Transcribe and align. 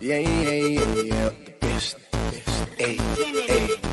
Yeah. 0.00 0.18
Yeah, 0.18 0.52
yeah, 1.04 1.30
best, 1.60 1.96
best. 2.10 2.68
Ey, 2.78 2.98
ey. 3.48 3.90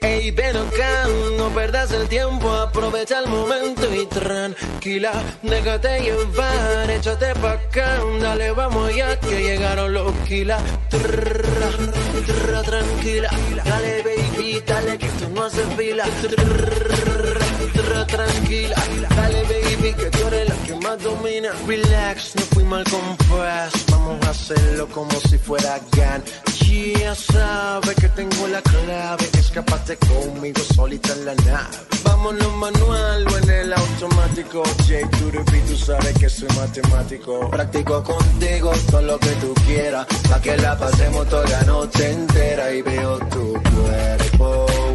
Ey, 0.00 0.30
ven 0.30 0.56
acá, 0.56 1.06
no 1.36 1.48
perdas 1.50 1.90
el 1.92 2.08
tiempo, 2.08 2.50
aprovecha 2.52 3.20
el 3.20 3.28
momento 3.28 3.82
y 3.94 4.06
tranquila, 4.06 5.12
déjate 5.42 6.00
llevar, 6.00 6.90
échate 6.90 7.34
pa' 7.36 7.52
acá, 7.52 7.98
dale, 8.20 8.52
vamos 8.52 8.94
ya 8.94 9.18
que 9.18 9.42
llegaron 9.42 9.92
los 9.92 10.12
kilas. 10.28 10.62
Trrra, 10.90 11.70
trrra, 12.26 12.62
tranquila, 12.62 13.30
dale 13.64 14.02
baby, 14.02 14.62
dale 14.66 14.98
que 14.98 15.06
esto 15.06 15.28
no 15.30 15.44
hace 15.44 15.64
fila. 15.76 16.04
Trrra, 16.20 17.46
trrra, 17.72 18.06
tranquila, 18.06 18.76
dale 19.16 19.42
baby 19.44 19.94
que 19.94 20.10
tú 20.10 20.26
eres 20.28 20.48
la 20.48 20.51
más 20.82 21.02
domina. 21.02 21.50
Relax, 21.66 22.34
no 22.36 22.42
fui 22.52 22.64
mal 22.64 22.84
compás, 22.84 23.72
vamos 23.90 24.26
a 24.26 24.30
hacerlo 24.30 24.88
como 24.88 25.12
si 25.20 25.38
fuera 25.38 25.80
GAN. 25.96 26.22
Ya 26.72 27.14
sabes 27.14 27.94
que 27.96 28.08
tengo 28.08 28.48
la 28.48 28.62
clave, 28.62 29.28
escapate 29.38 29.96
conmigo 29.96 30.60
solita 30.74 31.12
en 31.12 31.26
la 31.26 31.34
nave. 31.34 31.76
Vámonos 32.02 32.52
manual 32.56 33.26
o 33.28 33.38
en 33.38 33.50
el 33.50 33.72
automático. 33.74 34.62
J 34.88 35.44
beat, 35.50 35.66
tú 35.66 35.76
sabes 35.76 36.18
que 36.18 36.30
soy 36.30 36.48
matemático. 36.56 37.50
Practico 37.50 38.02
contigo 38.02 38.72
todo 38.90 39.02
lo 39.02 39.18
que 39.18 39.30
tú 39.42 39.54
quieras, 39.66 40.06
pa' 40.30 40.40
que 40.40 40.56
la 40.56 40.78
pasemos 40.78 41.28
toda 41.28 41.48
la 41.48 41.62
noche 41.64 42.10
entera 42.10 42.72
y 42.72 42.82
veo 42.82 43.18
tu 43.18 43.52
cuerpo. 43.52 44.91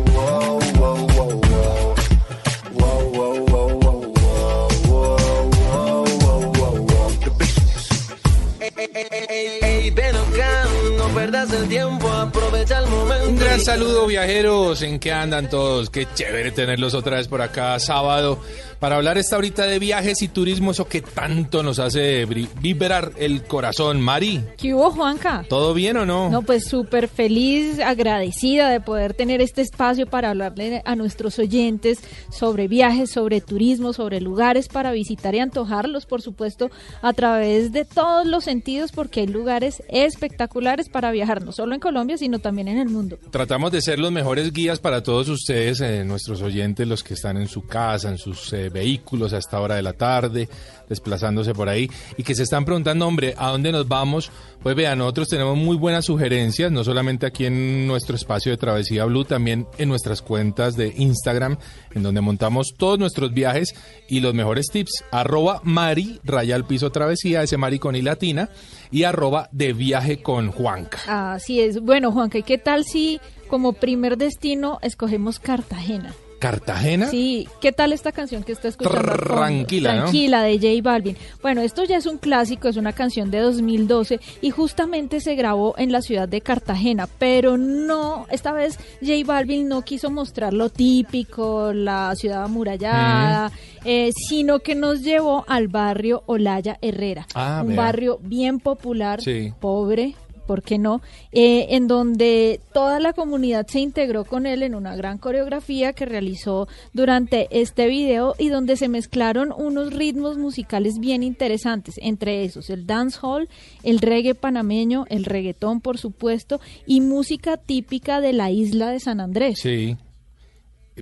No 10.97 11.07
perdas 11.13 11.51
el 11.53 11.67
tiempo, 11.67 12.07
aprovecha 12.09 12.79
el 12.79 12.87
momento. 12.87 13.29
Un 13.29 13.37
gran 13.37 13.59
saludo 13.59 14.07
viajeros, 14.07 14.81
¿en 14.81 14.99
qué 14.99 15.11
andan 15.11 15.49
todos? 15.49 15.89
Qué 15.89 16.07
chévere 16.15 16.51
tenerlos 16.51 16.93
otra 16.93 17.17
vez 17.17 17.27
por 17.27 17.41
acá 17.41 17.79
sábado 17.79 18.39
para 18.79 18.95
hablar 18.97 19.17
esta 19.17 19.35
ahorita 19.35 19.65
de 19.65 19.79
viajes 19.79 20.21
y 20.21 20.27
turismo, 20.27 20.71
eso 20.71 20.87
que 20.87 21.01
tanto 21.01 21.63
nos 21.63 21.79
hace 21.79 22.25
vibrar 22.25 23.11
el 23.17 23.43
corazón. 23.43 24.01
Mari, 24.01 24.43
¿Qué 24.57 24.73
hubo, 24.73 24.91
Juanca? 24.91 25.45
¿todo 25.49 25.73
bien 25.73 25.97
o 25.97 26.05
no? 26.05 26.29
No, 26.29 26.41
pues 26.41 26.65
súper 26.67 27.07
feliz, 27.07 27.79
agradecida 27.79 28.69
de 28.69 28.79
poder 28.79 29.13
tener 29.13 29.41
este 29.41 29.61
espacio 29.61 30.07
para 30.07 30.29
hablarle 30.29 30.81
a 30.85 30.95
nuestros 30.95 31.39
oyentes 31.39 31.99
sobre 32.31 32.67
viajes, 32.67 33.11
sobre 33.11 33.41
turismo, 33.41 33.93
sobre 33.93 34.21
lugares 34.21 34.67
para 34.67 34.91
visitar 34.91 35.35
y 35.35 35.39
antojarlos, 35.39 36.05
por 36.05 36.21
supuesto, 36.21 36.69
a 37.01 37.13
través 37.13 37.71
de 37.71 37.85
todos 37.85 38.25
los 38.27 38.43
sentidos, 38.43 38.91
porque 38.91 39.21
hay 39.21 39.27
lugares 39.27 39.83
espectaculares 39.89 40.89
para 40.89 41.11
viajar, 41.11 41.43
no 41.43 41.51
solo 41.51 41.73
en 41.73 41.79
Colombia, 41.79 42.17
sino 42.17 42.39
también 42.39 42.67
en 42.67 42.77
el 42.77 42.89
mundo. 42.89 43.17
Tratamos 43.31 43.71
de 43.71 43.81
ser 43.81 43.99
los 43.99 44.11
mejores 44.11 44.51
guías 44.51 44.79
para 44.79 45.03
todos 45.03 45.29
ustedes, 45.29 45.81
eh, 45.81 46.03
nuestros 46.05 46.41
oyentes, 46.41 46.87
los 46.87 47.03
que 47.03 47.13
están 47.13 47.37
en 47.37 47.47
su 47.47 47.65
casa, 47.65 48.09
en 48.09 48.17
sus 48.17 48.51
eh, 48.53 48.66
vehículos 48.69 49.33
a 49.33 49.37
esta 49.37 49.59
hora 49.59 49.75
de 49.75 49.81
la 49.81 49.93
tarde, 49.93 50.49
desplazándose 50.89 51.53
por 51.53 51.69
ahí, 51.69 51.89
y 52.17 52.23
que 52.23 52.35
se 52.35 52.43
están 52.43 52.65
preguntando, 52.65 53.07
hombre, 53.07 53.33
¿a 53.37 53.49
dónde 53.49 53.71
nos 53.71 53.87
vamos? 53.87 54.31
Pues 54.63 54.75
vean, 54.75 54.97
nosotros 54.99 55.27
tenemos 55.27 55.57
muy 55.57 55.77
buenas 55.77 56.05
sugerencias, 56.05 56.71
no 56.71 56.83
solamente 56.83 57.25
aquí 57.25 57.45
en 57.45 57.87
nuestro 57.87 58.15
espacio 58.15 58.51
de 58.51 58.57
Travesía 58.57 59.05
Blue, 59.05 59.25
también 59.25 59.67
en 59.77 59.89
nuestras 59.89 60.21
cuentas 60.21 60.75
de 60.75 60.93
Instagram, 60.97 61.57
en 61.93 62.03
donde 62.03 62.21
montamos 62.21 62.73
todos 62.77 62.97
nuestros 62.99 63.33
viajes 63.33 63.75
y 64.07 64.19
los 64.19 64.33
mejores 64.33 64.67
tips. 64.67 65.03
Arroba 65.11 65.61
Mari, 65.63 66.19
raya 66.23 66.55
al 66.55 66.65
piso 66.65 66.91
Travesía, 66.91 67.43
ese 67.43 67.57
Mari 67.57 67.79
con 67.79 67.95
y 67.95 68.01
latina, 68.01 68.49
y 68.91 69.03
arroba 69.03 69.49
de 69.51 69.73
viaje 69.73 70.21
con 70.21 70.51
Juanca. 70.51 71.33
Así 71.33 71.59
es. 71.59 71.81
Bueno, 71.81 72.11
Juanca, 72.11 72.37
¿y 72.37 72.43
qué 72.43 72.57
tal 72.57 72.85
si 72.85 73.19
como 73.47 73.73
primer 73.73 74.17
destino 74.17 74.79
escogemos 74.81 75.39
Cartagena? 75.39 76.13
¿Cartagena? 76.39 77.07
Sí, 77.09 77.47
¿qué 77.61 77.71
tal 77.71 77.93
esta 77.93 78.11
canción 78.11 78.43
que 78.43 78.51
está 78.51 78.67
escuchando? 78.67 79.01
Tranquila, 79.13 79.93
¿no? 79.95 80.01
Tranquila, 80.03 80.43
de 80.43 80.55
J 80.59 80.67
Balvin. 80.83 81.17
Bueno, 81.41 81.61
esto 81.61 81.83
ya 81.83 81.97
es 81.97 82.05
un 82.05 82.17
clásico, 82.17 82.67
es 82.67 82.77
una 82.77 82.93
canción 82.93 83.31
de 83.31 83.39
2012 83.39 84.19
y 84.41 84.49
justamente 84.51 85.19
se 85.19 85.35
grabó 85.35 85.73
en 85.77 85.91
la 85.91 86.01
ciudad 86.01 86.27
de 86.29 86.41
Cartagena, 86.41 87.07
pero 87.17 87.57
no, 87.57 88.25
esta 88.29 88.51
vez 88.53 88.77
J 89.01 89.13
Balvin 89.25 89.67
no 89.67 89.81
quiso 89.83 90.11
mostrar 90.11 90.53
lo 90.53 90.69
típico, 90.69 91.73
la 91.73 92.13
ciudad 92.15 92.43
amurallada, 92.43 93.51
eh, 93.83 94.11
sino 94.27 94.59
que 94.59 94.75
nos 94.75 95.01
llevó 95.01 95.43
al 95.47 95.67
barrio 95.67 96.23
Olaya 96.27 96.77
Herrera, 96.81 97.25
Ah, 97.33 97.61
un 97.63 97.69
vea. 97.69 97.77
barrio 97.77 98.19
bien 98.21 98.59
popular, 98.59 99.21
Sí. 99.21 99.53
pobre, 99.59 100.13
¿por 100.47 100.63
qué 100.63 100.79
no? 100.79 101.01
Eh, 101.31 101.67
en 101.75 101.87
donde 101.87 102.59
toda 102.73 102.99
la 102.99 103.13
comunidad 103.13 103.67
se 103.67 103.79
integró 103.79 104.25
con 104.25 104.47
él 104.47 104.63
en 104.63 104.73
una 104.73 104.95
gran 104.95 105.19
coreografía 105.19 105.93
que 105.93 106.05
realizó 106.05 106.67
durante 106.93 107.47
este 107.51 107.85
video 107.87 108.33
y 108.39 108.49
donde 108.49 108.77
se 108.77 108.87
mezclaron 108.87 109.53
unos 109.55 109.93
ritmos 109.93 110.37
musicales 110.37 110.99
bien 110.99 111.21
interesantes, 111.21 111.99
entre 112.01 112.45
esos 112.45 112.71
el 112.71 112.87
dancehall, 112.87 113.49
el 113.83 113.99
reggae 113.99 114.33
panameño, 114.33 115.05
el 115.09 115.25
reggaetón 115.25 115.81
por 115.81 115.97
supuesto 115.97 116.59
y 116.85 117.01
música 117.01 117.57
típica 117.57 118.21
de 118.21 118.33
la 118.33 118.49
isla 118.49 118.89
de 118.89 118.99
San 118.99 119.19
Andrés. 119.19 119.59
Sí. 119.61 119.97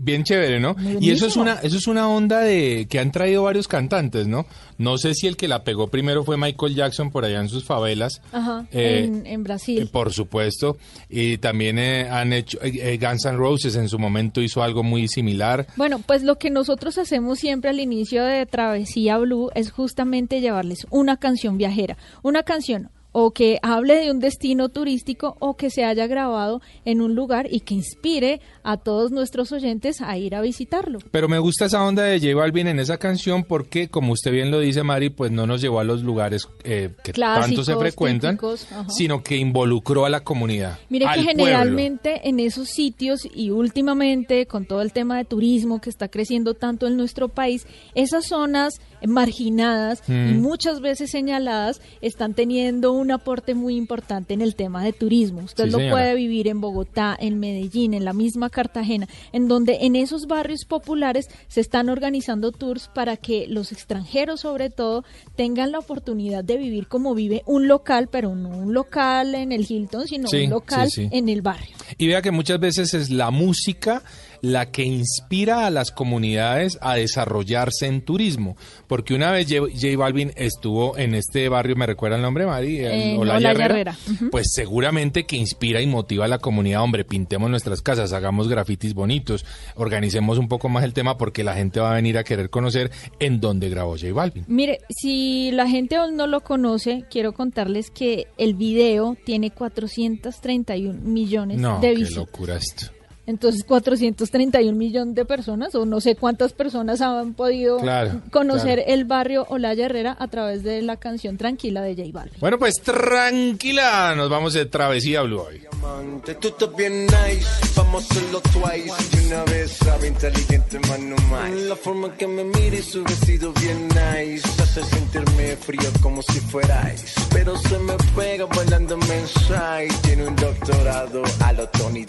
Bien 0.01 0.23
chévere, 0.23 0.59
¿no? 0.59 0.75
Muy 0.75 0.97
Y 0.99 1.11
eso 1.11 1.25
es 1.27 1.35
una 1.35 1.53
eso 1.55 1.77
es 1.77 1.87
una 1.87 2.09
onda 2.09 2.41
de 2.41 2.87
que 2.89 2.99
han 2.99 3.11
traído 3.11 3.43
varios 3.43 3.67
cantantes, 3.67 4.27
¿no? 4.27 4.45
No 4.77 4.97
sé 4.97 5.13
si 5.13 5.27
el 5.27 5.37
que 5.37 5.47
la 5.47 5.63
pegó 5.63 5.87
primero 5.87 6.23
fue 6.23 6.37
Michael 6.37 6.75
Jackson 6.75 7.11
por 7.11 7.23
allá 7.25 7.39
en 7.39 7.49
sus 7.49 7.63
favelas. 7.63 8.21
Ajá, 8.31 8.65
Eh, 8.71 9.05
en, 9.05 9.25
en 9.25 9.43
Brasil. 9.43 9.81
eh, 9.83 9.85
por 9.85 10.11
supuesto. 10.13 10.77
Y 11.09 11.37
también 11.37 11.79
eh, 11.79 12.09
han 12.09 12.33
hecho 12.33 12.57
eh, 12.61 12.71
eh, 12.93 12.97
Guns 13.01 13.25
N' 13.25 13.37
Roses 13.37 13.75
en 13.75 13.87
su 13.89 13.97
momento 13.99 14.41
hizo 14.41 14.61
algo 14.63 14.83
muy 14.83 15.07
similar. 15.07 15.67
Bueno, 15.77 15.99
pues 16.05 16.23
lo 16.23 16.37
que 16.37 16.49
nosotros 16.49 16.97
hacemos 16.97 17.39
siempre 17.39 17.69
al 17.69 17.79
inicio 17.79 18.23
de 18.25 18.45
Travesía 18.45 19.17
Blue 19.17 19.49
es 19.55 19.71
justamente 19.71 20.41
llevarles 20.41 20.85
una 20.89 21.17
canción 21.17 21.57
viajera, 21.57 21.97
una 22.21 22.43
canción 22.43 22.89
o 23.17 23.31
que 23.31 23.59
hable 23.61 23.95
de 23.95 24.11
un 24.11 24.19
destino 24.19 24.67
turístico 24.67 25.37
o 25.39 25.55
que 25.55 25.69
se 25.69 25.85
haya 25.85 26.05
grabado 26.05 26.61
en 26.83 26.99
un 26.99 27.15
lugar 27.15 27.47
y 27.49 27.61
que 27.61 27.73
inspire 27.73 28.41
a 28.61 28.75
todos 28.75 29.09
nuestros 29.11 29.53
oyentes 29.53 30.01
a 30.01 30.17
ir 30.17 30.35
a 30.35 30.41
visitarlo. 30.41 30.99
Pero 31.11 31.29
me 31.29 31.39
gusta 31.39 31.63
esa 31.63 31.81
onda 31.81 32.03
de 32.03 32.19
J 32.19 32.35
Balvin 32.35 32.67
en 32.67 32.77
esa 32.77 32.97
canción 32.97 33.45
porque, 33.45 33.87
como 33.87 34.11
usted 34.11 34.33
bien 34.33 34.51
lo 34.51 34.59
dice, 34.59 34.83
Mari, 34.83 35.11
pues 35.11 35.31
no 35.31 35.47
nos 35.47 35.61
llevó 35.61 35.79
a 35.79 35.85
los 35.85 36.03
lugares 36.03 36.49
eh, 36.65 36.89
que 37.05 37.13
tanto 37.13 37.63
se 37.63 37.77
frecuentan, 37.77 38.35
típicos, 38.35 38.67
sino 38.89 39.23
que 39.23 39.37
involucró 39.37 40.05
a 40.05 40.09
la 40.09 40.25
comunidad. 40.25 40.77
Mire 40.89 41.05
que 41.05 41.11
al 41.11 41.23
generalmente 41.23 42.27
en 42.27 42.41
esos 42.41 42.67
sitios 42.67 43.21
y 43.33 43.49
últimamente 43.49 44.45
con 44.45 44.65
todo 44.65 44.81
el 44.81 44.91
tema 44.91 45.15
de 45.15 45.23
turismo 45.23 45.79
que 45.79 45.89
está 45.89 46.09
creciendo 46.09 46.53
tanto 46.53 46.85
en 46.85 46.97
nuestro 46.97 47.29
país, 47.29 47.65
esas 47.93 48.25
zonas 48.25 48.73
marginadas 49.07 50.03
y 50.07 50.11
Mm. 50.11 50.41
muchas 50.41 50.81
veces 50.81 51.11
señaladas 51.11 51.79
están 52.01 52.33
teniendo 52.33 52.91
un 52.91 53.04
aporte 53.11 53.53
muy 53.55 53.75
importante 53.75 54.33
en 54.33 54.41
el 54.41 54.55
tema 54.55 54.83
de 54.83 54.93
turismo. 54.93 55.41
Usted 55.43 55.65
Sí, 55.65 55.69
lo 55.71 55.77
señora. 55.77 55.93
puede 55.95 56.15
vivir 56.15 56.47
en 56.47 56.61
Bogotá, 56.61 57.15
en 57.19 57.39
Medellín, 57.39 57.93
en 57.93 58.05
la 58.05 58.13
misma 58.13 58.49
Cartagena, 58.49 59.07
en 59.33 59.47
donde 59.47 59.79
en 59.81 59.95
esos 59.95 60.27
barrios 60.27 60.65
populares 60.65 61.29
se 61.47 61.61
están 61.61 61.89
organizando 61.89 62.51
tours 62.51 62.89
para 62.93 63.17
que 63.17 63.45
los 63.47 63.71
extranjeros, 63.71 64.41
sobre 64.41 64.69
todo, 64.69 65.03
tengan 65.35 65.71
la 65.71 65.79
oportunidad 65.79 66.43
de 66.43 66.57
vivir 66.57 66.87
como 66.87 67.13
vive 67.15 67.41
un 67.45 67.67
local, 67.67 68.09
pero 68.11 68.35
no 68.35 68.49
un 68.49 68.73
local 68.73 69.35
en 69.35 69.51
el 69.51 69.65
Hilton, 69.69 70.07
sino 70.07 70.27
Sí, 70.27 70.43
un 70.45 70.49
local 70.51 70.89
sí. 70.91 71.07
en 71.11 71.29
el 71.29 71.41
barrio. 71.41 71.75
Y 71.97 72.07
vea 72.07 72.21
que 72.21 72.31
muchas 72.31 72.59
veces 72.59 72.93
es 72.93 73.09
la 73.09 73.31
música 73.31 74.03
la 74.51 74.71
que 74.71 74.83
inspira 74.83 75.65
a 75.65 75.69
las 75.69 75.91
comunidades 75.91 76.77
a 76.81 76.95
desarrollarse 76.95 77.87
en 77.87 78.01
turismo. 78.01 78.55
Porque 78.87 79.13
una 79.13 79.31
vez 79.31 79.47
J 79.49 79.67
J 79.73 79.97
Balvin 79.97 80.31
estuvo 80.35 80.97
en 80.97 81.15
este 81.15 81.49
barrio, 81.49 81.75
¿me 81.75 81.85
recuerda 81.85 82.17
el 82.17 82.21
nombre, 82.21 82.45
Mari? 82.45 82.85
En 82.85 83.17
Olaya 83.17 83.51
Herrera. 83.51 83.65
Herrera. 83.65 83.97
Pues 84.31 84.47
seguramente 84.53 85.25
que 85.25 85.35
inspira 85.37 85.81
y 85.81 85.87
motiva 85.87 86.25
a 86.25 86.27
la 86.27 86.39
comunidad. 86.39 86.81
Hombre, 86.83 87.05
pintemos 87.05 87.49
nuestras 87.49 87.81
casas, 87.81 88.13
hagamos 88.13 88.47
grafitis 88.47 88.93
bonitos, 88.93 89.45
organicemos 89.75 90.37
un 90.37 90.47
poco 90.47 90.69
más 90.69 90.83
el 90.83 90.93
tema 90.93 91.17
porque 91.17 91.43
la 91.43 91.55
gente 91.55 91.79
va 91.79 91.91
a 91.91 91.95
venir 91.95 92.17
a 92.17 92.23
querer 92.23 92.49
conocer 92.49 92.91
en 93.19 93.39
dónde 93.39 93.69
grabó 93.69 93.91
J 93.97 94.13
Balvin. 94.13 94.45
Mire, 94.47 94.79
si 94.89 95.51
la 95.51 95.67
gente 95.67 95.95
aún 95.95 96.15
no 96.15 96.27
lo 96.27 96.41
conoce, 96.41 97.05
quiero 97.09 97.33
contarles 97.33 97.89
que 97.91 98.27
el 98.37 98.53
video 98.55 99.17
tiene 99.25 99.51
431 99.51 100.99
millones 101.01 101.57
No, 101.59 101.79
de 101.79 101.89
qué 101.89 101.95
visitas. 101.95 102.17
locura 102.17 102.55
esto. 102.57 102.87
Entonces, 103.27 103.63
431 103.63 104.77
millones 104.77 105.15
de 105.15 105.25
personas, 105.25 105.73
o 105.75 105.85
no 105.85 105.99
sé 105.99 106.15
cuántas 106.15 106.53
personas 106.53 107.01
han 107.01 107.33
podido 107.33 107.77
Claro, 107.79 108.21
conocer 108.31 108.79
claro. 108.79 108.93
el 108.93 109.05
barrio 109.05 109.45
Olaya 109.49 109.85
Herrera 109.85 110.15
a 110.19 110.27
través 110.27 110.63
de 110.63 110.81
la 110.81 110.97
canción 110.97 111.37
Tranquila 111.37 111.81
de 111.81 111.95
J 111.95 112.09
Balvin. 112.13 112.39
Bueno, 112.39 112.59
pues 112.59 112.75
tranquila, 112.83 114.13
nos 114.15 114.29
vamos 114.29 114.53
de 114.53 114.65
travesía 114.65 115.21
Blue 115.23 115.39
hoy. 115.41 115.59
Diamante, 115.59 116.35
tú 116.35 116.49
estás 116.49 116.75
bien 116.75 117.05
nice, 117.07 117.45
vamos 117.75 118.03
a 118.03 118.13
hacerlo 118.13 118.41
twice. 118.41 118.93
Y 119.23 119.27
una 119.27 119.43
vez 119.45 119.71
sabe 119.71 120.07
inteligente, 120.07 120.79
más 120.87 120.99
no 120.99 121.15
más. 121.29 121.51
La 121.51 121.75
forma 121.75 122.15
que 122.15 122.27
me 122.27 122.43
mira 122.43 122.75
y 122.77 122.81
su 122.83 123.03
vestido 123.03 123.51
bien 123.53 123.87
nice, 123.87 124.47
hace 124.61 124.83
sentirme 124.83 125.55
frío 125.57 125.89
como 126.01 126.21
si 126.21 126.39
fuerais. 126.39 127.13
Pero 127.31 127.57
se 127.57 127.77
me 127.79 127.93
pega 128.15 128.45
bailando 128.45 128.97
mensaje, 128.97 129.87
tiene 130.03 130.27
un 130.27 130.35
doctorado 130.35 131.23
a 131.43 131.53
lo 131.53 131.67
Tony 131.69 132.05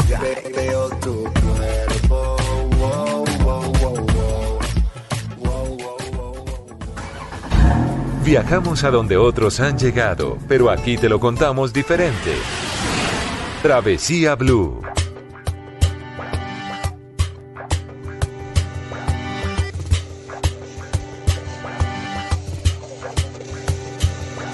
Veo 0.54 0.90
tu 1.06 1.22
cuerpo, 1.22 2.36
wow, 2.78 3.24
wow, 3.44 3.72
wow. 3.80 4.58
Viajamos 8.24 8.82
a 8.82 8.90
donde 8.90 9.16
otros 9.16 9.60
han 9.60 9.78
llegado, 9.78 10.36
pero 10.48 10.68
aquí 10.68 10.96
te 10.96 11.08
lo 11.08 11.20
contamos 11.20 11.72
diferente. 11.72 12.34
Travesía 13.62 14.34
Blue. 14.34 14.80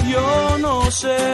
Yo 0.07 0.59
no 0.59 0.91
sé 0.91 1.32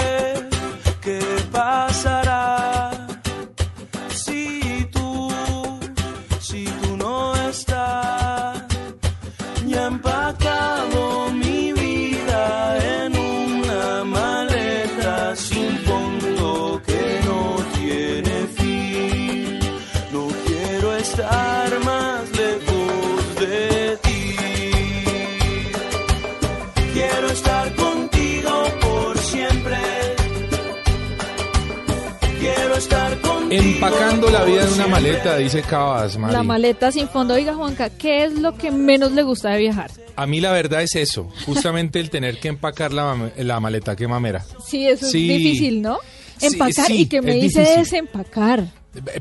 Empacando 33.81 34.29
la 34.29 34.43
vida 34.43 34.65
en 34.65 34.73
una 34.73 34.89
maleta, 34.89 35.37
dice 35.37 35.63
Cabas, 35.63 36.19
Mari. 36.19 36.33
La 36.33 36.43
maleta 36.43 36.91
sin 36.91 37.09
fondo. 37.09 37.35
Oiga, 37.35 37.55
Juanca, 37.55 37.89
¿qué 37.91 38.25
es 38.25 38.33
lo 38.33 38.57
que 38.57 38.73
menos 38.73 39.13
le 39.13 39.23
gusta 39.23 39.51
de 39.51 39.59
viajar? 39.59 39.89
A 40.17 40.27
mí 40.27 40.41
la 40.41 40.51
verdad 40.51 40.83
es 40.83 40.97
eso, 40.97 41.29
justamente 41.47 42.01
el 42.01 42.11
tener 42.11 42.41
que 42.41 42.49
empacar 42.49 42.93
la, 42.93 43.31
la 43.37 43.61
maleta, 43.61 43.95
qué 43.95 44.09
mamera. 44.09 44.45
Sí, 44.67 44.85
eso 44.89 45.07
Sí. 45.07 45.31
es 45.31 45.39
difícil, 45.39 45.81
¿no? 45.81 45.99
Empacar 46.41 46.87
sí, 46.89 47.03
y 47.03 47.07
que 47.07 47.23
me 47.23 47.35
dice 47.35 47.61
difícil. 47.61 47.79
desempacar. 47.85 48.65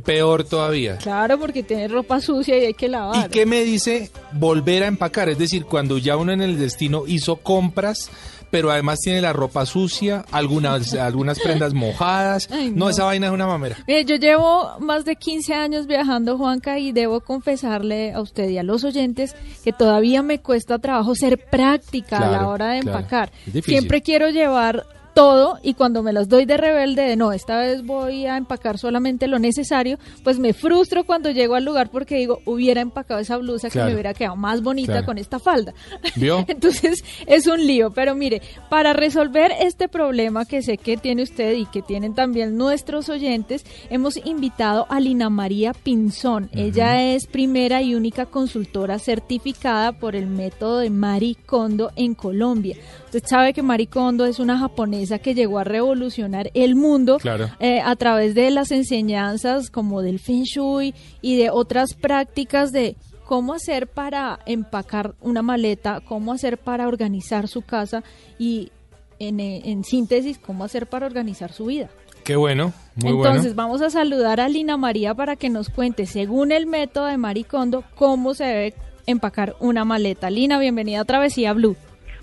Peor 0.04 0.44
todavía. 0.44 0.98
Claro, 0.98 1.38
porque 1.38 1.62
tiene 1.62 1.88
ropa 1.88 2.20
sucia 2.20 2.58
y 2.58 2.66
hay 2.66 2.74
que 2.74 2.88
lavar. 2.88 3.28
¿Y 3.28 3.30
qué 3.30 3.46
me 3.46 3.64
dice 3.64 4.10
volver 4.32 4.82
a 4.82 4.88
empacar? 4.88 5.30
Es 5.30 5.38
decir, 5.38 5.66
cuando 5.66 6.00
ya 6.00 6.18
uno 6.18 6.32
en 6.32 6.42
el 6.42 6.58
destino 6.58 7.04
hizo 7.06 7.36
compras, 7.36 8.10
pero 8.50 8.72
además 8.72 9.00
tiene 9.00 9.22
la 9.22 9.34
ropa 9.34 9.66
sucia, 9.66 10.26
algunas, 10.32 10.94
algunas 10.96 11.40
prendas 11.40 11.74
mojadas. 11.74 12.50
Ay, 12.52 12.70
no. 12.70 12.86
no. 12.86 12.90
esa 12.90 13.06
vaina 13.06 13.28
es 13.28 13.34
una 13.34 13.48
mamera. 13.48 13.78
Mire, 13.88 14.06
yo 14.06 14.16
llevo 14.16 14.80
más 14.80 15.06
de 15.06 15.16
15 15.16 15.54
años 15.54 15.88
viajando, 15.88 16.38
Juanca, 16.38 16.80
y 16.80 16.92
debo 16.92 17.22
confesarle 17.22 18.14
a 18.14 18.22
usted 18.22 18.50
y 18.50 18.58
a 18.58 18.64
los 18.64 18.84
oyentes 18.84 19.36
que 19.64 19.74
todavía 19.74 20.22
me 20.22 20.40
cuesta 20.40 20.80
trabajo 20.80 21.16
ser 21.16 21.38
práctica 21.50 22.18
a 22.20 22.32
la 22.32 22.48
hora 22.48 22.70
de 22.70 22.80
empacar. 22.80 23.32
Siempre 23.64 24.02
quiero 24.02 24.30
llevar 24.30 24.86
todo 25.18 25.58
y 25.64 25.74
cuando 25.74 26.04
me 26.04 26.14
las 26.14 26.30
doy 26.30 26.46
de 26.46 26.58
rebelde 26.58 27.02
de 27.02 27.16
no, 27.16 27.32
esta 27.32 27.58
vez 27.58 27.84
voy 27.84 28.28
a 28.28 28.38
empacar 28.38 28.78
solamente 28.78 29.26
lo 29.28 29.40
necesario, 29.40 29.98
pues 30.24 30.38
me 30.38 30.54
frustro 30.54 31.06
cuando 31.06 31.32
llego 31.32 31.56
al 31.56 31.66
lugar 31.66 31.90
porque 31.90 32.18
digo, 32.18 32.40
hubiera 32.46 32.82
empacado 32.82 33.20
esa 33.20 33.38
blusa 33.38 33.72
que 33.72 33.80
me 33.84 33.94
hubiera 33.94 34.14
quedado 34.14 34.36
más 34.36 34.62
bonita 34.62 34.92
Claro. 34.92 35.06
con 35.08 35.18
esta 35.18 35.40
falda. 35.40 35.74
¿Vio? 36.18 36.46
Entonces 36.48 37.04
es 37.26 37.48
un 37.48 37.66
lío, 37.66 37.90
pero 37.90 38.14
mire, 38.14 38.44
para 38.70 38.94
resolver 38.94 39.52
este 39.60 39.88
problema 39.88 40.46
que 40.46 40.62
sé 40.62 40.78
que 40.78 40.98
tiene 40.98 41.24
usted 41.24 41.54
y 41.54 41.66
que 41.66 41.82
tienen 41.82 42.14
también 42.14 42.56
nuestros 42.56 43.10
oyentes, 43.10 43.66
hemos 43.90 44.24
invitado 44.24 44.86
a 44.88 45.00
Lina 45.00 45.32
María 45.32 45.74
Pinzón. 45.74 46.50
Ella 46.54 47.04
es 47.12 47.26
primera 47.26 47.82
y 47.82 47.96
única 47.96 48.28
consultora 48.28 49.00
certificada 49.00 49.94
por 49.94 50.16
el 50.16 50.28
método 50.28 50.78
de 50.78 50.92
Marie 50.92 51.38
Kondo 51.48 51.92
en 51.96 52.14
Colombia. 52.14 52.78
Usted 53.06 53.24
sabe 53.26 53.54
que 53.54 53.64
Marie 53.64 53.88
Kondo 53.88 54.26
es 54.26 54.38
una 54.40 54.60
japonesa 54.60 55.07
que 55.20 55.34
llegó 55.34 55.60
a 55.60 55.64
revolucionar 55.64 56.52
el 56.54 56.76
mundo 56.76 57.18
Claro. 57.20 57.50
eh, 57.60 57.80
a 57.84 57.96
través 57.96 58.36
de 58.36 58.52
las 58.52 58.72
enseñanzas 58.72 59.70
como 59.70 60.02
del 60.02 60.20
Feng 60.20 60.44
Shui 60.44 60.94
y 61.22 61.38
de 61.38 61.50
otras 61.50 61.94
prácticas 61.94 62.72
de 62.72 62.96
cómo 63.26 63.54
hacer 63.54 63.88
para 63.88 64.40
empacar 64.46 65.16
una 65.22 65.42
maleta, 65.42 66.02
cómo 66.02 66.32
hacer 66.34 66.58
para 66.58 66.88
organizar 66.88 67.48
su 67.48 67.62
casa 67.62 68.04
y 68.38 68.72
en, 69.20 69.40
eh, 69.40 69.62
en 69.66 69.84
síntesis, 69.84 70.38
cómo 70.38 70.64
hacer 70.64 70.88
para 70.88 71.06
organizar 71.08 71.52
su 71.52 71.66
vida. 71.66 71.90
Qué 72.24 72.36
bueno, 72.36 72.74
muy 72.96 73.14
Entonces 73.14 73.56
bueno. 73.56 73.56
vamos 73.56 73.82
a 73.82 73.90
saludar 73.90 74.40
a 74.42 74.50
Lina 74.50 74.76
María 74.78 75.14
para 75.14 75.36
que 75.38 75.50
nos 75.50 75.70
cuente, 75.70 76.06
según 76.06 76.52
el 76.52 76.66
método 76.68 77.06
de 77.06 77.18
Maricondo, 77.18 77.84
cómo 77.96 78.34
se 78.34 78.44
debe 78.44 78.74
empacar 79.06 79.56
una 79.62 79.86
maleta. 79.86 80.30
Lina, 80.30 80.60
bienvenida 80.60 81.00
a 81.02 81.06
Travesía 81.06 81.54
Blue. 81.54 81.78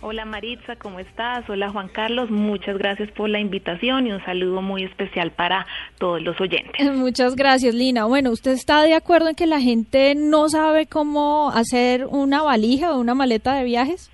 Hola 0.07 0.27
Maritza, 0.27 0.77
¿cómo 0.77 1.01
estás? 1.01 1.49
Hola 1.49 1.71
Juan 1.71 1.89
Carlos, 1.89 2.31
muchas 2.31 2.77
gracias 2.77 3.11
por 3.13 3.31
la 3.31 3.41
invitación 3.41 4.07
y 4.07 4.13
un 4.13 4.23
saludo 4.27 4.61
muy 4.61 4.85
especial 4.85 5.31
para 5.31 5.67
todos 5.99 6.21
los 6.21 6.39
oyentes. 6.43 6.93
Muchas 6.95 7.35
gracias, 7.37 7.75
Lina. 7.75 8.05
Bueno, 8.05 8.31
¿usted 8.31 8.51
está 8.51 8.83
de 8.83 8.93
acuerdo 8.93 9.31
en 9.31 9.35
que 9.35 9.47
la 9.47 9.63
gente 9.63 10.15
no 10.15 10.51
sabe 10.51 10.85
cómo 10.85 11.51
hacer 11.55 12.05
una 12.05 12.43
valija 12.43 12.93
o 12.93 13.01
una 13.01 13.15
maleta 13.15 13.55
de 13.55 13.65
viajes? 13.65 14.11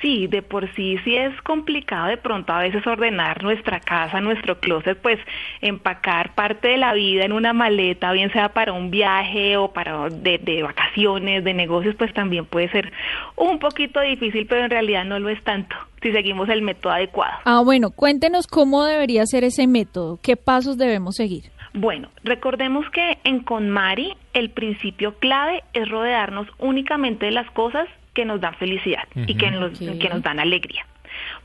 Sí, 0.00 0.26
de 0.26 0.42
por 0.42 0.72
sí 0.74 0.98
sí 1.04 1.16
es 1.16 1.40
complicado 1.42 2.08
de 2.08 2.16
pronto 2.16 2.52
a 2.52 2.60
veces 2.60 2.86
ordenar 2.86 3.42
nuestra 3.42 3.80
casa, 3.80 4.20
nuestro 4.20 4.58
closet, 4.58 4.98
pues 4.98 5.18
empacar 5.60 6.34
parte 6.34 6.68
de 6.68 6.76
la 6.76 6.92
vida 6.94 7.24
en 7.24 7.32
una 7.32 7.52
maleta, 7.52 8.12
bien 8.12 8.32
sea 8.32 8.50
para 8.50 8.72
un 8.72 8.90
viaje 8.90 9.56
o 9.56 9.72
para 9.72 10.08
de, 10.08 10.38
de 10.38 10.62
vacaciones, 10.62 11.44
de 11.44 11.54
negocios, 11.54 11.94
pues 11.96 12.12
también 12.12 12.46
puede 12.46 12.68
ser 12.70 12.92
un 13.36 13.58
poquito 13.58 14.00
difícil, 14.00 14.46
pero 14.46 14.64
en 14.64 14.70
realidad 14.70 15.04
no 15.04 15.18
lo 15.18 15.28
es 15.28 15.42
tanto 15.44 15.76
si 16.02 16.10
seguimos 16.12 16.48
el 16.48 16.62
método 16.62 16.92
adecuado. 16.92 17.38
Ah, 17.44 17.62
bueno, 17.64 17.90
cuéntenos 17.90 18.46
cómo 18.46 18.84
debería 18.84 19.24
ser 19.24 19.44
ese 19.44 19.66
método, 19.66 20.18
qué 20.20 20.36
pasos 20.36 20.76
debemos 20.76 21.14
seguir. 21.14 21.44
Bueno, 21.74 22.10
recordemos 22.22 22.84
que 22.90 23.18
en 23.24 23.40
KonMari 23.40 24.14
el 24.34 24.50
principio 24.50 25.14
clave 25.18 25.62
es 25.72 25.88
rodearnos 25.88 26.46
únicamente 26.58 27.26
de 27.26 27.32
las 27.32 27.50
cosas 27.52 27.88
que 28.14 28.24
nos 28.24 28.40
dan 28.40 28.54
felicidad 28.56 29.04
y 29.14 29.34
que 29.36 29.50
nos, 29.50 29.80
Ok. 29.80 29.98
que 30.00 30.08
nos 30.08 30.22
dan 30.22 30.38
alegría. 30.40 30.86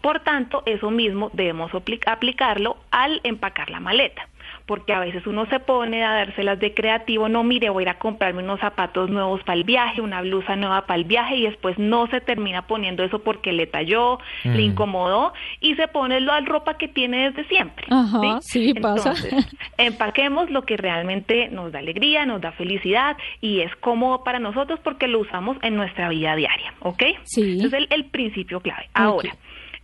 Por 0.01 0.19
tanto, 0.21 0.63
eso 0.65 0.91
mismo 0.91 1.29
debemos 1.33 1.71
apli- 1.71 2.00
aplicarlo 2.05 2.77
al 2.91 3.19
empacar 3.24 3.69
la 3.69 3.79
maleta 3.79 4.27
porque 4.67 4.93
a 4.93 5.00
veces 5.00 5.25
uno 5.25 5.47
se 5.47 5.59
pone 5.59 6.03
a 6.03 6.12
dárselas 6.12 6.59
de 6.59 6.74
creativo, 6.74 7.27
no 7.29 7.43
mire, 7.43 7.69
voy 7.69 7.81
a 7.81 7.86
ir 7.86 7.89
a 7.89 7.97
comprarme 7.97 8.43
unos 8.43 8.59
zapatos 8.59 9.09
nuevos 9.09 9.41
para 9.43 9.55
el 9.57 9.63
viaje, 9.63 10.01
una 10.01 10.21
blusa 10.21 10.55
nueva 10.55 10.86
para 10.86 11.00
el 11.00 11.05
viaje 11.05 11.38
y 11.38 11.43
después 11.43 11.79
no 11.79 12.05
se 12.07 12.21
termina 12.21 12.67
poniendo 12.67 13.03
eso 13.03 13.19
porque 13.19 13.53
le 13.53 13.65
talló, 13.65 14.19
le 14.43 14.51
Mm. 14.57 14.71
incomodó 14.71 15.33
y 15.62 15.74
se 15.75 15.88
pone 15.88 16.19
la 16.19 16.39
ropa 16.41 16.77
que 16.77 16.88
tiene 16.88 17.29
desde 17.31 17.47
siempre. 17.47 17.88
Ajá, 17.89 18.39
sí, 18.41 18.74
pasa. 18.75 19.12
Entonces, 19.12 19.57
empaquemos 19.77 20.50
lo 20.50 20.63
que 20.63 20.77
realmente 20.77 21.50
nos 21.50 21.71
da 21.71 21.79
alegría, 21.79 22.25
nos 22.25 22.41
da 22.41 22.51
felicidad 22.51 23.17
y 23.41 23.62
es 23.62 23.75
cómodo 23.77 24.24
para 24.24 24.39
nosotros 24.39 24.79
porque 24.83 25.07
lo 25.07 25.19
usamos 25.19 25.57
en 25.62 25.75
nuestra 25.75 26.09
vida 26.09 26.36
diaria, 26.36 26.74
¿ok? 26.81 27.03
Sí. 27.24 27.57
Ese 27.59 27.67
es 27.67 27.74
el, 27.74 27.88
el 27.89 28.05
principio 28.05 28.59
clave. 28.59 28.89
Ahora, 28.93 29.36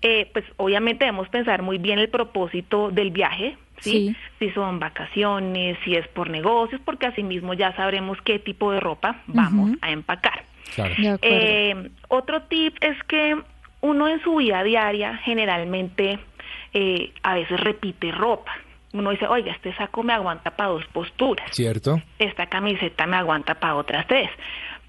eh, 0.01 0.29
pues 0.33 0.43
obviamente 0.57 1.05
debemos 1.05 1.29
pensar 1.29 1.61
muy 1.61 1.77
bien 1.77 1.97
el 1.99 2.09
propósito 2.09 2.91
del 2.91 3.11
viaje, 3.11 3.55
¿sí? 3.79 3.91
Sí. 3.91 4.15
Si 4.39 4.49
son 4.51 4.79
vacaciones, 4.79 5.77
si 5.83 5.95
es 5.95 6.07
por 6.09 6.29
negocios, 6.29 6.81
porque 6.83 7.07
así 7.07 7.23
mismo 7.23 7.53
ya 7.53 7.75
sabremos 7.75 8.17
qué 8.23 8.39
tipo 8.39 8.71
de 8.71 8.79
ropa 8.79 9.21
vamos 9.27 9.71
a 9.81 9.91
empacar. 9.91 10.43
Claro. 10.75 10.93
Eh, 11.21 11.89
otro 12.07 12.43
tip 12.43 12.75
es 12.81 13.01
que 13.03 13.35
uno 13.81 14.07
en 14.07 14.21
su 14.23 14.37
vida 14.37 14.63
diaria 14.63 15.17
generalmente 15.17 16.19
eh, 16.73 17.13
a 17.21 17.35
veces 17.35 17.59
repite 17.59 18.11
ropa. 18.11 18.51
Uno 18.93 19.09
dice, 19.09 19.27
oiga, 19.27 19.51
este 19.51 19.75
saco 19.75 20.03
me 20.03 20.13
aguanta 20.13 20.51
para 20.51 20.69
dos 20.69 20.85
posturas, 20.93 21.49
¿Cierto? 21.51 22.01
esta 22.19 22.45
camiseta 22.45 23.07
me 23.07 23.17
aguanta 23.17 23.55
para 23.55 23.75
otras 23.75 24.05
tres. 24.07 24.29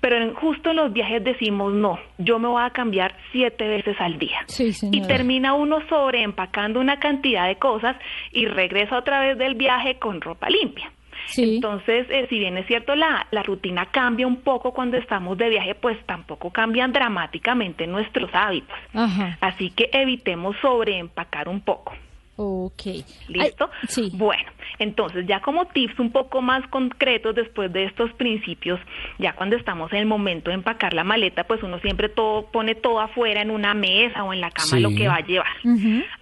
Pero 0.05 0.19
en, 0.19 0.35
justo 0.35 0.69
en 0.69 0.77
los 0.77 0.93
viajes 0.93 1.25
decimos, 1.25 1.73
no, 1.73 1.99
yo 2.19 2.39
me 2.39 2.47
voy 2.47 2.63
a 2.63 2.69
cambiar 2.69 3.17
siete 3.33 3.67
veces 3.67 3.97
al 3.99 4.19
día. 4.19 4.37
Sí, 4.49 4.71
Y 4.93 5.01
termina 5.01 5.55
uno 5.55 5.79
sobreempacando 5.89 6.79
una 6.79 6.99
cantidad 6.99 7.47
de 7.47 7.57
cosas 7.57 7.97
y 8.31 8.45
regresa 8.45 8.99
otra 8.99 9.21
vez 9.21 9.39
del 9.39 9.55
viaje 9.55 9.99
con 9.99 10.21
ropa 10.21 10.51
limpia. 10.51 10.93
Sí. 11.29 11.55
Entonces, 11.55 12.07
eh, 12.11 12.27
si 12.29 12.39
bien 12.39 12.59
es 12.59 12.67
cierto, 12.67 12.95
la, 12.95 13.27
la 13.31 13.43
rutina 13.43 13.87
cambia 13.87 14.27
un 14.27 14.43
poco 14.43 14.75
cuando 14.75 14.99
estamos 14.99 15.39
de 15.39 15.49
viaje, 15.49 15.75
pues 15.75 15.97
tampoco 16.05 16.51
cambian 16.51 16.93
dramáticamente 16.93 17.87
nuestros 17.87 18.29
hábitos. 18.35 18.77
Ajá. 18.93 19.39
Así 19.41 19.71
que 19.71 19.89
evitemos 19.91 20.55
sobreempacar 20.61 21.49
un 21.49 21.63
poco. 21.63 21.95
Ok. 22.37 22.83
¿Listo? 23.29 23.71
Ay, 23.83 23.89
sí. 23.89 24.11
Bueno, 24.15 24.51
entonces 24.79 25.25
ya 25.27 25.41
como 25.41 25.67
tips 25.67 25.99
un 26.01 26.11
poco 26.11 26.43
más 26.43 26.67
concretos 26.69 27.35
después 27.35 27.73
de 27.73 27.85
estos 27.85 28.13
principios, 28.15 28.81
ya 29.19 29.35
cuando 29.35 29.55
estamos 29.57 29.93
en 29.93 29.99
el 30.01 30.07
momento 30.07 30.51
de 30.51 30.55
empacar 30.55 30.95
la 30.95 31.05
maleta, 31.05 31.45
pues 31.45 31.63
uno 31.63 31.79
siempre 31.79 32.09
todo 32.09 32.47
pone 32.51 32.75
todo 32.75 33.01
afuera 33.01 33.41
en 33.43 33.51
una 33.51 33.73
mesa 33.75 34.25
o 34.25 34.33
en 34.33 34.41
la 34.41 34.51
cama 34.51 34.67
Sí. 34.69 34.81
lo 34.81 34.91
que 34.91 35.07
va 35.07 35.17
a 35.17 35.21
llevar. 35.21 35.47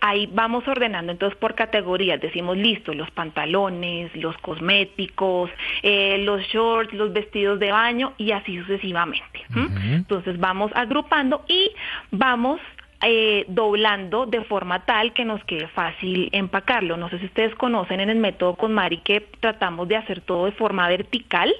Ahí 0.00 0.28
vamos 0.32 0.66
ordenando 0.68 1.12
entonces 1.12 1.38
por 1.38 1.54
categorías, 1.54 2.20
decimos 2.20 2.56
listo, 2.58 2.92
los 2.92 3.10
pantalones, 3.12 4.14
los 4.16 4.36
cosméticos, 4.38 5.50
eh, 5.82 6.18
los 6.18 6.42
shorts, 6.42 6.92
los 6.92 7.12
vestidos 7.12 7.58
de 7.58 7.70
baño 7.70 8.12
y 8.18 8.32
así 8.32 8.58
sucesivamente. 8.58 9.44
Entonces 9.82 10.38
vamos 10.38 10.70
agrupando 10.74 11.44
y 11.48 11.70
vamos 12.10 12.60
eh, 13.02 13.44
doblando 13.48 14.26
de 14.26 14.42
forma 14.44 14.84
tal 14.84 15.12
que 15.12 15.24
nos 15.24 15.42
quede 15.44 15.68
fácil 15.68 16.28
empacarlo. 16.32 16.96
No 16.96 17.08
sé 17.10 17.18
si 17.18 17.26
ustedes 17.26 17.54
conocen 17.56 18.00
en 18.00 18.10
el 18.10 18.18
método 18.18 18.54
con 18.54 18.72
Mari 18.72 18.98
que 18.98 19.20
tratamos 19.40 19.88
de 19.88 19.96
hacer 19.96 20.20
todo 20.20 20.44
de 20.46 20.52
forma 20.52 20.88
vertical 20.88 21.52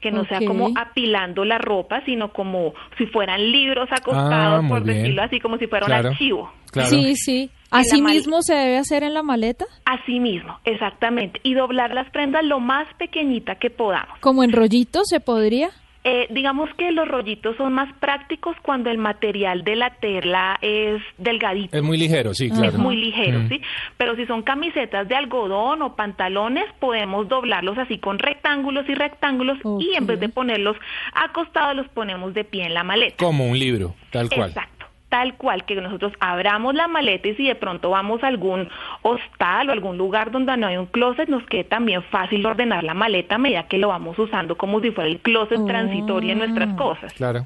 que 0.00 0.10
no 0.10 0.24
sea 0.24 0.38
como 0.46 0.70
apilando 0.78 1.44
la 1.44 1.58
ropa, 1.58 2.02
sino 2.06 2.32
como 2.32 2.72
si 2.96 3.04
fueran 3.04 3.52
libros 3.52 3.86
acostados, 3.92 4.64
Ah, 4.64 4.66
por 4.66 4.82
bien. 4.82 4.96
decirlo 4.96 5.22
así, 5.22 5.40
como 5.40 5.58
si 5.58 5.66
fuera 5.66 5.84
Claro. 5.84 6.08
un 6.08 6.12
archivo. 6.14 6.52
Claro. 6.72 6.88
Sí, 6.88 7.16
sí. 7.16 7.50
¿Así 7.70 8.00
mismo 8.00 8.40
se 8.40 8.54
debe 8.54 8.78
hacer 8.78 9.02
en 9.02 9.12
la 9.12 9.22
maleta? 9.22 9.66
Así 9.84 10.18
mismo, 10.18 10.58
exactamente. 10.64 11.38
Y 11.42 11.52
doblar 11.52 11.92
las 11.92 12.08
prendas 12.12 12.42
lo 12.44 12.60
más 12.60 12.86
pequeñita 12.94 13.56
que 13.56 13.68
podamos. 13.68 14.18
¿Como 14.20 14.42
en 14.42 14.52
rollito 14.52 15.00
se 15.04 15.20
podría? 15.20 15.68
Eh, 16.02 16.28
digamos 16.30 16.70
que 16.78 16.92
los 16.92 17.06
rollitos 17.06 17.56
son 17.58 17.74
más 17.74 17.92
prácticos 18.00 18.56
cuando 18.62 18.88
el 18.90 18.96
material 18.96 19.64
de 19.64 19.76
la 19.76 19.90
tela 19.96 20.58
es 20.62 21.02
delgadito. 21.18 21.76
Es 21.76 21.82
muy 21.82 21.98
ligero, 21.98 22.32
sí, 22.32 22.48
claro. 22.48 22.68
Es 22.68 22.78
muy 22.78 22.96
ligero, 22.96 23.40
Mm. 23.40 23.48
¿sí? 23.50 23.60
Pero 23.98 24.16
si 24.16 24.24
son 24.24 24.42
camisetas 24.42 25.06
de 25.08 25.14
algodón 25.14 25.82
o 25.82 25.96
pantalones, 25.96 26.64
podemos 26.78 27.28
doblarlos 27.28 27.76
así 27.76 27.98
con 27.98 28.18
rectángulos 28.18 28.88
y 28.88 28.94
rectángulos 28.94 29.58
y 29.78 29.94
en 29.94 30.06
vez 30.06 30.18
de 30.20 30.30
ponerlos 30.30 30.76
acostados, 31.12 31.76
los 31.76 31.88
ponemos 31.88 32.32
de 32.32 32.44
pie 32.44 32.64
en 32.64 32.72
la 32.74 32.82
maleta. 32.82 33.16
Como 33.22 33.46
un 33.46 33.58
libro, 33.58 33.94
tal 34.10 34.30
cual. 34.30 34.48
Exacto. 34.48 34.79
Tal 35.10 35.34
cual 35.36 35.64
que 35.66 35.74
nosotros 35.74 36.12
abramos 36.20 36.74
la 36.74 36.88
maleta 36.88 37.28
y 37.28 37.34
si 37.34 37.46
de 37.46 37.54
pronto 37.56 37.90
vamos 37.90 38.22
a 38.22 38.28
algún 38.28 38.68
hostal 39.02 39.68
o 39.68 39.72
algún 39.72 39.98
lugar 39.98 40.30
donde 40.30 40.56
no 40.56 40.68
hay 40.68 40.76
un 40.78 40.86
closet, 40.86 41.28
nos 41.28 41.44
quede 41.46 41.64
también 41.64 42.02
fácil 42.04 42.46
ordenar 42.46 42.82
la 42.84 42.94
maleta 42.94 43.34
a 43.34 43.38
medida 43.38 43.64
que 43.68 43.76
lo 43.76 43.88
vamos 43.88 44.18
usando 44.18 44.56
como 44.56 44.80
si 44.80 44.90
fuera 44.92 45.10
el 45.10 45.18
closet 45.18 45.58
Oh. 45.60 45.66
transitorio 45.66 46.32
en 46.32 46.38
nuestras 46.38 46.74
cosas. 46.74 47.12
Claro. 47.12 47.44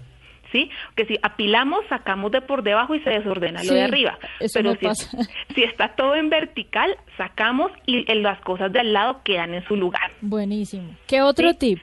¿sí? 0.53 0.71
Que 0.95 1.05
si 1.07 1.19
apilamos, 1.21 1.81
sacamos 1.89 2.31
de 2.31 2.41
por 2.41 2.63
debajo 2.63 2.95
y 2.95 3.01
se 3.01 3.11
desordena 3.11 3.65
lo 3.65 3.75
de 3.75 3.83
arriba. 3.83 4.19
eso 4.39 4.61
Pero 4.61 4.75
si, 4.77 4.85
pasa. 4.87 5.11
si 5.55 5.65
está 5.65 5.89
todo 5.97 6.15
en 6.15 6.29
vertical, 6.31 6.95
sacamos 7.17 7.73
y 7.87 8.05
en 8.13 8.23
las 8.23 8.39
cosas 8.43 8.71
de 8.73 8.79
al 8.79 8.93
lado 8.93 9.23
quedan 9.25 9.53
en 9.55 9.65
su 9.67 9.75
lugar. 9.75 10.13
Buenísimo. 10.21 10.95
¿Qué 11.09 11.23
otro 11.23 11.51
Sí. 11.53 11.57
tip? 11.59 11.79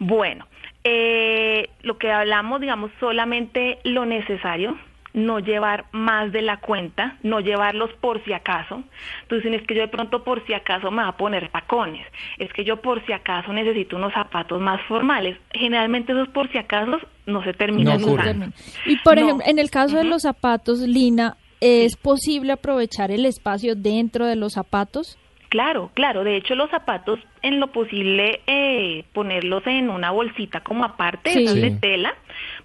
Bueno, 0.00 0.46
eh, 0.84 1.68
lo 1.82 1.98
que 1.98 2.10
hablamos, 2.10 2.60
digamos, 2.60 2.90
solamente 2.98 3.78
lo 3.84 4.04
necesario, 4.06 4.76
no 5.18 5.40
llevar 5.40 5.86
más 5.92 6.32
de 6.32 6.42
la 6.42 6.58
cuenta, 6.58 7.16
no 7.22 7.40
llevarlos 7.40 7.90
por 8.00 8.22
si 8.24 8.32
acaso. 8.32 8.82
Entonces, 9.22 9.52
es 9.60 9.66
que 9.66 9.74
yo 9.74 9.82
de 9.82 9.88
pronto 9.88 10.24
por 10.24 10.44
si 10.46 10.54
acaso 10.54 10.90
me 10.90 11.02
va 11.02 11.08
a 11.08 11.16
poner 11.16 11.48
tacones, 11.50 12.06
es 12.38 12.52
que 12.52 12.64
yo 12.64 12.80
por 12.80 13.04
si 13.06 13.12
acaso 13.12 13.52
necesito 13.52 13.96
unos 13.96 14.12
zapatos 14.12 14.60
más 14.60 14.80
formales. 14.88 15.36
Generalmente 15.52 16.12
esos 16.12 16.28
por 16.28 16.50
si 16.50 16.58
acaso 16.58 16.98
no 17.26 17.42
se 17.44 17.52
terminan 17.52 18.00
No 18.00 18.06
ocurre. 18.06 18.30
usando. 18.30 18.46
Y 18.86 18.96
por 18.96 19.16
No. 19.16 19.22
ejemplo, 19.22 19.46
en 19.46 19.58
el 19.58 19.70
caso 19.70 19.96
de 19.96 20.04
los 20.04 20.22
zapatos, 20.22 20.78
Lina, 20.80 21.36
¿es 21.60 21.96
posible 21.96 22.52
aprovechar 22.52 23.10
el 23.10 23.26
espacio 23.26 23.74
dentro 23.74 24.26
de 24.26 24.36
los 24.36 24.52
zapatos? 24.54 25.18
Claro, 25.50 25.90
claro. 25.94 26.24
De 26.24 26.36
hecho, 26.36 26.54
los 26.54 26.68
zapatos, 26.70 27.18
en 27.40 27.58
lo 27.58 27.68
posible, 27.72 28.42
eh, 28.46 29.04
ponerlos 29.14 29.66
en 29.66 29.88
una 29.88 30.10
bolsita 30.10 30.60
como 30.60 30.84
aparte, 30.84 31.30
Sí. 31.30 31.44
esas 31.44 31.54
de 31.54 31.70
Sí. 31.70 31.76
tela, 31.80 32.14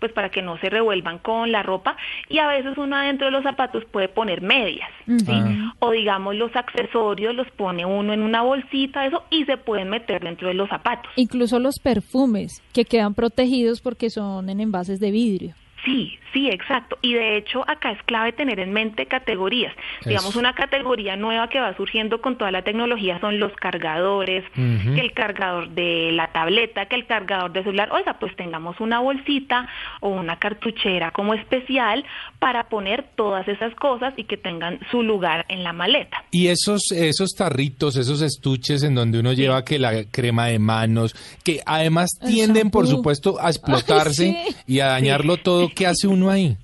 pues 0.04 0.12
para 0.12 0.28
que 0.28 0.42
no 0.42 0.58
se 0.58 0.70
revuelvan 0.70 1.18
con 1.20 1.54
la 1.54 1.64
ropa. 1.64 1.96
Y 2.28 2.40
a 2.40 2.48
veces 2.50 2.78
uno 2.78 2.98
adentro 2.98 3.28
de 3.28 3.32
los 3.32 3.42
zapatos 3.42 3.86
puede 3.86 4.10
poner 4.10 4.42
medias, 4.42 4.90
¿sí? 5.06 5.32
Ah. 5.32 5.74
O 5.80 5.92
digamos 5.92 6.36
los 6.36 6.54
accesorios 6.58 7.34
los 7.34 7.50
pone 7.52 7.86
uno 7.86 8.12
en 8.12 8.22
una 8.22 8.42
bolsita, 8.42 9.06
eso, 9.06 9.24
y 9.30 9.46
se 9.46 9.56
pueden 9.56 9.90
meter 9.90 10.22
dentro 10.22 10.50
de 10.50 10.56
los 10.56 10.68
zapatos. 10.68 11.10
Incluso 11.16 11.58
los 11.58 11.76
perfumes, 11.82 12.62
que 12.74 12.84
quedan 12.84 13.14
protegidos 13.14 13.80
porque 13.80 14.10
son 14.10 14.50
en 14.50 14.60
envases 14.60 15.00
de 15.00 15.12
vidrio. 15.12 15.56
Sí, 15.84 16.18
sí, 16.32 16.50
exacto. 16.50 16.98
Y 17.02 17.14
de 17.14 17.38
hecho 17.38 17.64
acá 17.70 17.92
es 17.92 18.02
clave 18.04 18.32
tener 18.32 18.60
en 18.60 18.72
mente 18.72 19.06
categorías. 19.06 19.74
Digamos, 20.06 20.36
una 20.36 20.54
categoría 20.54 21.18
nueva 21.18 21.50
que 21.50 21.60
va 21.60 21.76
surgiendo 21.76 22.22
con 22.22 22.38
toda 22.38 22.52
la 22.52 22.62
tecnología 22.62 23.20
son 23.20 23.40
los 23.40 23.52
cargadores, 23.54 24.44
que 24.54 25.00
el 25.00 25.12
cargador 25.14 25.70
de 25.70 26.12
la 26.14 26.32
tableta, 26.32 26.86
que 26.86 26.96
el 26.96 27.06
cargador 27.06 27.52
de 27.52 27.64
celular. 27.64 27.90
Oiga, 27.92 28.18
pues 28.20 28.36
tengamos 28.36 28.80
una 28.80 29.00
bolsita 29.00 29.68
o 30.00 30.10
una 30.10 30.40
cartuchera 30.40 31.12
como 31.12 31.34
especial 31.34 32.06
para 32.40 32.70
poner 32.70 33.06
todas 33.16 33.48
esas 33.48 33.76
cosas 33.76 34.14
y 34.16 34.24
que 34.24 34.38
tengan 34.38 34.80
su 34.90 35.04
lugar 35.04 35.46
en 35.50 35.64
la 35.64 35.74
maleta. 35.74 36.24
Y 36.32 36.48
esos, 36.48 36.92
esos 36.92 37.32
tarritos, 37.32 37.98
esos 37.98 38.22
estuches 38.22 38.84
en 38.84 38.96
donde 38.96 39.20
uno 39.20 39.34
lleva 39.34 39.66
que 39.66 39.80
la 39.80 40.06
crema 40.06 40.48
de 40.48 40.60
manos, 40.60 41.14
que 41.44 41.62
además 41.66 42.12
tienden, 42.26 42.70
por 42.70 42.88
supuesto, 42.88 43.38
a 43.42 43.50
explotarse 43.50 44.36
Ay, 44.38 44.52
sí. 44.52 44.56
y 44.68 44.80
a 44.80 44.88
dañarlo 44.88 45.38
todo. 45.38 45.73
¿Qué 45.76 45.88
hace 45.88 46.08
uno 46.08 46.30
ahí? 46.30 46.58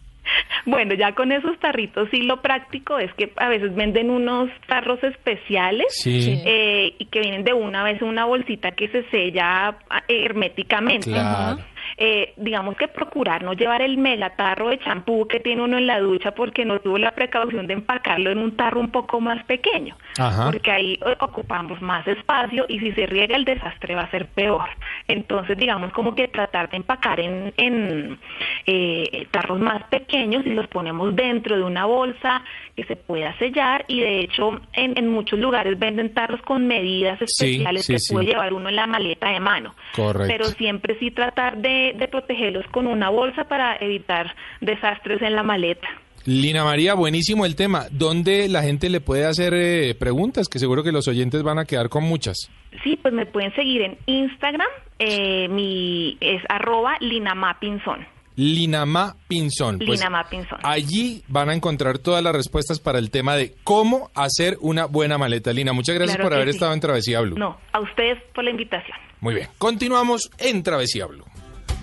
Bueno, 0.65 0.93
ya 0.93 1.13
con 1.15 1.31
esos 1.31 1.57
tarritos 1.59 2.07
sí 2.11 2.21
lo 2.21 2.41
práctico 2.41 2.99
es 2.99 3.11
que 3.13 3.31
a 3.37 3.49
veces 3.49 3.73
venden 3.73 4.09
unos 4.09 4.49
tarros 4.67 5.03
especiales 5.03 5.87
Sí. 5.89 6.39
Eh, 6.45 6.93
y 6.99 7.05
que 7.05 7.21
vienen 7.21 7.43
de 7.43 7.53
una 7.53 7.83
vez 7.83 8.01
una 8.01 8.25
bolsita 8.25 8.71
que 8.71 8.87
se 8.89 9.03
sella 9.09 9.69
ah, 9.89 10.03
herméticamente. 10.07 11.09
Claro. 11.09 11.57
Eh, 12.01 12.33
digamos 12.37 12.77
que 12.77 12.87
procurar 12.87 13.43
no 13.43 13.51
llevar 13.51 13.81
el 13.81 13.97
megatarro 13.97 14.69
de 14.69 14.79
champú 14.79 15.27
que 15.27 15.41
tiene 15.41 15.63
uno 15.63 15.77
en 15.77 15.85
la 15.85 15.99
ducha 15.99 16.31
porque 16.31 16.63
no 16.63 16.79
tuvo 16.79 16.97
la 16.97 17.11
precaución 17.11 17.67
de 17.67 17.73
empacarlo 17.73 18.31
en 18.31 18.37
un 18.37 18.55
tarro 18.55 18.79
un 18.79 18.89
poco 18.89 19.19
más 19.19 19.43
pequeño, 19.43 19.97
Ajá. 20.17 20.45
porque 20.49 20.71
ahí 20.71 20.97
ocupamos 21.19 21.81
más 21.81 22.07
espacio 22.07 22.65
y 22.69 22.79
si 22.79 22.93
se 22.93 23.05
riega 23.05 23.35
el 23.35 23.43
desastre 23.43 23.95
va 23.95 24.03
a 24.03 24.11
ser 24.11 24.27
peor. 24.27 24.63
Entonces, 25.09 25.57
digamos 25.57 25.91
como 25.91 26.15
que 26.15 26.29
tratar 26.29 26.69
de 26.69 26.77
empacar 26.77 27.19
en, 27.19 27.53
en 27.57 28.17
eh, 28.65 29.27
tarros 29.31 29.59
más 29.59 29.83
pequeños 29.89 30.45
y 30.45 30.51
los 30.53 30.67
ponemos 30.67 31.13
dentro 31.15 31.57
de 31.57 31.63
una 31.63 31.83
bolsa 31.85 32.43
que 32.77 32.85
se 32.85 32.95
pueda 32.95 33.37
sellar 33.39 33.83
y 33.89 33.99
de 33.99 34.21
hecho 34.21 34.61
en, 34.71 34.97
en 34.97 35.09
muchos 35.09 35.37
lugares 35.37 35.77
venden 35.77 36.13
tarros 36.13 36.41
con 36.43 36.65
medidas 36.65 37.19
Sí, 37.25 37.25
especiales 37.55 37.85
sí, 37.85 37.93
que 37.93 37.99
sí. 37.99 38.13
puede 38.13 38.27
llevar 38.27 38.53
uno 38.53 38.69
en 38.69 38.77
la 38.77 38.87
maleta 38.87 39.29
de 39.31 39.39
mano. 39.41 39.75
Correcto. 39.95 40.27
Pero 40.31 40.45
siempre 40.45 40.97
sí 40.99 41.11
tratar 41.11 41.57
de, 41.57 41.88
de 41.93 42.07
protegerlos 42.07 42.65
con 42.71 42.87
una 42.87 43.09
bolsa 43.09 43.45
para 43.45 43.75
evitar 43.77 44.35
desastres 44.61 45.21
en 45.21 45.35
la 45.35 45.43
maleta. 45.43 45.87
Lina 46.25 46.63
María, 46.63 46.93
buenísimo 46.93 47.45
el 47.45 47.55
tema. 47.55 47.85
¿Dónde 47.91 48.49
la 48.49 48.61
gente 48.61 48.89
le 48.89 49.01
puede 49.01 49.25
hacer 49.25 49.53
eh, 49.53 49.95
preguntas? 49.95 50.47
Que 50.47 50.59
seguro 50.59 50.83
que 50.83 50.91
los 50.91 51.07
oyentes 51.07 51.43
van 51.43 51.59
a 51.59 51.65
quedar 51.65 51.89
con 51.89 52.03
muchas. 52.03 52.51
Sí, 52.83 52.99
pues 53.01 53.13
me 53.13 53.25
pueden 53.25 53.53
seguir 53.55 53.81
en 53.81 53.97
Instagram, 54.05 54.67
eh, 54.99 55.47
mi 55.49 56.17
es 56.19 56.41
arroba 56.49 56.97
linamapinzón. 56.99 58.05
Linama 58.35 59.17
Pinzón. 59.27 59.79
Pues, 59.79 59.99
Linama 59.99 60.23
Pinzón. 60.29 60.59
Allí 60.63 61.23
van 61.27 61.49
a 61.49 61.53
encontrar 61.53 61.97
todas 61.97 62.23
las 62.23 62.33
respuestas 62.33 62.79
para 62.79 62.97
el 62.97 63.11
tema 63.11 63.35
de 63.35 63.53
cómo 63.65 64.11
hacer 64.15 64.57
una 64.61 64.85
buena 64.85 65.17
maleta. 65.17 65.51
Lina, 65.51 65.73
muchas 65.73 65.95
gracias 65.95 66.15
Claro 66.15 66.29
por 66.29 66.35
haber 66.35 66.47
sí. 66.47 66.55
estado 66.55 66.73
en 66.73 66.79
Travesía 66.79 67.19
Blue. 67.19 67.37
No, 67.37 67.57
a 67.73 67.81
ustedes 67.81 68.17
por 68.33 68.45
la 68.45 68.51
invitación. 68.51 68.97
Muy 69.19 69.33
bien, 69.35 69.49
continuamos 69.57 70.31
en 70.37 70.63
Travesía 70.63 71.05
Blue. 71.07 71.25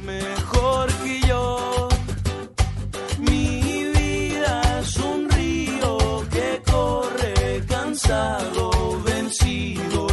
Mejor 0.05 0.87
que 1.03 1.21
yo. 1.27 1.89
Mi 3.19 3.85
vida 3.99 4.81
es 4.81 4.97
un 4.97 5.31
río 5.31 6.23
que 6.31 6.63
corre 6.71 7.65
cansado, 7.67 8.71
vencido 9.03 10.06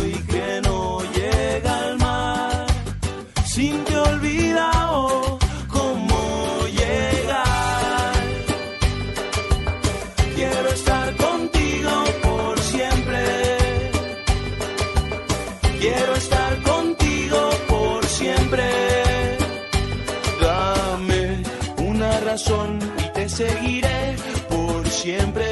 seguiré 23.34 24.16
por 24.50 24.88
siempre. 24.88 25.48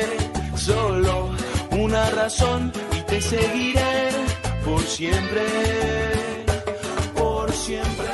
Solo 0.55 1.31
una 1.71 2.09
razón 2.11 2.71
y 2.95 3.01
te 3.01 3.21
seguiré 3.21 4.09
por 4.63 4.81
siempre. 4.83 5.45
Por 7.15 7.51
siempre. 7.51 8.11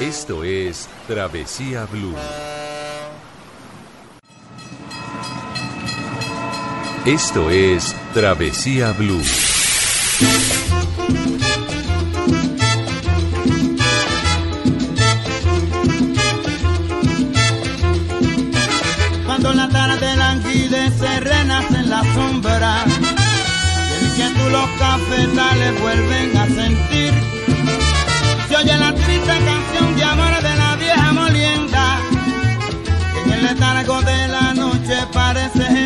Esto 0.00 0.44
es 0.44 0.88
Travesía 1.06 1.86
Blue. 1.86 2.14
Esto 7.06 7.50
es 7.50 7.94
Travesía 8.12 8.92
Blue. 8.92 9.22
Cuando 19.44 19.62
la 19.62 19.68
tarde 19.68 20.16
languidece, 20.16 21.20
renace 21.20 21.76
en 21.76 21.90
la 21.90 22.02
sombra. 22.14 22.82
Y 22.88 24.04
el 24.06 24.10
viento 24.12 24.48
los 24.48 24.70
cafetales 24.78 25.80
vuelven 25.82 26.34
a 26.34 26.46
sentir. 26.46 27.12
Se 28.48 28.56
oye 28.56 28.74
la 28.74 28.94
triste 28.94 29.26
canción 29.44 29.96
de 29.96 30.02
amor 30.02 30.42
de 30.42 30.56
la 30.56 30.76
vieja 30.76 31.12
molienda. 31.12 31.98
Que 33.12 33.20
en 33.20 33.32
el 33.32 33.44
letargo 33.44 34.00
de 34.00 34.28
la 34.28 34.54
noche 34.54 34.96
parece. 35.12 35.83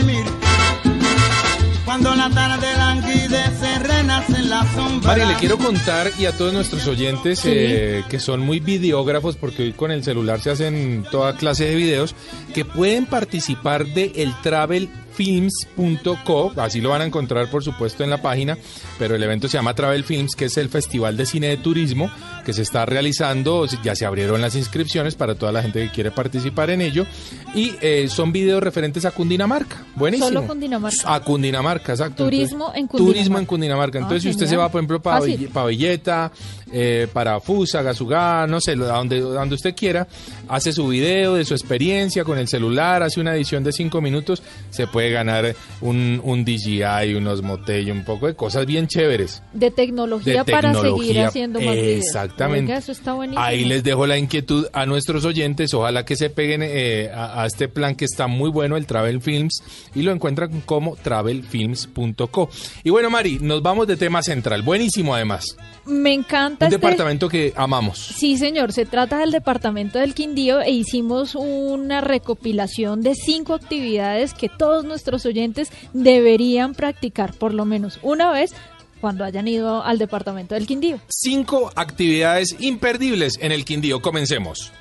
Cuando 1.89 2.15
la 2.15 2.29
tarde 2.29 2.67
languidece, 2.77 3.79
renace 3.79 4.35
en 4.37 4.51
la 4.51 4.63
sombra. 4.75 5.09
Mari, 5.17 5.25
le 5.25 5.35
quiero 5.37 5.57
contar 5.57 6.13
y 6.19 6.27
a 6.27 6.37
todos 6.37 6.53
nuestros 6.53 6.87
oyentes 6.87 7.39
Sí. 7.39 7.49
eh, 7.51 8.05
que 8.11 8.21
son 8.21 8.41
muy 8.41 8.61
videógrafos, 8.61 9.37
porque 9.37 9.63
hoy 9.63 9.73
con 9.73 9.91
el 9.91 10.05
celular 10.05 10.39
se 10.43 10.51
hacen 10.51 11.07
toda 11.11 11.35
clase 11.39 11.65
de 11.65 11.75
videos, 11.77 12.15
que 12.53 12.67
pueden 12.67 13.07
participar 13.07 13.87
de 13.87 14.13
el 14.17 14.35
travelfilms.co, 14.43 16.53
así 16.59 16.83
lo 16.83 16.91
van 16.91 17.01
a 17.01 17.07
encontrar 17.07 17.51
por 17.51 17.65
supuesto 17.65 18.05
en 18.05 18.11
la 18.11 18.21
página, 18.21 18.59
pero 18.99 19.15
el 19.15 19.23
evento 19.23 19.49
se 19.49 19.57
llama 19.57 19.75
Travel 19.75 20.05
Films, 20.05 20.35
que 20.35 20.47
es 20.47 20.57
el 20.57 20.69
festival 20.69 21.17
de 21.17 21.27
cine 21.27 21.49
de 21.49 21.57
turismo 21.59 22.11
que 22.45 22.53
se 22.53 22.63
está 22.63 22.85
realizando, 22.87 23.67
ya 23.83 23.95
se 23.95 24.05
abrieron 24.05 24.41
las 24.41 24.55
inscripciones 24.57 25.15
para 25.15 25.35
toda 25.35 25.53
la 25.53 25.63
gente 25.63 25.83
que 25.85 25.91
quiere 25.91 26.11
participar 26.11 26.71
en 26.71 26.81
ello, 26.81 27.07
y 27.55 27.75
eh, 27.81 28.09
son 28.09 28.33
videos 28.33 28.63
referentes 28.63 29.05
a 29.05 29.11
Cundinamarca, 29.11 29.85
buenísimo. 29.95 30.29
Solo 30.29 30.47
Cundinamarca. 30.47 31.15
A 31.15 31.21
Cundinamarca, 31.21 31.93
exacto. 31.93 32.25
Turismo 32.25 32.73
en 32.75 32.89
Turismo 32.89 32.99
Cundinamarca. 32.99 33.39
en 33.39 33.47
Cundinamarca. 33.47 33.99
Ah, 33.99 34.03
Entonces, 34.03 34.23
si 34.23 34.31
usted 34.31 34.47
se 34.47 34.57
va, 34.57 34.69
por 34.69 34.81
ejemplo, 34.81 35.01
para. 35.01 35.25
Villeta, 35.69 36.33
eh, 36.73 37.07
para 37.13 37.41
Fusa, 37.41 37.83
Gasugá, 37.83 38.47
no 38.47 38.61
sé, 38.61 38.73
a 38.73 38.75
donde, 38.75 39.21
donde 39.21 39.55
usted 39.55 39.75
quiera, 39.75 40.09
hace 40.49 40.73
su 40.73 40.89
video 40.89 41.35
de 41.35 41.45
su 41.45 41.55
experiencia 41.55 42.25
con 42.25 42.39
el 42.39 42.49
celular, 42.49 43.03
hace 43.03 43.21
una 43.21 43.35
edición 43.35 43.63
de 43.63 43.73
cinco 43.73 44.01
minutos, 44.01 44.43
se 44.71 44.87
puede 44.87 45.11
ganar 45.11 45.55
un, 45.81 46.21
un 46.25 46.45
DJI, 46.45 47.15
unos 47.17 47.43
Motel, 47.43 47.91
un 47.91 48.05
poco 48.05 48.27
de 48.27 48.35
cosas 48.35 48.67
bien 48.67 48.88
chéveres. 48.89 49.43
De 49.53 49.71
tecnología, 49.71 50.43
de 50.45 50.53
para 50.53 50.75
seguir 50.75 51.21
haciendo 51.21 51.61
más 51.61 51.75
videos. 51.75 52.05
Exactamente. 52.07 52.73
Oiga, 52.73 52.79
eso 52.79 52.93
está 52.93 53.13
buenísimo. 53.13 53.43
Ahí 53.45 53.65
les 53.65 53.85
dejo 53.85 54.07
la 54.07 54.19
inquietud 54.19 54.67
a 54.73 54.87
nuestros 54.87 55.25
oyentes. 55.25 55.73
Ojalá 55.75 56.05
que 56.05 56.17
se 56.17 56.31
peguen 56.31 56.63
eh, 56.65 57.11
a, 57.15 57.43
a 57.43 57.47
este 57.47 57.69
plan 57.69 57.95
que 57.95 58.05
está 58.05 58.27
muy 58.27 58.51
bueno, 58.51 58.77
el 58.77 58.87
Travel 58.87 59.21
Films, 59.21 59.63
y 59.95 60.03
lo 60.03 60.13
encuentran 60.13 60.61
como 60.63 60.97
travelfilms.co. 60.97 62.51
Y 62.85 62.91
bueno, 62.91 63.11
Mari, 63.11 63.39
nos 63.41 63.63
vamos 63.63 63.87
de 63.87 63.97
tema 63.97 64.23
central. 64.23 64.63
Buenísimo, 64.63 65.15
además. 65.15 65.57
Me 65.87 66.13
encanta 66.13 66.67
Un 66.67 66.73
este- 66.73 66.77
departamento 66.77 67.29
que 67.29 67.53
amamos. 67.57 67.99
Sí, 67.99 68.37
señor, 68.37 68.73
se 68.73 68.85
trata 68.85 69.19
del 69.19 69.31
departamento 69.31 69.99
del 69.99 70.15
Quindío 70.15 70.61
e 70.61 70.71
hicimos 70.71 71.35
una 71.35 72.01
recopilación 72.01 73.03
de 73.03 73.15
cinco 73.15 73.55
actividades 73.55 74.35
que 74.35 74.49
todos 74.49 74.85
nuestros 74.85 75.25
oyentes 75.25 75.71
deberían 75.95 76.75
practicar 76.75 77.33
por 77.35 77.55
lo 77.55 77.65
menos 77.65 77.99
una 78.03 78.31
vez 78.31 78.55
cuando 79.01 79.25
hayan 79.25 79.49
ido 79.49 79.83
al 79.83 79.99
departamento 79.99 80.55
del 80.55 80.67
Quindío. 80.67 81.01
Cinco 81.09 81.71
actividades 81.75 82.57
imperdibles 82.59 83.39
en 83.41 83.53
el 83.53 83.65
Quindío. 83.65 84.01
Comencemos. 84.03 84.73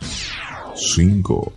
5. 0.75 1.53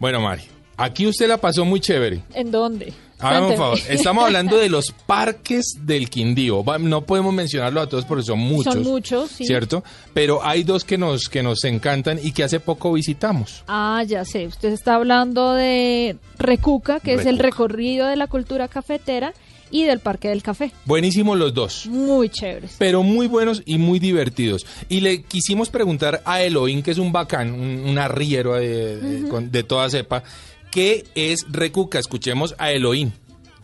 Bueno, 0.00 0.20
Mari, 0.20 0.42
aquí 0.76 1.06
usted 1.06 1.28
la 1.28 1.38
pasó 1.38 1.64
muy 1.64 1.80
chévere. 1.80 2.22
¿En 2.34 2.50
dónde? 2.50 2.92
Hágame 3.18 3.46
un 3.52 3.56
favor, 3.56 3.78
estamos 3.88 4.24
hablando 4.24 4.58
de 4.58 4.68
los 4.68 4.92
parques 5.06 5.78
del 5.80 6.10
Quindío. 6.10 6.62
No 6.80 7.02
podemos 7.02 7.32
mencionarlo 7.32 7.80
a 7.80 7.88
todos 7.88 8.04
porque 8.04 8.24
son 8.24 8.38
muchos. 8.38 8.74
Son 8.74 8.82
muchos, 8.82 9.30
sí. 9.30 9.46
¿Cierto? 9.46 9.82
Pero 10.12 10.44
hay 10.44 10.62
dos 10.62 10.84
que 10.84 10.98
nos, 10.98 11.28
que 11.28 11.42
nos 11.42 11.64
encantan 11.64 12.18
y 12.22 12.32
que 12.32 12.44
hace 12.44 12.60
poco 12.60 12.92
visitamos. 12.92 13.64
Ah, 13.66 14.02
ya 14.06 14.24
sé. 14.24 14.46
Usted 14.46 14.72
está 14.72 14.96
hablando 14.96 15.54
de 15.54 16.16
Recuca, 16.38 17.00
que 17.00 17.14
es 17.14 17.26
el 17.26 17.38
recorrido 17.38 18.06
de 18.08 18.16
la 18.16 18.26
cultura 18.26 18.68
cafetera, 18.68 19.32
y 19.70 19.84
del 19.84 20.00
Parque 20.00 20.28
del 20.28 20.42
Café. 20.42 20.72
Buenísimos 20.84 21.38
los 21.38 21.54
dos. 21.54 21.86
Muy 21.86 22.28
chéveres. 22.28 22.76
Pero 22.78 23.02
muy 23.02 23.26
buenos 23.26 23.62
y 23.66 23.78
muy 23.78 23.98
divertidos. 23.98 24.66
Y 24.88 25.00
le 25.00 25.22
quisimos 25.22 25.70
preguntar 25.70 26.22
a 26.24 26.42
Elohim, 26.42 26.82
que 26.82 26.90
es 26.90 26.98
un 26.98 27.12
bacán, 27.12 27.52
un, 27.52 27.84
un 27.88 27.98
arriero 27.98 28.54
de, 28.54 28.98
de 28.98 29.62
toda 29.62 29.90
cepa, 29.90 30.22
¿qué 30.70 31.04
es 31.14 31.46
Recuca? 31.50 31.98
Escuchemos 31.98 32.54
a 32.58 32.72
Elohim. 32.72 33.12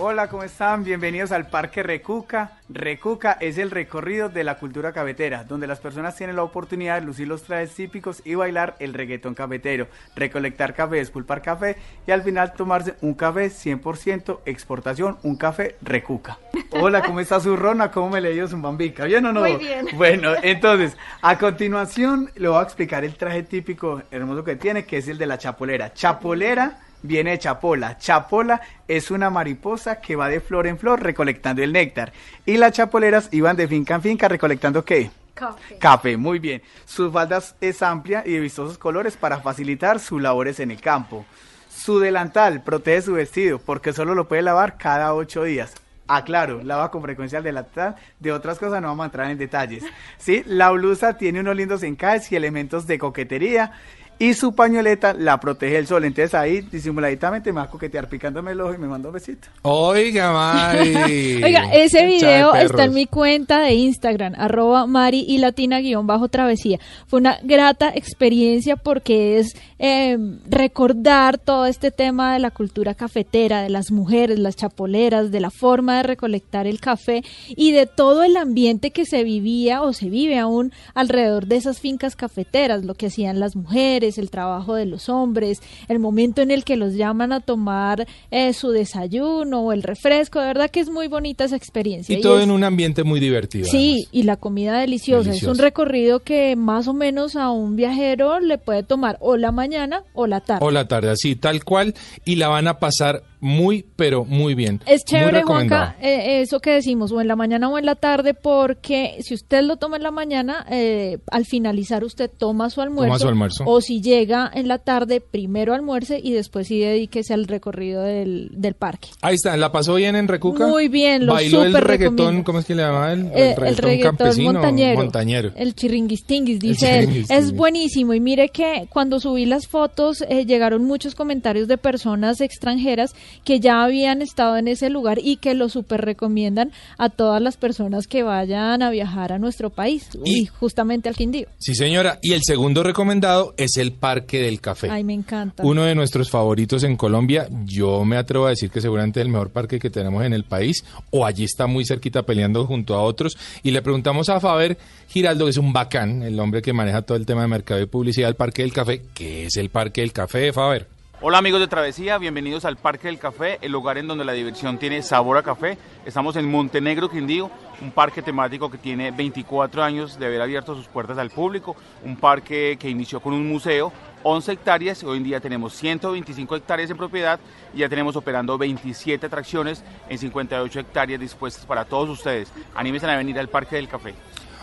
Hola, 0.02 0.28
¿cómo 0.28 0.44
están? 0.44 0.82
Bienvenidos 0.82 1.30
al 1.30 1.48
Parque 1.48 1.82
Recuca. 1.82 2.52
Recuca 2.70 3.36
es 3.38 3.58
el 3.58 3.70
recorrido 3.70 4.30
de 4.30 4.44
la 4.44 4.58
cultura 4.58 4.94
cafetera, 4.94 5.44
donde 5.44 5.66
las 5.66 5.78
personas 5.78 6.16
tienen 6.16 6.36
la 6.36 6.42
oportunidad 6.42 6.98
de 6.98 7.04
lucir 7.04 7.28
los 7.28 7.42
trajes 7.42 7.74
típicos 7.74 8.22
y 8.24 8.34
bailar 8.34 8.76
el 8.78 8.94
reggaetón 8.94 9.34
cafetero, 9.34 9.88
recolectar 10.16 10.72
café, 10.72 10.96
despulpar 10.96 11.42
café 11.42 11.76
y 12.06 12.12
al 12.12 12.22
final 12.22 12.54
tomarse 12.54 12.94
un 13.02 13.12
café 13.12 13.48
100% 13.48 14.38
exportación, 14.46 15.18
un 15.22 15.36
café 15.36 15.76
Recuca. 15.82 16.38
Hola, 16.70 17.02
¿cómo 17.02 17.20
está 17.20 17.38
su 17.38 17.54
Rona? 17.54 17.90
¿Cómo 17.90 18.08
me 18.08 18.22
le 18.22 18.32
dio 18.32 18.48
su 18.48 18.58
bambica? 18.58 19.04
¿Bien 19.04 19.26
o 19.26 19.34
no? 19.34 19.40
Muy 19.40 19.56
bien. 19.56 19.86
Bueno, 19.96 20.32
entonces, 20.42 20.96
a 21.20 21.36
continuación 21.36 22.30
le 22.36 22.48
voy 22.48 22.58
a 22.58 22.62
explicar 22.62 23.04
el 23.04 23.16
traje 23.16 23.42
típico 23.42 24.00
hermoso 24.10 24.44
que 24.44 24.56
tiene, 24.56 24.86
que 24.86 24.96
es 24.96 25.08
el 25.08 25.18
de 25.18 25.26
la 25.26 25.36
chapolera. 25.36 25.92
Chapolera 25.92 26.78
viene 27.02 27.32
de 27.32 27.38
chapola. 27.38 27.98
Chapola 27.98 28.60
es 28.88 29.10
una 29.10 29.30
mariposa 29.30 30.00
que 30.00 30.16
va 30.16 30.28
de 30.28 30.40
flor 30.40 30.66
en 30.66 30.78
flor 30.78 31.02
recolectando 31.02 31.62
el 31.62 31.72
néctar. 31.72 32.12
Y 32.46 32.56
las 32.56 32.72
chapoleras 32.72 33.28
iban 33.32 33.56
de 33.56 33.68
finca 33.68 33.94
en 33.94 34.02
finca 34.02 34.28
recolectando 34.28 34.84
qué? 34.84 35.10
Café. 35.34 35.78
Café, 35.78 36.16
muy 36.16 36.38
bien. 36.38 36.62
Su 36.84 37.10
falda 37.10 37.42
es 37.60 37.82
amplia 37.82 38.22
y 38.26 38.32
de 38.32 38.40
vistosos 38.40 38.78
colores 38.78 39.16
para 39.16 39.40
facilitar 39.40 40.00
sus 40.00 40.20
labores 40.20 40.60
en 40.60 40.70
el 40.70 40.80
campo. 40.80 41.24
Su 41.70 41.98
delantal 41.98 42.62
protege 42.62 43.02
su 43.02 43.12
vestido 43.14 43.58
porque 43.58 43.92
solo 43.92 44.14
lo 44.14 44.28
puede 44.28 44.42
lavar 44.42 44.76
cada 44.76 45.14
ocho 45.14 45.44
días. 45.44 45.74
Ah, 46.12 46.24
claro, 46.24 46.60
lava 46.64 46.90
con 46.90 47.02
frecuencia 47.02 47.38
el 47.38 47.44
delantal. 47.44 47.94
De 48.18 48.32
otras 48.32 48.58
cosas 48.58 48.82
no 48.82 48.88
vamos 48.88 49.04
a 49.04 49.06
entrar 49.06 49.30
en 49.30 49.38
detalles. 49.38 49.84
Sí, 50.18 50.42
la 50.44 50.70
blusa 50.72 51.16
tiene 51.16 51.38
unos 51.38 51.54
lindos 51.54 51.84
encajes 51.84 52.32
y 52.32 52.36
elementos 52.36 52.88
de 52.88 52.98
coquetería. 52.98 53.72
Y 54.20 54.34
su 54.34 54.54
pañoleta 54.54 55.14
la 55.14 55.40
protege 55.40 55.76
del 55.76 55.86
sol. 55.86 56.04
Entonces 56.04 56.34
ahí 56.34 56.60
disimuladitamente 56.60 57.52
me 57.52 57.60
va 57.60 57.64
a 57.64 57.70
coquetear 57.70 58.06
picándome 58.06 58.52
el 58.52 58.60
ojo 58.60 58.74
y 58.74 58.78
me 58.78 58.86
manda 58.86 59.08
un 59.08 59.14
besito. 59.14 59.48
Oiga, 59.62 60.30
Mari. 60.30 60.94
Oiga, 61.42 61.72
ese 61.72 62.04
video 62.04 62.54
está 62.54 62.84
en 62.84 62.92
mi 62.92 63.06
cuenta 63.06 63.60
de 63.62 63.72
Instagram, 63.72 64.34
arroba 64.36 64.86
Mari 64.86 65.24
y 65.26 65.38
Latina 65.38 65.80
guion 65.80 66.06
bajo 66.06 66.28
travesía. 66.28 66.78
Fue 67.06 67.18
una 67.18 67.38
grata 67.42 67.92
experiencia 67.94 68.76
porque 68.76 69.38
es 69.38 69.56
eh, 69.78 70.18
recordar 70.46 71.38
todo 71.38 71.64
este 71.64 71.90
tema 71.90 72.34
de 72.34 72.40
la 72.40 72.50
cultura 72.50 72.94
cafetera, 72.94 73.62
de 73.62 73.70
las 73.70 73.90
mujeres, 73.90 74.38
las 74.38 74.54
chapoleras, 74.54 75.30
de 75.30 75.40
la 75.40 75.50
forma 75.50 75.96
de 75.96 76.02
recolectar 76.02 76.66
el 76.66 76.78
café 76.78 77.24
y 77.48 77.72
de 77.72 77.86
todo 77.86 78.22
el 78.22 78.36
ambiente 78.36 78.90
que 78.90 79.06
se 79.06 79.24
vivía 79.24 79.80
o 79.80 79.94
se 79.94 80.10
vive 80.10 80.38
aún 80.38 80.74
alrededor 80.92 81.46
de 81.46 81.56
esas 81.56 81.80
fincas 81.80 82.16
cafeteras, 82.16 82.84
lo 82.84 82.92
que 82.92 83.06
hacían 83.06 83.40
las 83.40 83.56
mujeres, 83.56 84.09
el 84.18 84.30
trabajo 84.30 84.74
de 84.74 84.86
los 84.86 85.08
hombres, 85.08 85.60
el 85.88 85.98
momento 85.98 86.42
en 86.42 86.50
el 86.50 86.64
que 86.64 86.76
los 86.76 86.94
llaman 86.94 87.32
a 87.32 87.40
tomar 87.40 88.06
eh, 88.30 88.52
su 88.52 88.70
desayuno 88.70 89.60
o 89.62 89.72
el 89.72 89.82
refresco, 89.82 90.40
de 90.40 90.46
verdad 90.46 90.70
que 90.70 90.80
es 90.80 90.90
muy 90.90 91.08
bonita 91.08 91.44
esa 91.44 91.56
experiencia. 91.56 92.16
Y 92.18 92.20
todo 92.20 92.38
es- 92.38 92.44
en 92.44 92.50
un 92.50 92.64
ambiente 92.64 93.04
muy 93.04 93.20
divertido. 93.20 93.66
Sí, 93.68 94.06
y 94.12 94.22
la 94.24 94.36
comida 94.36 94.78
deliciosa. 94.78 95.30
Es 95.32 95.42
un 95.44 95.58
recorrido 95.58 96.20
que 96.20 96.56
más 96.56 96.88
o 96.88 96.94
menos 96.94 97.36
a 97.36 97.50
un 97.50 97.76
viajero 97.76 98.40
le 98.40 98.58
puede 98.58 98.82
tomar 98.82 99.16
o 99.20 99.36
la 99.36 99.52
mañana 99.52 100.04
o 100.14 100.26
la 100.26 100.40
tarde. 100.40 100.64
O 100.64 100.70
la 100.70 100.86
tarde, 100.88 101.10
así, 101.10 101.36
tal 101.36 101.64
cual. 101.64 101.94
Y 102.24 102.36
la 102.36 102.48
van 102.48 102.68
a 102.68 102.78
pasar 102.78 103.22
muy, 103.40 103.84
pero 103.96 104.24
muy 104.24 104.54
bien. 104.54 104.80
Es 104.86 105.04
chévere. 105.04 105.42
Juanca, 105.42 105.96
eh, 106.00 106.42
eso 106.42 106.60
que 106.60 106.72
decimos, 106.72 107.10
o 107.12 107.20
en 107.20 107.28
la 107.28 107.36
mañana 107.36 107.68
o 107.68 107.78
en 107.78 107.86
la 107.86 107.94
tarde, 107.94 108.34
porque 108.34 109.16
si 109.20 109.34
usted 109.34 109.62
lo 109.62 109.76
toma 109.76 109.96
en 109.96 110.02
la 110.02 110.10
mañana, 110.10 110.66
eh, 110.70 111.18
al 111.30 111.46
finalizar 111.46 112.04
usted 112.04 112.30
toma 112.30 112.70
su 112.70 112.80
almuerzo. 112.80 113.18
su 113.18 113.28
almuerzo. 113.28 113.64
O 113.66 113.80
si 113.80 114.00
llega 114.00 114.50
en 114.52 114.68
la 114.68 114.78
tarde, 114.78 115.20
primero 115.20 115.74
almuerce 115.74 116.20
y 116.22 116.32
después 116.32 116.68
sí 116.68 116.80
dedíquese 116.80 117.34
al 117.34 117.46
recorrido 117.46 118.02
del, 118.02 118.50
del 118.52 118.74
parque. 118.74 119.08
Ahí 119.22 119.34
está, 119.34 119.56
¿la 119.56 119.72
pasó 119.72 119.94
bien 119.94 120.16
en 120.16 120.28
Recuca? 120.28 120.66
Muy 120.66 120.88
bien, 120.88 121.26
lo 121.26 121.32
Bailó 121.32 121.64
el 121.64 121.72
reggaetón, 121.72 122.16
recomiendo. 122.16 122.44
¿cómo 122.44 122.58
es 122.58 122.66
que 122.66 122.74
le 122.74 122.82
llamaba 122.82 123.12
él? 123.12 123.30
Eh, 123.34 123.54
el 123.56 123.76
reggaetón 123.76 124.16
campesino, 124.16 124.52
montañero. 124.52 124.96
montañero. 124.98 125.52
El 125.56 125.74
chiringuistinguis, 125.74 126.60
dice 126.60 127.00
él. 127.00 127.24
Es 127.28 127.52
buenísimo. 127.52 128.14
Y 128.14 128.20
mire 128.20 128.50
que 128.50 128.86
cuando 128.90 129.20
subí 129.20 129.46
las 129.46 129.66
fotos 129.66 130.22
eh, 130.28 130.44
llegaron 130.44 130.84
muchos 130.84 131.14
comentarios 131.14 131.68
de 131.68 131.78
personas 131.78 132.40
extranjeras 132.40 133.14
que 133.44 133.60
ya 133.60 133.82
habían 133.84 134.22
estado 134.22 134.56
en 134.56 134.68
ese 134.68 134.90
lugar 134.90 135.18
y 135.22 135.36
que 135.36 135.54
lo 135.54 135.68
súper 135.68 136.00
recomiendan 136.02 136.72
a 136.98 137.08
todas 137.08 137.40
las 137.42 137.56
personas 137.56 138.06
que 138.06 138.22
vayan 138.22 138.82
a 138.82 138.90
viajar 138.90 139.32
a 139.32 139.38
nuestro 139.38 139.70
país. 139.70 140.08
Y- 140.24 140.40
Y 140.40 140.46
justamente 140.46 141.08
al 141.08 141.16
Quindío. 141.16 141.46
Sí, 141.58 141.74
señora. 141.74 142.18
Y 142.22 142.32
el 142.32 142.42
segundo 142.42 142.82
recomendado 142.82 143.52
es 143.56 143.76
el 143.76 143.92
Parque 143.92 144.40
del 144.40 144.60
Café. 144.60 144.88
Ay, 144.90 145.04
me 145.04 145.12
encanta. 145.14 145.62
Uno 145.64 145.82
de 145.84 145.94
nuestros 145.94 146.30
favoritos 146.30 146.82
en 146.84 146.96
Colombia. 146.96 147.46
Yo 147.64 148.04
me 148.04 148.16
atrevo 148.16 148.46
a 148.46 148.50
decir 148.50 148.70
que 148.70 148.80
seguramente 148.80 149.20
es 149.20 149.26
el 149.26 149.32
mejor 149.32 149.50
parque 149.50 149.78
que 149.78 149.90
tenemos 149.90 150.24
en 150.24 150.32
el 150.32 150.44
país. 150.44 150.84
O 151.10 151.26
allí 151.26 151.44
está 151.44 151.66
muy 151.66 151.84
cerquita 151.84 152.22
peleando 152.22 152.64
junto 152.66 152.94
a 152.94 153.02
otros. 153.02 153.36
Y 153.62 153.70
le 153.72 153.82
preguntamos 153.82 154.28
a 154.28 154.40
Faber 154.40 154.78
Giraldo, 155.08 155.44
que 155.44 155.50
es 155.50 155.56
un 155.58 155.72
bacán, 155.72 156.22
el 156.22 156.38
hombre 156.40 156.62
que 156.62 156.72
maneja 156.72 157.02
todo 157.02 157.16
el 157.18 157.26
tema 157.26 157.42
de 157.42 157.48
mercado 157.48 157.80
y 157.80 157.86
publicidad 157.86 158.28
del 158.28 158.36
Parque 158.36 158.62
del 158.62 158.72
Café. 158.72 159.02
¿Qué 159.14 159.46
es 159.46 159.56
el 159.56 159.68
Parque 159.70 160.00
del 160.00 160.12
Café, 160.12 160.52
Faber? 160.52 160.86
Hola 161.22 161.36
amigos 161.36 161.60
de 161.60 161.68
Travesía, 161.68 162.16
bienvenidos 162.16 162.64
al 162.64 162.78
Parque 162.78 163.08
del 163.08 163.18
Café, 163.18 163.58
el 163.60 163.72
lugar 163.72 163.98
en 163.98 164.08
donde 164.08 164.24
la 164.24 164.32
diversión 164.32 164.78
tiene 164.78 165.02
sabor 165.02 165.36
a 165.36 165.42
café. 165.42 165.76
Estamos 166.06 166.34
en 166.36 166.50
Montenegro, 166.50 167.10
Quindío, 167.10 167.50
un 167.82 167.90
parque 167.90 168.22
temático 168.22 168.70
que 168.70 168.78
tiene 168.78 169.10
24 169.10 169.82
años 169.82 170.18
de 170.18 170.24
haber 170.24 170.40
abierto 170.40 170.74
sus 170.74 170.86
puertas 170.86 171.18
al 171.18 171.28
público, 171.28 171.76
un 172.06 172.16
parque 172.16 172.78
que 172.80 172.88
inició 172.88 173.20
con 173.20 173.34
un 173.34 173.46
museo, 173.46 173.92
11 174.22 174.52
hectáreas, 174.52 175.04
hoy 175.04 175.18
en 175.18 175.24
día 175.24 175.40
tenemos 175.40 175.74
125 175.74 176.56
hectáreas 176.56 176.90
en 176.90 176.96
propiedad 176.96 177.38
y 177.74 177.80
ya 177.80 177.90
tenemos 177.90 178.16
operando 178.16 178.56
27 178.56 179.26
atracciones 179.26 179.84
en 180.08 180.16
58 180.16 180.80
hectáreas 180.80 181.20
dispuestas 181.20 181.66
para 181.66 181.84
todos 181.84 182.08
ustedes. 182.08 182.50
Anímense 182.74 183.04
a 183.06 183.14
venir 183.18 183.38
al 183.38 183.48
Parque 183.50 183.76
del 183.76 183.88
Café. 183.88 184.14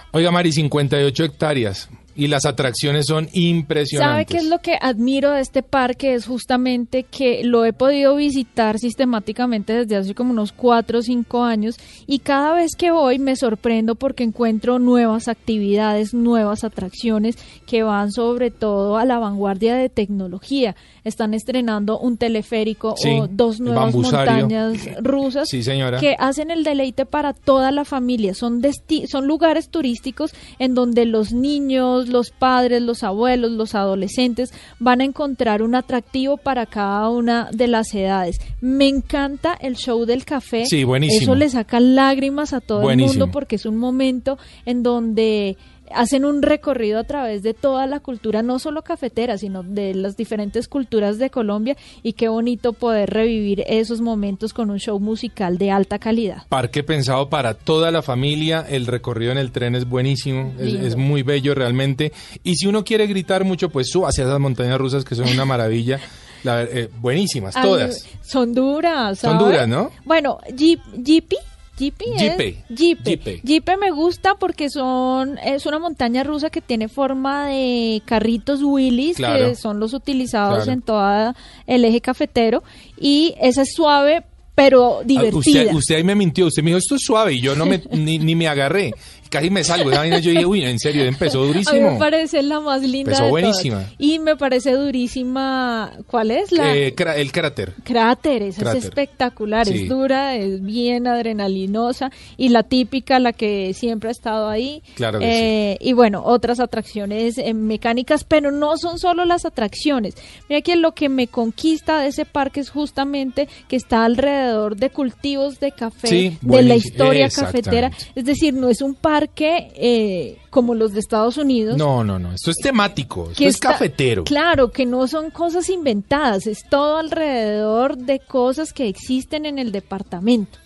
Oiga, 0.09 0.31
Mari, 0.31 0.51
58 0.51 1.23
hectáreas. 1.23 1.87
Y 2.17 2.27
las 2.27 2.45
atracciones 2.45 3.05
son 3.05 3.29
impresionantes. 3.31 4.11
¿Sabe 4.13 4.25
qué 4.25 4.37
es 4.37 4.49
lo 4.49 4.59
que 4.59 4.77
admiro 4.81 5.31
de 5.31 5.41
este 5.41 5.63
parque? 5.63 6.15
Es 6.15 6.25
justamente 6.25 7.03
que 7.03 7.43
lo 7.43 7.63
he 7.63 7.71
podido 7.71 8.15
visitar 8.15 8.79
sistemáticamente 8.79 9.71
desde 9.73 9.95
hace 9.95 10.15
como 10.15 10.31
unos 10.31 10.51
cuatro 10.51 10.99
o 10.99 11.01
cinco 11.01 11.43
años 11.43 11.77
y 12.07 12.19
cada 12.19 12.53
vez 12.53 12.75
que 12.75 12.91
voy 12.91 13.19
me 13.19 13.35
sorprendo 13.35 13.95
porque 13.95 14.23
encuentro 14.23 14.79
nuevas 14.79 15.27
actividades, 15.27 16.13
nuevas 16.13 16.63
atracciones 16.63 17.37
que 17.65 17.83
van 17.83 18.11
sobre 18.11 18.51
todo 18.51 18.97
a 18.97 19.05
la 19.05 19.19
vanguardia 19.19 19.75
de 19.75 19.89
tecnología. 19.89 20.75
Están 21.03 21.33
estrenando 21.33 21.99
un 21.99 22.17
teleférico 22.17 22.95
Sí, 22.97 23.09
o 23.09 23.27
dos 23.27 23.59
nuevas 23.59 23.95
montañas 23.95 24.77
rusas 25.01 25.47
Sí, 25.49 25.63
señora. 25.63 25.99
que 25.99 26.15
hacen 26.19 26.51
el 26.51 26.63
deleite 26.63 27.05
para 27.05 27.33
toda 27.33 27.71
la 27.71 27.85
familia. 27.85 28.33
Son, 28.33 28.61
son 29.07 29.27
lugares 29.27 29.69
turísticos 29.69 30.33
en 30.59 30.73
donde 30.73 31.05
los 31.05 31.31
niños, 31.31 32.06
los 32.07 32.31
padres, 32.31 32.81
los 32.81 33.03
abuelos, 33.03 33.51
los 33.51 33.75
adolescentes 33.75 34.53
van 34.79 35.01
a 35.01 35.05
encontrar 35.05 35.61
un 35.61 35.75
atractivo 35.75 36.37
para 36.37 36.65
cada 36.65 37.09
una 37.09 37.49
de 37.51 37.67
las 37.67 37.93
edades. 37.93 38.39
Me 38.61 38.87
encanta 38.87 39.57
el 39.59 39.75
show 39.75 40.05
del 40.05 40.25
café. 40.25 40.65
Sí, 40.65 40.83
buenísimo. 40.83 41.21
Eso 41.21 41.35
le 41.35 41.49
saca 41.49 41.79
lágrimas 41.79 42.53
a 42.53 42.61
todo 42.61 42.89
el 42.89 42.97
mundo 42.97 43.31
porque 43.31 43.55
es 43.55 43.65
un 43.65 43.77
momento 43.77 44.37
en 44.65 44.83
donde 44.83 45.57
hacen 45.93 46.25
un 46.25 46.41
recorrido 46.41 46.99
a 46.99 47.03
través 47.03 47.43
de 47.43 47.53
toda 47.53 47.87
la 47.87 47.99
cultura, 47.99 48.41
no 48.41 48.59
solo 48.59 48.81
cafetera, 48.81 49.37
sino 49.37 49.63
de 49.63 49.93
las 49.93 50.17
diferentes 50.17 50.67
culturas 50.67 51.17
de 51.17 51.29
Colombia 51.29 51.77
y 52.03 52.13
qué 52.13 52.27
bonito 52.27 52.73
poder 52.73 53.09
revivir 53.09 53.63
esos 53.67 54.01
momentos 54.01 54.53
con 54.53 54.69
un 54.69 54.79
show 54.79 54.99
musical 54.99 55.57
de 55.57 55.71
alta 55.71 55.99
calidad. 55.99 56.43
Parque 56.49 56.83
pensado 56.83 57.29
para 57.29 57.53
toda 57.53 57.91
la 57.91 58.01
familia, 58.01 58.65
el 58.67 58.87
recorrido 58.87 59.31
en 59.31 59.37
el 59.37 59.51
tren 59.51 59.75
es 59.75 59.87
buenísimo, 59.87 60.53
es, 60.59 60.95
muy 60.95 61.23
bello 61.23 61.53
realmente. 61.53 62.11
Y 62.43 62.55
si 62.55 62.67
uno 62.67 62.83
quiere 62.83 63.07
gritar 63.07 63.43
mucho, 63.43 63.69
pues 63.69 63.89
suba 63.89 64.09
hacia 64.09 64.23
esas 64.23 64.39
montañas 64.39 64.77
rusas 64.77 65.03
que 65.03 65.15
son 65.15 65.27
una 65.29 65.45
maravilla. 65.45 65.99
La 66.43 66.63
eh, 66.63 66.89
buenísimas, 66.99 67.55
Ay, 67.55 67.63
todas. 67.63 68.05
son 68.23 68.53
duras. 68.53 69.19
Son 69.19 69.37
duras, 69.39 69.67
¿no? 69.67 69.91
Bueno, 70.05 70.37
Jeep, 70.55 70.79
Jeepy. 71.03 71.37
Jeepy 71.77 72.05
es-. 72.15 72.55
Jeepey. 72.69 73.41
Jeepey 73.43 73.77
me 73.77 73.91
gusta 73.91 74.35
porque 74.35 74.69
son 74.69 75.37
es 75.39 75.65
una 75.65 75.79
montaña 75.79 76.23
rusa 76.23 76.49
que 76.49 76.61
tiene 76.61 76.87
forma 76.87 77.47
de 77.47 78.01
carritos 78.05 78.61
Willys 78.63 79.17
Claro. 79.17 79.49
que 79.49 79.55
son 79.55 79.79
los 79.79 79.93
utilizados 79.93 80.63
Claro. 80.65 80.71
en 80.71 80.81
todo 80.81 81.33
el 81.67 81.85
eje 81.85 82.01
cafetero 82.01 82.63
y 82.99 83.35
esa 83.41 83.61
es 83.61 83.73
suave 83.73 84.23
pero 84.55 85.01
Ah, 85.01 85.03
divertida. 85.05 85.37
Usted, 85.37 85.73
usted 85.75 85.95
ahí 85.97 86.03
me 86.03 86.15
mintió, 86.15 86.47
usted 86.47 86.63
me 86.63 86.71
dijo, 86.71 86.79
esto 86.79 86.95
es 86.95 87.03
suave, 87.03 87.31
y 87.35 87.41
yo 87.43 87.55
no 87.55 87.67
me, 87.67 87.79
ni, 87.91 88.17
ni 88.17 88.33
me 88.35 88.47
agarré. 88.47 88.91
Casi 89.29 89.49
me 89.49 89.63
salgo. 89.63 89.91
Esa 89.91 90.19
yo 90.19 90.31
dije, 90.31 90.45
uy, 90.45 90.63
en 90.63 90.79
serio, 90.79 91.03
empezó 91.05 91.39
A 91.41 91.41
mí 91.41 91.47
durísimo. 91.53 91.91
me 91.91 91.99
parece 91.99 92.41
la 92.43 92.59
más 92.59 92.81
linda 92.81 93.11
Empezó 93.11 93.23
de 93.25 93.29
buenísima. 93.29 93.77
todas. 93.77 93.93
Y 93.97 94.19
me 94.19 94.35
parece 94.35 94.71
durísima. 94.71 95.91
¿Cuál 96.07 96.31
es 96.31 96.51
la? 96.51 96.75
Eh, 96.75 96.93
el 97.17 97.31
cráter. 97.31 97.73
Cráter, 97.83 98.43
esa 98.43 98.61
Cráter. 98.61 98.77
es 98.79 98.85
espectacular, 98.85 99.67
Sí. 99.67 99.83
es 99.83 99.89
dura, 99.89 100.35
es 100.35 100.61
bien 100.63 101.07
adrenalinosa 101.07 102.11
y 102.37 102.49
la 102.49 102.63
típica, 102.63 103.19
la 103.19 103.33
que 103.33 103.73
siempre 103.73 104.09
ha 104.09 104.11
estado 104.11 104.49
ahí. 104.49 104.81
Claro 104.95 105.19
que 105.19 105.25
Eh, 105.73 105.77
Y 105.81 105.93
bueno, 105.93 106.23
otras 106.25 106.59
atracciones 106.59 107.37
eh, 107.37 107.53
mecánicas, 107.53 108.23
pero 108.23 108.51
no 108.51 108.77
son 108.77 108.99
solo 108.99 109.25
las 109.25 109.45
atracciones. 109.45 110.15
Mira 110.49 110.61
que 110.61 110.75
lo 110.75 110.93
que 110.93 111.09
me 111.09 111.27
conquista 111.27 111.99
de 111.99 112.07
ese 112.09 112.25
parque 112.25 112.59
es 112.59 112.69
justamente 112.69 113.47
que 113.67 113.75
está 113.75 114.05
alrededor 114.05 114.75
de 114.75 114.89
cultivos 114.89 115.59
de 115.59 115.71
café, 115.71 116.07
Sí, 116.07 116.37
de 116.41 116.61
la 116.63 116.75
historia 116.75 117.29
cafetera. 117.29 117.91
Es 118.15 118.25
decir, 118.25 118.53
no 118.53 118.69
es 118.69 118.81
un 118.81 118.93
parque 118.95 119.16
eh, 119.39 120.37
como 120.49 120.73
los 120.75 120.93
de 120.93 120.99
Estados 120.99 121.37
Unidos. 121.37 121.77
No, 121.77 122.03
no, 122.03 122.19
no. 122.19 122.33
Esto 122.33 122.51
es 122.51 122.57
temático. 122.57 123.23
Esto 123.23 123.35
que 123.37 123.47
es 123.47 123.55
está- 123.55 123.71
cafetero. 123.73 124.23
Claro, 124.23 124.71
que 124.71 124.85
no 124.85 125.07
son 125.07 125.29
cosas 125.31 125.69
inventadas, 125.69 126.47
es 126.47 126.63
todo 126.69 126.97
alrededor 126.97 127.97
de 127.97 128.19
cosas 128.19 128.73
que 128.73 128.87
existen 128.87 129.45
en 129.45 129.59
el 129.59 129.71
departamento. 129.71 130.57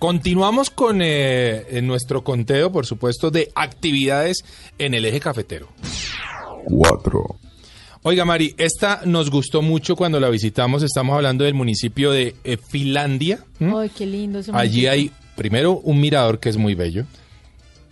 Continuamos 0.00 0.68
con 0.70 1.00
eh, 1.00 1.64
en 1.70 1.86
nuestro 1.86 2.24
conteo, 2.24 2.72
por 2.72 2.86
supuesto, 2.86 3.30
de 3.30 3.52
actividades 3.54 4.44
en 4.78 4.94
el 4.94 5.04
eje 5.04 5.20
cafetero. 5.20 5.68
Cuatro. 6.64 7.36
Oiga, 8.02 8.24
Mari, 8.24 8.54
esta 8.58 9.02
nos 9.04 9.30
gustó 9.30 9.62
mucho 9.62 9.94
cuando 9.94 10.18
la 10.18 10.28
visitamos. 10.30 10.82
Estamos 10.82 11.14
hablando 11.14 11.44
del 11.44 11.54
municipio 11.54 12.10
de 12.10 12.34
eh, 12.44 12.56
Finlandia. 12.56 13.44
Ay, 13.60 13.90
qué 13.96 14.06
lindo 14.06 14.38
ese 14.38 14.50
Allí 14.54 14.86
municipio. 14.86 14.90
hay, 14.90 15.10
primero, 15.36 15.72
un 15.78 16.00
mirador 16.00 16.40
que 16.40 16.48
es 16.48 16.56
muy 16.56 16.74
bello. 16.74 17.04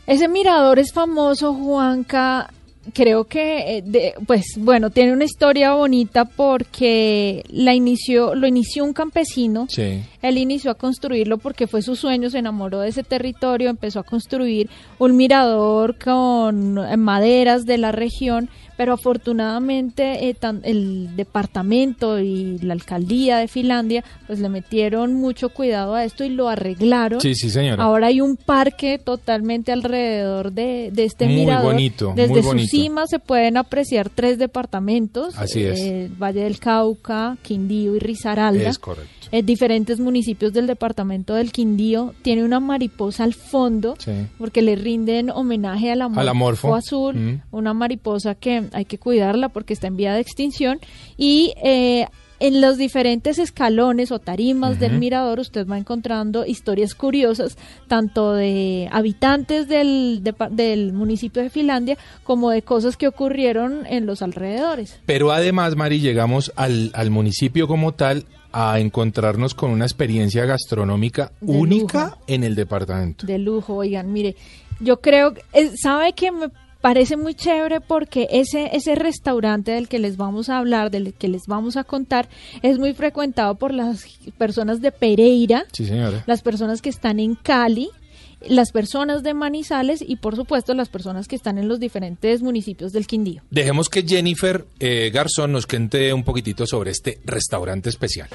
Ese 0.09 0.27
mirador 0.27 0.79
es 0.81 0.93
famoso, 0.93 1.55
Juanca, 1.55 2.51
creo 2.95 3.25
que, 3.25 3.77
eh, 3.77 3.83
de- 3.85 4.15
pues 4.27 4.55
bueno, 4.57 4.89
tiene 4.91 5.13
una 5.13 5.25
historia 5.25 5.75
bonita 5.75 6.25
porque 6.25 7.45
la 7.51 7.75
inició, 7.75 8.35
lo 8.35 8.47
inició 8.47 8.85
un 8.85 8.95
campesino. 8.95 9.67
Sí. 9.69 10.03
Él 10.23 10.39
inició 10.39 10.71
a 10.71 10.75
construirlo 10.75 11.39
porque 11.39 11.67
fue 11.67 11.83
su 11.83 11.95
sueño, 11.97 12.31
se 12.31 12.39
enamoró 12.39 12.81
de 12.81 12.89
ese 12.89 13.03
territorio, 13.05 13.71
empezó 13.71 14.01
a 14.01 14.03
construir 14.03 14.69
un 14.99 15.17
mirador 15.17 15.97
con 15.99 16.79
eh, 16.79 16.97
maderas 16.97 17.67
de 17.67 17.79
la 17.79 17.93
región, 17.93 18.49
pero 18.77 18.95
afortunadamente 18.95 20.29
eh, 20.29 20.35
tan- 20.35 20.61
el 20.65 21.15
departamento 21.17 22.19
y 22.21 22.59
la 22.59 22.75
alcaldía 22.75 23.39
de 23.39 23.49
Finlandia 23.49 24.05
pues 24.27 24.41
le 24.41 24.49
metieron 24.49 25.15
mucho 25.15 25.51
cuidado 25.51 25.95
a 25.95 26.05
esto 26.05 26.25
y 26.25 26.29
lo 26.31 26.49
arreglaron. 26.49 27.21
Sí, 27.21 27.35
sí, 27.35 27.51
señora. 27.51 27.83
Ahora 27.85 28.09
hay 28.09 28.21
un 28.21 28.37
parque 28.37 28.99
totalmente 28.99 29.73
alrededor 29.73 30.53
de, 30.53 30.91
de 30.93 31.05
este 31.05 31.27
Muy 31.27 31.37
mirador. 31.37 31.73
bonito, 31.75 32.13
Desde 32.17 32.33
muy 32.35 32.43
su 32.43 32.49
bonito. 32.49 32.69
cima 32.71 33.07
se 33.07 33.19
pueden 33.19 33.57
apreciar 33.57 34.11
tres 34.11 34.39
departamentos. 34.39 35.37
Así 35.39 35.63
es. 35.65 35.79
eh, 35.81 36.11
Valle 36.21 36.43
del 36.45 36.59
Cauca, 36.59 37.37
Quindío 37.43 37.95
y 37.97 37.99
Risaralda. 38.01 38.69
Es 38.71 38.79
correcto. 38.79 39.11
Eh, 39.31 39.43
diferentes 39.43 40.01
municipios 40.09 40.53
del 40.53 40.67
departamento 40.67 41.35
del 41.35 41.53
Quindío. 41.53 42.15
Tiene 42.23 42.43
una 42.45 42.61
mariposa 42.61 43.25
al 43.25 43.35
fondo 43.35 43.95
Sí. 43.99 44.13
porque 44.39 44.63
le 44.63 44.75
rinden 44.77 45.31
homenaje 45.31 45.93
al 45.93 46.03
amorfo, 46.03 46.21
Al 46.21 46.29
amorfo. 46.29 46.75
azul, 46.75 47.15
Mm. 47.15 47.41
una 47.53 47.75
mariposa 47.75 48.35
que 48.35 48.65
hay 48.73 48.85
que 48.87 48.99
cuidarla 48.99 49.49
porque 49.51 49.73
está 49.75 49.87
en 49.87 49.97
vía 49.97 50.15
de 50.15 50.21
extinción 50.21 50.79
y 51.17 51.53
eh, 51.63 52.07
en 52.41 52.61
los 52.61 52.77
diferentes 52.79 53.41
escalones 53.41 54.13
o 54.13 54.21
tarimas 54.21 54.79
del 54.79 54.97
mirador 55.01 55.41
usted 55.41 55.67
va 55.67 55.77
encontrando 55.77 56.47
historias 56.47 56.95
curiosas 56.95 57.59
tanto 57.89 58.33
de 58.33 58.89
habitantes 58.93 59.67
del, 59.67 60.21
depa- 60.23 60.49
del 60.49 60.93
municipio 60.93 61.43
de 61.43 61.51
Finlandia 61.51 61.99
como 62.23 62.51
de 62.51 62.63
cosas 62.63 62.97
que 62.97 63.09
ocurrieron 63.09 63.85
en 63.87 64.07
los 64.07 64.23
alrededores. 64.23 65.01
Pero 65.05 65.33
además, 65.33 65.75
Mari, 65.75 65.99
llegamos 65.99 66.53
al, 66.55 66.93
al 66.95 67.11
municipio 67.11 67.67
como 67.67 67.93
tal 67.95 68.25
a 68.53 68.79
encontrarnos 68.81 69.55
con 69.55 69.71
una 69.71 69.85
experiencia 69.85 70.45
gastronómica 70.45 71.33
De 71.41 71.53
única 71.57 72.05
lujo. 72.05 72.19
en 72.27 72.45
el 72.45 72.55
departamento. 72.55 73.27
De 73.27 73.39
lujo, 73.39 73.75
oigan, 73.77 74.13
mire, 74.13 74.37
yo 74.81 75.01
creo, 75.01 75.35
eh, 75.53 75.71
¿sabe 75.81 76.13
que 76.15 76.31
me 76.33 76.49
parece 76.81 77.17
muy 77.17 77.35
chévere 77.35 77.81
porque 77.81 78.29
ese, 78.31 78.71
ese 78.77 78.95
restaurante 78.95 79.73
del 79.73 79.89
que 79.89 79.99
les 79.99 80.17
vamos 80.17 80.49
a 80.49 80.59
hablar, 80.59 80.91
del 80.93 81.13
que 81.13 81.27
les 81.29 81.47
vamos 81.47 81.77
a 81.77 81.83
contar, 81.85 82.29
es 82.63 82.79
muy 82.79 82.95
frecuentado 82.95 83.57
por 83.57 83.75
las 83.75 84.05
personas 84.39 84.81
de 84.81 84.93
Pereira, 84.93 85.65
Sí, 85.73 85.85
señora. 85.87 86.23
las 86.27 86.43
personas 86.43 86.81
que 86.81 86.89
están 86.89 87.19
en 87.19 87.35
Cali, 87.35 87.91
las 88.41 88.73
personas 88.73 89.23
de 89.23 89.35
Manizales 89.35 90.03
y 90.07 90.17
por 90.17 90.37
supuesto 90.37 90.75
las 90.75 90.89
personas 90.89 91.29
que 91.29 91.37
están 91.37 91.59
en 91.59 91.69
los 91.69 91.81
diferentes 91.81 92.43
municipios 92.43 92.93
del 92.93 93.07
Quindío. 93.07 93.43
Dejemos 93.51 93.89
que 93.89 94.03
Jennifer 94.03 94.65
eh, 94.79 95.11
Garzón 95.13 95.53
nos 95.53 95.67
cuente 95.67 96.13
un 96.13 96.25
poquitito 96.25 96.67
sobre 96.67 96.91
este 96.91 97.21
restaurante 97.25 97.89
especial. 97.89 98.29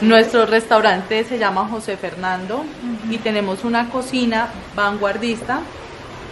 Nuestro 0.00 0.46
restaurante 0.46 1.24
se 1.24 1.38
llama 1.38 1.68
José 1.68 1.96
Fernando 1.96 2.64
y 3.10 3.18
tenemos 3.18 3.64
una 3.64 3.88
cocina 3.88 4.50
vanguardista, 4.74 5.62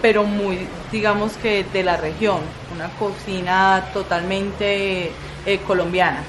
pero 0.02 0.24
muy, 0.24 0.58
digamos 0.92 1.36
que 1.36 1.64
de 1.72 1.82
la 1.82 1.96
región, 1.96 2.40
una 2.74 2.88
cocina 2.90 3.90
totalmente 3.92 5.10
eh, 5.46 5.58
colombiana. 5.66 6.22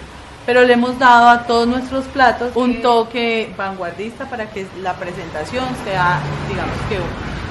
Pero 0.45 0.63
le 0.63 0.73
hemos 0.73 0.99
dado 0.99 1.29
a 1.29 1.43
todos 1.43 1.67
nuestros 1.67 2.05
platos 2.05 2.51
un 2.55 2.81
toque 2.81 3.51
vanguardista 3.57 4.25
para 4.29 4.49
que 4.49 4.67
la 4.81 4.93
presentación 4.93 5.65
sea, 5.83 6.19
digamos 6.47 6.77
que 6.87 6.99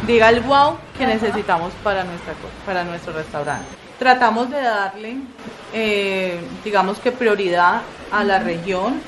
diga 0.07 0.29
el 0.29 0.41
wow 0.41 0.77
que 0.97 1.07
necesitamos 1.07 1.73
para, 1.83 2.05
nuestra, 2.05 2.35
para 2.65 2.85
nuestro 2.85 3.13
restaurante. 3.13 3.67
Tratamos 3.99 4.51
de 4.51 4.61
darle, 4.61 5.17
eh, 5.73 6.41
digamos 6.65 6.99
que 6.99 7.11
prioridad 7.11 7.83
a 8.13 8.23
la 8.23 8.39
región, 8.39 9.01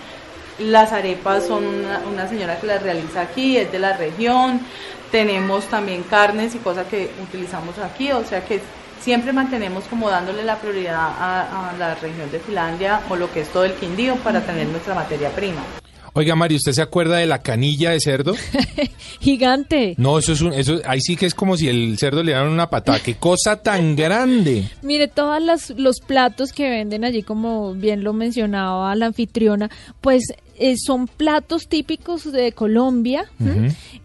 las 0.59 0.93
arepas 0.93 1.47
son 1.47 1.65
una, 1.65 2.01
una 2.11 2.29
señora 2.29 2.59
que 2.59 2.67
las 2.67 2.83
realiza 2.83 3.21
aquí, 3.21 3.57
es 3.57 3.71
de 3.71 3.79
la 3.79 3.97
región. 3.97 4.61
Tenemos 5.13 5.67
también 5.67 6.03
carnes 6.03 6.55
y 6.55 6.59
cosas 6.59 6.87
que 6.89 7.11
utilizamos 7.23 7.79
aquí, 7.79 8.11
o 8.11 8.25
sea 8.25 8.45
que 8.45 8.61
siempre 9.07 9.33
mantenemos 9.33 9.85
como 9.85 10.11
dándole 10.11 10.43
la 10.43 10.57
prioridad 10.59 10.97
a, 10.97 11.71
a 11.71 11.77
la 11.79 11.95
región 11.95 12.29
de 12.33 12.41
Finlandia 12.41 13.03
o 13.09 13.15
lo 13.15 13.33
que 13.33 13.43
es 13.43 13.49
todo 13.51 13.65
el 13.65 13.73
Quindío 13.75 14.17
para 14.17 14.41
tener 14.45 14.67
nuestra 14.67 14.97
materia 14.97 15.31
prima. 15.31 15.63
Oiga, 16.13 16.35
Mari, 16.35 16.57
¿usted 16.57 16.73
se 16.73 16.83
acuerda 16.83 17.19
de 17.19 17.27
la 17.27 17.41
canilla 17.43 17.91
de 17.91 18.01
cerdo? 18.01 18.35
Gigante. 19.21 19.95
No, 19.99 20.19
eso 20.19 20.33
es 20.33 20.41
un, 20.41 20.53
eso, 20.53 20.81
ahí 20.87 21.01
sí 21.01 21.15
que 21.15 21.27
es 21.27 21.35
como 21.35 21.57
si 21.57 21.69
el 21.69 21.97
cerdo 21.99 22.23
le 22.25 22.33
dieran 22.33 22.49
una 22.49 22.69
patada. 22.69 22.99
¡Qué 23.01 23.15
cosa 23.15 23.63
tan 23.63 23.95
grande! 24.03 24.69
Mire, 24.83 25.07
todos 25.09 25.41
las- 25.43 25.71
los 25.71 26.01
platos 26.01 26.53
que 26.53 26.69
venden 26.69 27.05
allí, 27.05 27.23
como 27.23 27.75
bien 27.75 28.03
lo 28.03 28.13
mencionaba 28.13 28.93
la 28.97 29.07
anfitriona, 29.07 29.71
pues 30.01 30.25
eh, 30.59 30.77
son 30.79 31.07
platos 31.07 31.69
típicos 31.69 32.31
de 32.33 32.53
Colombia, 32.53 33.25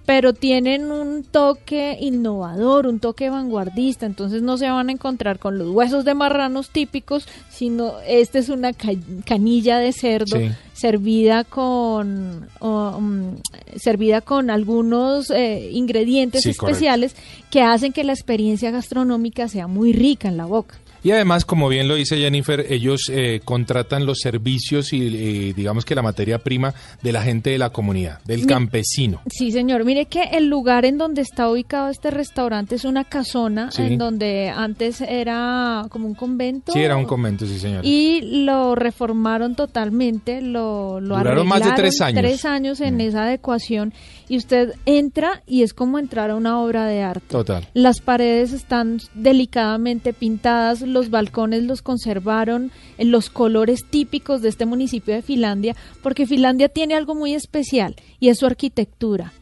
pero 0.05 0.33
tienen 0.33 0.91
un 0.91 1.23
toque 1.23 1.97
innovador, 2.01 2.87
un 2.87 2.99
toque 2.99 3.29
vanguardista, 3.29 4.05
entonces 4.05 4.41
no 4.41 4.57
se 4.57 4.69
van 4.69 4.89
a 4.89 4.91
encontrar 4.91 5.39
con 5.39 5.57
los 5.57 5.69
huesos 5.69 6.03
de 6.05 6.13
marranos 6.13 6.69
típicos, 6.69 7.27
sino 7.49 7.93
esta 8.07 8.39
es 8.39 8.49
una 8.49 8.73
ca- 8.73 8.91
canilla 9.25 9.77
de 9.79 9.93
cerdo 9.93 10.37
Sí. 10.37 10.49
servida 10.73 11.43
con 11.43 12.47
mm, 12.61 13.35
servida 13.77 14.21
con 14.21 14.49
algunos 14.49 15.29
eh, 15.29 15.69
ingredientes 15.71 16.41
Sí, 16.43 16.53
correcto. 16.53 16.67
especiales 16.67 17.15
que 17.49 17.61
hacen 17.61 17.93
que 17.93 18.03
la 18.03 18.13
experiencia 18.13 18.71
gastronómica 18.71 19.47
sea 19.47 19.67
muy 19.67 19.93
rica 19.93 20.27
en 20.27 20.37
la 20.37 20.45
boca. 20.45 20.75
Y 21.03 21.11
además, 21.11 21.45
como 21.45 21.67
bien 21.67 21.87
lo 21.87 21.95
dice 21.95 22.17
Jennifer, 22.17 22.65
ellos 22.69 23.09
eh, 23.09 23.41
contratan 23.43 24.05
los 24.05 24.19
servicios 24.19 24.93
y 24.93 25.07
eh, 25.49 25.53
digamos 25.55 25.83
que 25.85 25.95
la 25.95 26.01
materia 26.01 26.37
prima 26.39 26.73
de 27.01 27.11
la 27.11 27.21
gente 27.23 27.49
de 27.49 27.57
la 27.57 27.71
comunidad, 27.71 28.19
del 28.25 28.41
Mi- 28.41 28.45
campesino. 28.47 29.21
Sí, 29.29 29.51
señor. 29.51 29.83
Mire 29.83 30.05
que 30.05 30.23
el 30.33 30.47
lugar 30.47 30.85
en 30.85 30.97
donde 30.97 31.21
está 31.21 31.49
ubicado 31.49 31.89
este 31.89 32.11
restaurante 32.11 32.75
es 32.75 32.85
una 32.85 33.03
casona 33.03 33.71
Sí. 33.71 33.81
en 33.83 33.97
donde 33.97 34.49
antes 34.49 35.01
era 35.01 35.85
como 35.89 36.07
un 36.07 36.13
convento. 36.15 36.71
Sí, 36.71 36.79
era 36.79 36.95
un 36.97 37.05
convento, 37.05 37.45
sí, 37.45 37.57
señor. 37.57 37.85
Y 37.85 38.43
lo 38.45 38.75
reformaron 38.75 39.55
totalmente, 39.55 40.41
lo, 40.41 40.99
lo 40.99 41.17
Duraron 41.17 41.47
más 41.47 41.63
de 41.63 41.71
tres 41.75 41.99
años. 42.01 42.21
Mm. 42.21 42.25
tres 42.27 42.45
años 42.45 42.81
en 42.81 43.01
esa 43.01 43.23
adecuación 43.23 43.93
y 44.31 44.37
usted 44.37 44.75
entra 44.85 45.43
y 45.45 45.63
es 45.63 45.73
como 45.73 45.99
entrar 45.99 46.29
a 46.29 46.37
una 46.37 46.61
obra 46.61 46.85
de 46.85 47.01
arte. 47.01 47.25
Total. 47.27 47.67
Las 47.73 47.99
paredes 47.99 48.53
están 48.53 49.01
delicadamente 49.13 50.13
pintadas, 50.13 50.79
los 50.83 51.09
balcones 51.09 51.63
los 51.63 51.81
conservaron 51.81 52.71
en 52.97 53.11
los 53.11 53.29
colores 53.29 53.83
típicos 53.89 54.41
de 54.41 54.47
este 54.47 54.65
municipio 54.65 55.13
de 55.13 55.21
Finlandia, 55.21 55.75
porque 56.01 56.25
Finlandia 56.25 56.69
tiene 56.69 56.95
algo 56.95 57.13
muy 57.13 57.33
especial 57.33 57.97
y 58.21 58.29
es 58.29 58.37
su 58.37 58.45
arquitectura. 58.45 59.33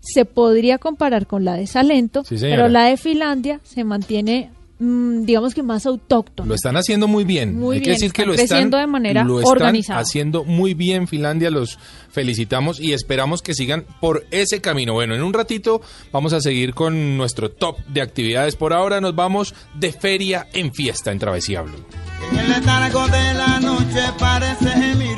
Se 0.00 0.26
podría 0.26 0.76
comparar 0.76 1.26
con 1.26 1.46
la 1.46 1.54
de 1.54 1.66
Salento, 1.66 2.22
Sí, 2.22 2.36
pero 2.38 2.68
la 2.68 2.84
de 2.90 2.98
Finlandia 2.98 3.60
se 3.64 3.84
mantiene, 3.84 4.50
digamos 4.78 5.54
que 5.54 5.62
más 5.62 5.86
autóctona. 5.86 6.48
Lo 6.48 6.54
están 6.54 6.76
haciendo 6.76 7.08
muy 7.08 7.24
bien. 7.24 7.58
Muy 7.58 7.76
Hay 7.76 7.82
que 7.82 7.90
bien, 7.90 7.94
decir 7.96 8.12
que 8.12 8.26
lo 8.26 8.32
están 8.34 8.46
creciendo 8.48 8.76
de 8.76 8.86
manera 8.86 9.24
lo 9.24 9.38
están 9.40 9.52
organizada. 9.52 10.00
haciendo 10.00 10.44
muy 10.44 10.74
bien 10.74 11.08
Finlandia. 11.08 11.50
Los 11.50 11.78
felicitamos 12.10 12.78
y 12.80 12.92
esperamos 12.92 13.42
que 13.42 13.54
sigan 13.54 13.86
por 14.00 14.26
ese 14.30 14.60
camino. 14.60 14.92
Bueno, 14.92 15.14
en 15.14 15.22
un 15.22 15.32
ratito 15.32 15.80
vamos 16.12 16.32
a 16.32 16.40
seguir 16.40 16.74
con 16.74 17.16
nuestro 17.16 17.50
top 17.50 17.78
de 17.86 18.02
actividades. 18.02 18.56
Por 18.56 18.72
ahora 18.72 19.00
nos 19.00 19.14
vamos 19.14 19.54
de 19.74 19.92
feria 19.92 20.46
en 20.52 20.72
fiesta 20.74 21.10
en 21.12 21.18
Travesía 21.18 21.62
Blue. 21.62 21.84
En 22.32 22.38
el 22.38 22.48
letargo 22.50 23.06
de 23.08 23.34
la 23.34 23.60
noche 23.60 24.00
parece 24.18 24.68
gemir. 24.70 25.16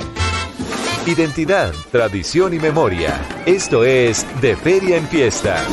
Identidad, 1.06 1.72
tradición 1.90 2.52
y 2.54 2.58
memoria. 2.58 3.18
Esto 3.46 3.84
es 3.84 4.26
De 4.42 4.54
Feria 4.56 4.96
en 4.98 5.08
Fiesta. 5.08 5.64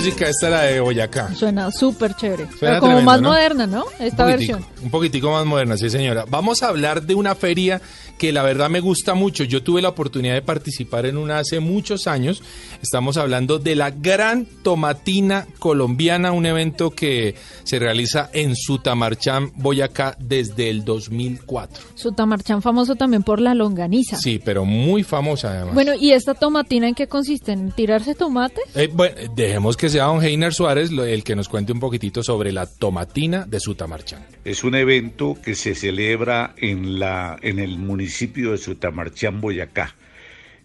Música 0.00 0.28
esta 0.30 0.48
la 0.48 0.62
de 0.62 0.80
Boyacá. 0.80 1.34
Suena 1.34 1.70
súper 1.70 2.14
chévere. 2.14 2.44
Suena 2.46 2.58
Pero 2.58 2.80
como 2.80 2.92
tremendo, 2.92 3.10
más 3.10 3.20
¿no? 3.20 3.28
moderna, 3.28 3.66
¿no? 3.66 3.84
Esta 3.98 4.24
un 4.24 4.30
versión. 4.30 4.64
Un 4.82 4.90
poquitico 4.90 5.30
más 5.30 5.44
moderna, 5.44 5.76
sí 5.76 5.90
señora. 5.90 6.24
Vamos 6.26 6.62
a 6.62 6.68
hablar 6.68 7.02
de 7.02 7.14
una 7.14 7.34
feria 7.34 7.82
que 8.20 8.32
la 8.32 8.42
verdad 8.42 8.68
me 8.68 8.80
gusta 8.80 9.14
mucho. 9.14 9.44
Yo 9.44 9.62
tuve 9.62 9.80
la 9.80 9.88
oportunidad 9.88 10.34
de 10.34 10.42
participar 10.42 11.06
en 11.06 11.16
una 11.16 11.38
hace 11.38 11.58
muchos 11.58 12.06
años. 12.06 12.42
Estamos 12.82 13.16
hablando 13.16 13.58
de 13.58 13.74
la 13.74 13.90
Gran 13.90 14.44
Tomatina 14.62 15.46
Colombiana, 15.58 16.30
un 16.30 16.44
evento 16.44 16.90
que 16.90 17.34
se 17.64 17.78
realiza 17.78 18.28
en 18.34 18.56
Sutamarchán, 18.56 19.52
Boyacá, 19.54 20.18
desde 20.18 20.68
el 20.68 20.84
2004. 20.84 21.82
Sutamarchán 21.94 22.60
famoso 22.60 22.94
también 22.94 23.22
por 23.22 23.40
la 23.40 23.54
longaniza. 23.54 24.18
Sí, 24.18 24.38
pero 24.44 24.66
muy 24.66 25.02
famosa 25.02 25.52
además. 25.52 25.72
Bueno, 25.72 25.94
¿y 25.94 26.12
esta 26.12 26.34
tomatina 26.34 26.88
en 26.88 26.94
qué 26.94 27.06
consiste? 27.06 27.52
¿En 27.52 27.72
tirarse 27.72 28.14
tomates? 28.14 28.64
Eh, 28.74 28.90
bueno, 28.92 29.16
dejemos 29.34 29.78
que 29.78 29.88
sea 29.88 30.04
don 30.04 30.22
Heiner 30.22 30.52
Suárez 30.52 30.90
el 30.90 31.24
que 31.24 31.34
nos 31.34 31.48
cuente 31.48 31.72
un 31.72 31.80
poquitito 31.80 32.22
sobre 32.22 32.52
la 32.52 32.66
tomatina 32.66 33.46
de 33.46 33.60
Sutamarchán. 33.60 34.26
Es 34.44 34.62
un 34.62 34.74
evento 34.74 35.38
que 35.42 35.54
se 35.54 35.74
celebra 35.74 36.54
en, 36.58 36.98
la, 36.98 37.38
en 37.40 37.58
el 37.58 37.78
municipio 37.78 38.09
de 38.10 38.58
Sutamarchán, 38.58 39.40
Boyacá. 39.40 39.94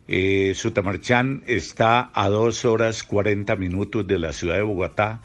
Eh, 0.07 0.53
Sutamarchán 0.55 1.43
está 1.47 2.09
a 2.13 2.29
dos 2.29 2.65
horas 2.65 3.03
40 3.03 3.55
minutos 3.55 4.05
de 4.05 4.19
la 4.19 4.33
ciudad 4.33 4.55
de 4.55 4.61
Bogotá, 4.61 5.21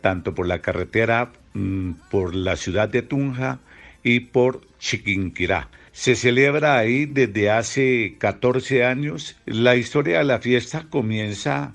tanto 0.00 0.34
por 0.34 0.46
la 0.46 0.60
carretera, 0.60 1.32
mm, 1.54 1.92
por 2.10 2.34
la 2.34 2.56
ciudad 2.56 2.88
de 2.88 3.02
Tunja 3.02 3.60
y 4.02 4.20
por 4.20 4.60
Chiquinquirá. 4.78 5.68
Se 5.92 6.14
celebra 6.14 6.78
ahí 6.78 7.06
desde 7.06 7.50
hace 7.50 8.16
14 8.18 8.84
años. 8.84 9.36
La 9.46 9.76
historia 9.76 10.18
de 10.18 10.24
la 10.24 10.38
fiesta 10.38 10.86
comienza 10.88 11.72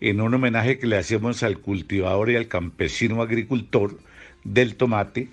en 0.00 0.20
un 0.20 0.34
homenaje 0.34 0.78
que 0.78 0.86
le 0.86 0.96
hacemos 0.96 1.42
al 1.42 1.58
cultivador 1.58 2.30
y 2.30 2.36
al 2.36 2.48
campesino 2.48 3.22
agricultor 3.22 3.98
del 4.44 4.76
tomate. 4.76 5.28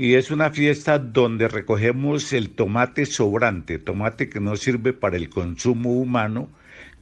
Y 0.00 0.14
es 0.14 0.30
una 0.30 0.52
fiesta 0.52 1.00
donde 1.00 1.48
recogemos 1.48 2.32
el 2.32 2.50
tomate 2.50 3.04
sobrante, 3.04 3.80
tomate 3.80 4.28
que 4.28 4.38
no 4.38 4.54
sirve 4.54 4.92
para 4.92 5.16
el 5.16 5.28
consumo 5.28 5.90
humano, 5.90 6.48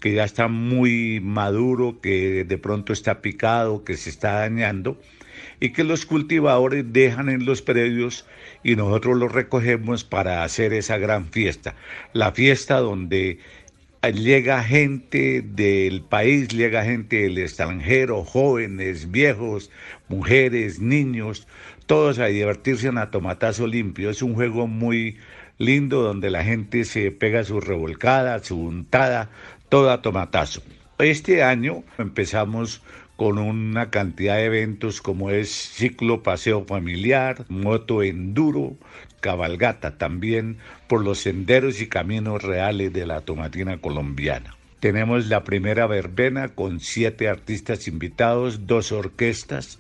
que 0.01 0.15
ya 0.15 0.25
está 0.25 0.49
muy 0.49 1.21
maduro, 1.21 2.01
que 2.01 2.45
de 2.45 2.57
pronto 2.57 2.95
está 2.95 3.21
picado, 3.21 3.85
que 3.85 3.99
se 3.99 4.09
está 4.09 4.39
dañando, 4.39 4.99
y 5.61 5.75
que 5.75 5.85
los 5.85 6.07
cultivadores 6.07 6.91
dejan 6.91 7.29
en 7.29 7.45
los 7.45 7.61
predios 7.61 8.25
y 8.65 8.77
nosotros 8.77 9.19
los 9.19 9.31
recogemos 9.31 10.03
para 10.03 10.43
hacer 10.43 10.73
esa 10.73 10.97
gran 10.97 11.27
fiesta. 11.27 11.75
La 12.15 12.33
fiesta 12.33 12.79
donde 12.79 13.41
llega 14.15 14.63
gente 14.63 15.43
del 15.43 16.01
país, 16.01 16.49
llega 16.49 16.85
gente 16.85 17.25
del 17.25 17.37
extranjero, 17.39 18.25
jóvenes, 18.25 19.11
viejos, 19.11 19.71
mujeres, 20.09 20.81
niños, 20.81 21.47
todos 21.87 22.19
a 22.19 22.27
divertirse 22.27 22.89
en 22.89 22.99
Atomatazo 22.99 23.67
Limpio. 23.67 24.11
Es 24.11 24.23
un 24.23 24.35
juego 24.35 24.67
muy 24.67 25.17
lindo 25.59 26.03
donde 26.03 26.31
la 26.31 26.45
gente 26.45 26.85
se 26.85 27.11
pega 27.11 27.45
su 27.45 27.61
revolcada, 27.61 28.43
su 28.43 28.59
untada, 28.61 29.31
todo 29.69 29.99
tomatazo. 30.01 30.63
Este 30.99 31.43
año 31.43 31.85
empezamos 31.99 32.83
con 33.17 33.39
una 33.39 33.91
cantidad 33.91 34.37
de 34.37 34.45
eventos 34.45 35.01
como 35.01 35.31
es 35.31 35.51
ciclo 35.51 36.23
paseo 36.23 36.65
familiar, 36.65 37.47
moto 37.49 38.03
enduro, 38.03 38.77
cabalgata 39.21 39.97
también 39.97 40.59
por 40.87 41.03
los 41.03 41.21
senderos 41.21 41.81
y 41.81 41.89
caminos 41.89 42.43
reales 42.43 42.93
de 42.93 43.07
la 43.07 43.23
tomatina 43.23 43.79
colombiana. 43.79 44.57
Tenemos 44.81 45.29
la 45.29 45.43
primera 45.43 45.87
verbena 45.87 46.49
con 46.49 46.81
siete 46.81 47.29
artistas 47.29 47.89
invitados, 47.89 48.67
dos 48.67 48.93
orquestas 48.93 49.79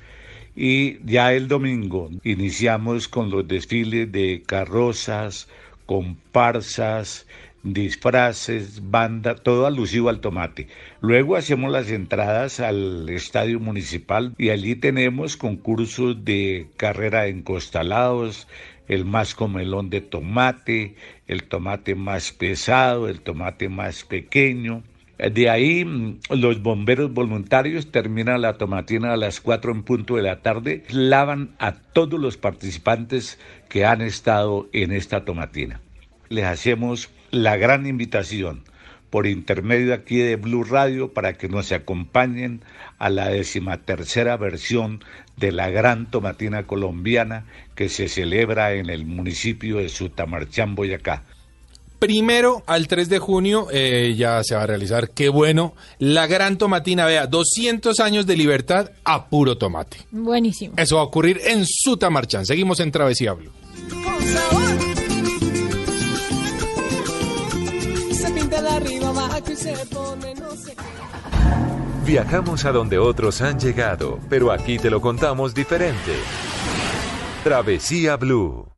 y 0.57 0.99
ya 1.05 1.35
el 1.35 1.49
domingo 1.49 2.11
iniciamos 2.25 3.09
con 3.09 3.31
los 3.31 3.47
desfiles 3.47 4.11
de 4.11 4.42
carrozas, 4.47 5.49
comparsas, 5.85 7.27
disfraces, 7.62 8.90
banda, 8.90 9.35
todo 9.35 9.66
alusivo 9.66 10.09
al 10.09 10.21
tomate. 10.21 10.69
Luego 11.01 11.37
hacemos 11.37 11.71
las 11.71 11.90
entradas 11.90 12.61
al 12.61 13.09
estadio 13.11 13.61
municipal 13.61 14.35
y 14.38 14.49
allí 14.49 14.77
tenemos 14.77 15.37
concursos 15.37 16.25
de 16.25 16.69
carrera 16.77 17.27
en 17.27 17.42
costalados, 17.42 18.49
el 18.88 19.05
más 19.05 19.35
comelón 19.35 19.90
de 19.90 20.01
tomate, 20.01 20.95
el 21.27 21.45
tomate 21.45 21.95
más 21.95 22.33
pesado, 22.33 23.09
el 23.09 23.21
tomate 23.21 23.69
más 23.69 24.05
pequeño. 24.05 24.83
De 25.18 25.48
ahí 25.48 25.85
mm, 25.85 26.20
los 26.31 26.62
bomberos 26.62 27.12
voluntarios 27.12 27.90
terminan 27.90 28.42
la 28.42 28.59
tomatina 28.59 29.12
a 29.12 29.16
las 29.16 29.40
4 29.40 29.72
en 29.72 29.83
punto 29.83 30.16
de 30.16 30.22
la 30.22 30.42
tarde, 30.42 30.85
lavan 30.90 31.55
a 31.59 31.72
todos 31.72 32.20
los 32.20 32.37
participantes 32.37 33.38
que 33.68 33.87
han 33.87 34.02
estado 34.02 34.68
en 34.72 34.92
esta 34.92 35.24
tomatina. 35.24 35.81
Les 36.29 36.44
hacemos 36.44 37.11
la 37.31 37.57
gran 37.57 37.87
invitación 37.87 38.62
por 39.11 39.26
intermedio 39.26 39.94
aquí 39.94 40.18
de 40.18 40.37
Blue 40.37 40.64
Radio 40.64 41.14
para 41.14 41.35
que 41.35 41.48
nos 41.48 41.72
acompañen 41.72 42.61
a 42.98 43.09
la 43.09 43.29
decimatercera 43.29 44.37
versión 44.37 45.02
de 45.37 45.52
la 45.52 45.70
gran 45.70 46.11
tomatina 46.11 46.66
colombiana 46.66 47.46
que 47.74 47.88
se 47.88 48.09
celebra 48.09 48.74
en 48.74 48.90
el 48.90 49.07
municipio 49.07 49.79
de 49.79 49.88
Sutamarchán, 49.88 50.74
Boyacá. 50.74 51.22
Primero 51.98 52.62
al 52.66 52.88
3 52.88 53.09
de 53.09 53.18
junio 53.18 53.68
eh, 53.70 54.14
ya 54.16 54.42
se 54.44 54.54
va 54.54 54.62
a 54.62 54.66
realizar, 54.66 55.11
qué 55.11 55.28
bueno, 55.28 55.74
la 55.98 56.26
gran 56.26 56.59
tomatina, 56.59 57.06
vea, 57.06 57.26
200 57.26 57.98
años 58.00 58.26
de 58.26 58.37
libertad 58.37 58.90
a 59.04 59.28
puro 59.28 59.56
tomate. 59.56 59.98
Buenísimo. 60.11 60.74
Eso 60.76 60.96
va 60.96 61.02
a 61.02 61.04
ocurrir 61.04 61.40
en 61.44 61.64
Sutamarchán. 61.66 62.44
Seguimos 62.44 62.80
en 62.80 62.92
Travesía 62.92 63.32
Blue. 63.32 63.50
Se 68.12 68.30
pinta 68.30 68.62
de 68.62 68.68
arriba 68.68 69.09
abajo 69.09 69.42
y 69.50 69.56
se 69.56 69.72
pone 69.87 70.35
no 70.35 70.50
sé 70.56 70.74
qué. 70.74 70.96
Viajamos 72.06 72.64
a 72.64 72.70
donde 72.72 72.98
otros 72.98 73.40
han 73.40 73.59
llegado, 73.59 74.20
pero 74.28 74.52
aquí 74.52 74.78
te 74.78 74.90
lo 74.90 75.00
contamos 75.00 75.54
diferente. 75.54 76.12
Travesía 77.42 78.16
Blue. 78.16 78.68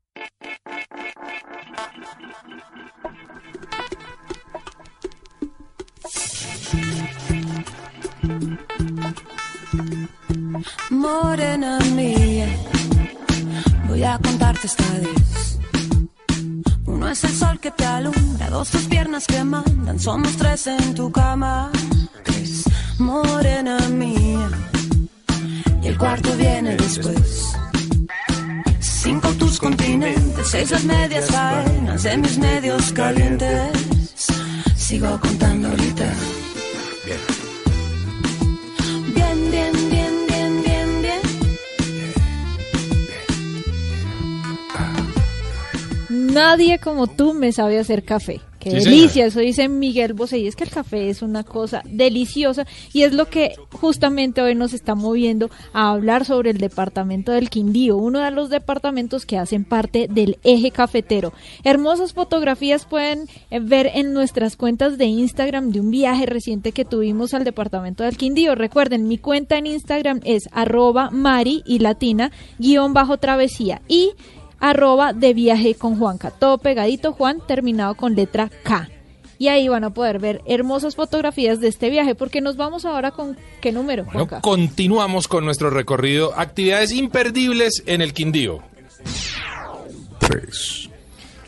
Morena 10.90 11.78
mía, 11.94 12.48
voy 13.88 14.02
a 14.02 14.18
contarte 14.18 14.66
esta 14.66 14.84
vez. 14.94 15.58
Uno 16.84 17.08
es 17.08 17.24
el 17.24 17.32
sol 17.32 17.58
que 17.60 17.70
te 17.70 17.84
alumbra, 17.84 18.50
dos 18.50 18.70
tus 18.70 18.82
piernas 18.82 19.26
que 19.26 19.44
mandan, 19.44 19.98
somos 19.98 20.36
tres 20.36 20.66
en 20.66 20.94
tu 20.94 21.10
cama. 21.12 21.70
Tres, 22.24 22.64
morena 22.98 23.78
mía, 23.88 24.48
y 25.82 25.86
el 25.88 25.96
cuarto 25.96 26.34
viene 26.36 26.76
después. 26.76 27.56
Cinco 28.80 29.28
tus 29.34 29.58
continentes, 29.58 30.48
seis 30.48 30.70
las 30.70 30.84
medias 30.84 31.30
faenas 31.30 32.02
de 32.02 32.16
mis 32.18 32.38
medios 32.38 32.92
calientes. 32.92 34.26
Sigo 34.76 35.18
contando 35.20 35.68
ahorita. 35.68 36.12
Bien, 37.06 37.18
Nadie 46.38 46.78
como 46.78 47.08
tú 47.08 47.34
me 47.34 47.50
sabe 47.52 47.78
hacer 47.78 48.04
café. 48.04 48.40
Qué 48.58 48.80
Sí, 48.80 48.90
delicia, 48.90 49.26
eso 49.26 49.40
dice 49.40 49.68
Miguel 49.68 50.14
Bosé. 50.14 50.38
Y 50.38 50.46
es 50.46 50.56
que 50.56 50.64
el 50.64 50.70
café 50.70 51.08
es 51.08 51.22
una 51.22 51.44
cosa 51.44 51.82
deliciosa 51.84 52.66
y 52.92 53.02
es 53.02 53.12
lo 53.12 53.26
que 53.26 53.54
justamente 53.72 54.42
hoy 54.42 54.54
nos 54.54 54.72
está 54.72 54.94
moviendo 54.94 55.50
a 55.72 55.90
hablar 55.90 56.24
sobre 56.24 56.50
el 56.50 56.58
departamento 56.58 57.32
del 57.32 57.50
Quindío, 57.50 57.96
uno 57.96 58.20
de 58.20 58.30
los 58.30 58.50
departamentos 58.50 59.26
que 59.26 59.38
hacen 59.38 59.64
parte 59.64 60.08
del 60.10 60.38
eje 60.44 60.70
cafetero. 60.70 61.32
Hermosas 61.64 62.12
fotografías 62.12 62.84
pueden 62.84 63.28
eh, 63.50 63.60
ver 63.60 63.90
en 63.94 64.12
nuestras 64.12 64.56
cuentas 64.56 64.98
de 64.98 65.06
Instagram 65.06 65.70
de 65.70 65.80
un 65.80 65.90
viaje 65.90 66.26
reciente 66.26 66.72
que 66.72 66.84
tuvimos 66.84 67.34
al 67.34 67.44
departamento 67.44 68.04
del 68.04 68.16
Quindío. 68.16 68.54
Recuerden, 68.54 69.08
mi 69.08 69.18
cuenta 69.18 69.58
en 69.58 69.66
Instagram 69.66 70.20
es 70.24 70.48
arroba 70.52 71.10
mari 71.10 71.62
y 71.66 71.78
latina 71.78 72.32
guion 72.58 72.92
bajo 72.92 73.18
travesía 73.18 73.82
y 73.88 74.12
arroba 74.60 75.12
de 75.12 75.34
viaje 75.34 75.74
con 75.74 75.98
Juanca. 75.98 76.30
Todo 76.30 76.58
pegadito, 76.58 77.12
Juan, 77.12 77.40
terminado 77.46 77.94
con 77.94 78.14
letra 78.14 78.50
K. 78.62 78.88
Y 79.40 79.48
ahí 79.48 79.68
van 79.68 79.84
a 79.84 79.90
poder 79.90 80.18
ver 80.18 80.42
hermosas 80.46 80.96
fotografías 80.96 81.60
de 81.60 81.68
este 81.68 81.90
viaje, 81.90 82.16
porque 82.16 82.40
nos 82.40 82.56
vamos 82.56 82.84
ahora 82.84 83.12
con 83.12 83.36
qué 83.60 83.70
número, 83.70 84.02
Bueno, 84.04 84.18
Juanca. 84.26 84.40
continuamos 84.40 85.28
con 85.28 85.44
nuestro 85.44 85.70
recorrido. 85.70 86.32
Actividades 86.36 86.90
imperdibles 86.92 87.84
en 87.86 88.00
el 88.02 88.12
Quindío. 88.12 88.60
Tres. 90.18 90.90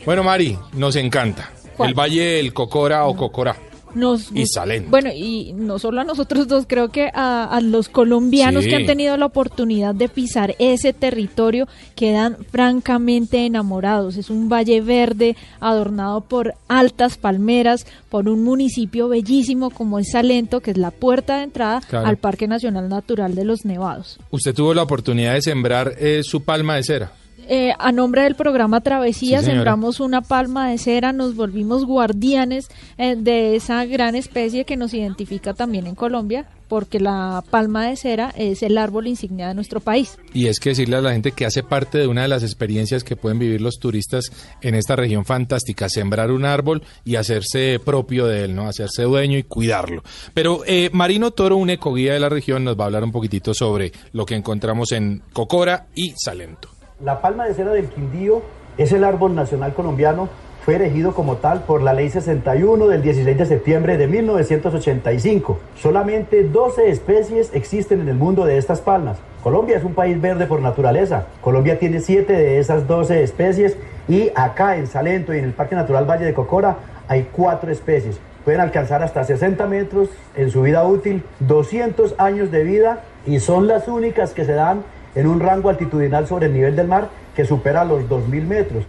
Bueno, 0.05 0.23
Mari, 0.23 0.57
nos 0.73 0.95
encanta. 0.95 1.51
¿Cuál? 1.75 1.89
El 1.89 1.95
Valle 1.95 2.23
del 2.23 2.53
Cocora 2.53 3.05
o 3.05 3.15
Cocorá. 3.15 3.55
Nos, 3.95 4.31
y 4.33 4.45
Salento. 4.47 4.89
Bueno, 4.89 5.09
y 5.15 5.53
no 5.53 5.79
solo 5.79 6.01
a 6.01 6.03
nosotros 6.03 6.47
dos, 6.47 6.65
creo 6.67 6.89
que 6.89 7.09
a, 7.13 7.43
a 7.45 7.61
los 7.61 7.89
colombianos 7.89 8.63
Sí. 8.63 8.69
que 8.69 8.75
han 8.77 8.85
tenido 8.85 9.17
la 9.17 9.25
oportunidad 9.25 9.93
de 9.95 10.09
pisar 10.09 10.55
ese 10.59 10.93
territorio 10.93 11.67
quedan 11.95 12.37
francamente 12.51 13.45
enamorados. 13.45 14.15
Es 14.17 14.29
un 14.29 14.49
valle 14.49 14.81
verde 14.81 15.35
adornado 15.59 16.21
por 16.21 16.53
altas 16.67 17.17
palmeras, 17.17 17.85
por 18.09 18.27
un 18.29 18.43
municipio 18.43 19.07
bellísimo 19.09 19.69
como 19.69 19.99
es 19.99 20.11
Salento, 20.11 20.59
que 20.61 20.71
es 20.71 20.77
la 20.77 20.91
puerta 20.91 21.37
de 21.37 21.43
entrada 21.43 21.81
Claro. 21.81 22.07
al 22.07 22.17
Parque 22.17 22.47
Nacional 22.47 22.89
Natural 22.89 23.35
de 23.35 23.45
los 23.45 23.65
Nevados. 23.65 24.19
Usted 24.31 24.53
tuvo 24.53 24.73
la 24.73 24.83
oportunidad 24.83 25.33
de 25.33 25.41
sembrar 25.41 25.93
eh, 25.99 26.21
su 26.23 26.43
palma 26.43 26.75
de 26.75 26.83
cera. 26.83 27.11
Eh, 27.47 27.73
a 27.77 27.91
nombre 27.91 28.23
del 28.23 28.35
programa 28.35 28.81
Travesía 28.81 29.39
Sí, 29.39 29.45
sembramos 29.45 29.99
una 29.99 30.21
palma 30.21 30.69
de 30.69 30.77
cera, 30.77 31.11
nos 31.13 31.35
volvimos 31.35 31.85
guardianes 31.85 32.69
eh, 32.97 33.15
de 33.17 33.55
esa 33.55 33.85
gran 33.85 34.15
especie 34.15 34.65
que 34.65 34.77
nos 34.77 34.93
identifica 34.93 35.53
también 35.53 35.87
en 35.87 35.95
Colombia, 35.95 36.45
porque 36.67 37.01
la 37.01 37.43
palma 37.49 37.87
de 37.87 37.97
cera 37.97 38.33
es 38.37 38.63
el 38.63 38.77
árbol 38.77 39.07
insignia 39.07 39.49
de 39.49 39.53
nuestro 39.53 39.81
país. 39.81 40.17
Y 40.33 40.47
es 40.47 40.59
que 40.59 40.69
decirle 40.69 40.95
a 40.95 41.01
la 41.01 41.11
gente 41.11 41.33
que 41.33 41.45
hace 41.45 41.63
parte 41.63 41.97
de 41.97 42.07
una 42.07 42.21
de 42.21 42.29
las 42.29 42.43
experiencias 42.43 43.03
que 43.03 43.17
pueden 43.17 43.39
vivir 43.39 43.59
los 43.59 43.77
turistas 43.77 44.31
en 44.61 44.75
esta 44.75 44.95
región 44.95 45.25
fantástica, 45.25 45.89
sembrar 45.89 46.31
un 46.31 46.45
árbol 46.45 46.81
y 47.03 47.15
hacerse 47.15 47.79
propio 47.83 48.25
de 48.25 48.45
él, 48.45 48.55
¿no? 48.55 48.69
Hacerse 48.69 49.03
dueño 49.03 49.37
y 49.37 49.43
cuidarlo. 49.43 50.01
Pero 50.33 50.61
eh, 50.65 50.89
Marino 50.93 51.31
Toro, 51.31 51.57
un 51.57 51.69
ecoguía 51.69 52.13
de 52.13 52.21
la 52.21 52.29
región, 52.29 52.63
nos 52.63 52.79
va 52.79 52.83
a 52.83 52.87
hablar 52.87 53.03
un 53.03 53.11
poquitito 53.11 53.53
sobre 53.53 53.91
lo 54.13 54.25
que 54.25 54.35
encontramos 54.35 54.93
en 54.93 55.21
Cocora 55.33 55.87
y 55.93 56.13
Salento. 56.15 56.70
La 57.03 57.19
palma 57.19 57.47
de 57.47 57.55
cera 57.55 57.71
del 57.71 57.87
Quindío 57.87 58.43
es 58.77 58.91
el 58.91 59.03
árbol 59.03 59.33
nacional 59.33 59.73
colombiano. 59.73 60.29
Fue 60.63 60.75
elegido 60.75 61.15
como 61.15 61.37
tal 61.37 61.63
por 61.63 61.81
la 61.81 61.93
ley 61.93 62.11
61 62.11 62.87
del 62.87 63.01
16 63.01 63.35
de 63.39 63.45
septiembre 63.47 63.97
de 63.97 64.05
1985. 64.05 65.57
Solamente 65.75 66.43
12 66.43 66.91
especies 66.91 67.49
existen 67.55 68.01
en 68.01 68.09
el 68.09 68.17
mundo 68.17 68.45
de 68.45 68.59
estas 68.59 68.81
palmas. 68.81 69.17
Colombia 69.41 69.77
es 69.77 69.83
un 69.83 69.95
país 69.95 70.21
verde 70.21 70.45
por 70.45 70.61
naturaleza. 70.61 71.25
Colombia 71.41 71.79
tiene 71.79 72.01
7 72.01 72.31
de 72.31 72.59
esas 72.59 72.87
12 72.87 73.23
especies 73.23 73.77
y 74.07 74.29
acá 74.35 74.77
en 74.77 74.85
Salento 74.85 75.33
y 75.33 75.39
en 75.39 75.45
el 75.45 75.53
Parque 75.53 75.73
Natural 75.73 76.07
Valle 76.07 76.25
de 76.25 76.35
Cocora 76.35 76.77
hay 77.07 77.29
4 77.31 77.71
especies. 77.71 78.19
Pueden 78.45 78.61
alcanzar 78.61 79.01
hasta 79.01 79.23
60 79.23 79.65
metros 79.65 80.09
en 80.35 80.51
su 80.51 80.61
vida 80.61 80.83
útil, 80.83 81.23
200 81.39 82.13
años 82.19 82.51
de 82.51 82.63
vida 82.63 83.01
y 83.25 83.39
son 83.39 83.67
las 83.67 83.87
únicas 83.87 84.33
que 84.35 84.45
se 84.45 84.53
dan 84.53 84.83
en 85.15 85.27
un 85.27 85.39
rango 85.39 85.69
altitudinal 85.69 86.27
sobre 86.27 86.47
el 86.47 86.53
nivel 86.53 86.75
del 86.75 86.87
mar 86.87 87.09
que 87.35 87.45
supera 87.45 87.83
los 87.85 88.03
2.000 88.03 88.45
metros. 88.45 88.85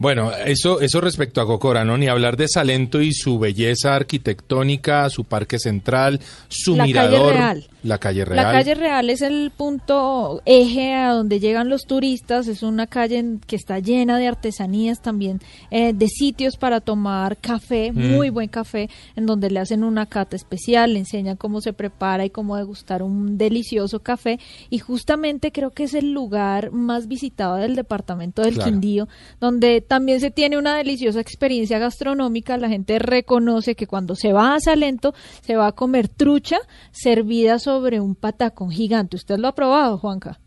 Bueno, 0.00 0.32
eso, 0.32 0.80
eso 0.80 1.02
respecto 1.02 1.42
a 1.42 1.46
Cocora, 1.46 1.84
¿no? 1.84 1.98
Ni 1.98 2.08
hablar 2.08 2.38
de 2.38 2.48
Salento 2.48 3.02
y 3.02 3.12
su 3.12 3.38
belleza 3.38 3.94
arquitectónica, 3.94 5.10
su 5.10 5.24
parque 5.24 5.58
central, 5.58 6.20
su 6.48 6.74
La 6.74 6.84
calle 6.84 6.86
mirador. 6.86 7.34
Real. 7.34 7.68
La 7.82 7.96
calle 7.98 8.24
real. 8.24 8.36
La 8.44 8.52
calle 8.52 8.74
Real 8.74 9.08
es 9.08 9.22
el 9.22 9.50
punto 9.56 10.42
eje 10.44 10.92
a 10.92 11.12
donde 11.12 11.40
llegan 11.40 11.70
los 11.70 11.86
turistas, 11.86 12.46
es 12.46 12.62
una 12.62 12.86
calle 12.86 13.38
que 13.46 13.56
está 13.56 13.78
llena 13.78 14.18
de 14.18 14.28
artesanías 14.28 15.00
también, 15.00 15.40
eh, 15.70 15.94
de 15.94 16.06
sitios 16.08 16.58
para 16.58 16.80
tomar 16.82 17.38
café, 17.38 17.90
Mm. 17.90 18.14
muy 18.14 18.28
buen 18.28 18.48
café, 18.48 18.90
en 19.16 19.24
donde 19.24 19.50
le 19.50 19.60
hacen 19.60 19.82
una 19.82 20.04
cata 20.04 20.36
especial, 20.36 20.92
le 20.92 20.98
enseñan 20.98 21.36
cómo 21.38 21.62
se 21.62 21.72
prepara 21.72 22.26
y 22.26 22.30
cómo 22.30 22.56
degustar 22.56 23.02
un 23.02 23.38
delicioso 23.38 24.00
café 24.00 24.38
y 24.68 24.78
justamente 24.78 25.50
creo 25.50 25.70
que 25.70 25.84
es 25.84 25.94
el 25.94 26.12
lugar 26.12 26.72
más 26.72 27.08
visitado 27.08 27.56
del 27.56 27.76
departamento 27.76 28.42
del 28.42 28.54
Claro. 28.56 28.70
Quindío, 28.70 29.08
donde 29.40 29.80
también 29.80 30.20
se 30.20 30.30
tiene 30.30 30.58
una 30.58 30.76
deliciosa 30.76 31.20
experiencia 31.20 31.78
gastronómica, 31.78 32.58
la 32.58 32.68
gente 32.68 32.98
reconoce 32.98 33.74
que 33.74 33.86
cuando 33.86 34.14
se 34.16 34.34
va 34.34 34.54
a 34.54 34.60
Salento 34.60 35.14
se 35.40 35.56
va 35.56 35.68
a 35.68 35.72
comer 35.72 36.08
trucha 36.08 36.58
servida 36.92 37.58
sobre 37.58 37.69
un 37.78 38.14
patacón 38.14 38.70
gigante. 38.70 39.16
¿Usted 39.16 39.38
lo 39.38 39.48
ha 39.48 39.54
probado, 39.54 39.98
Juanca? 39.98 40.40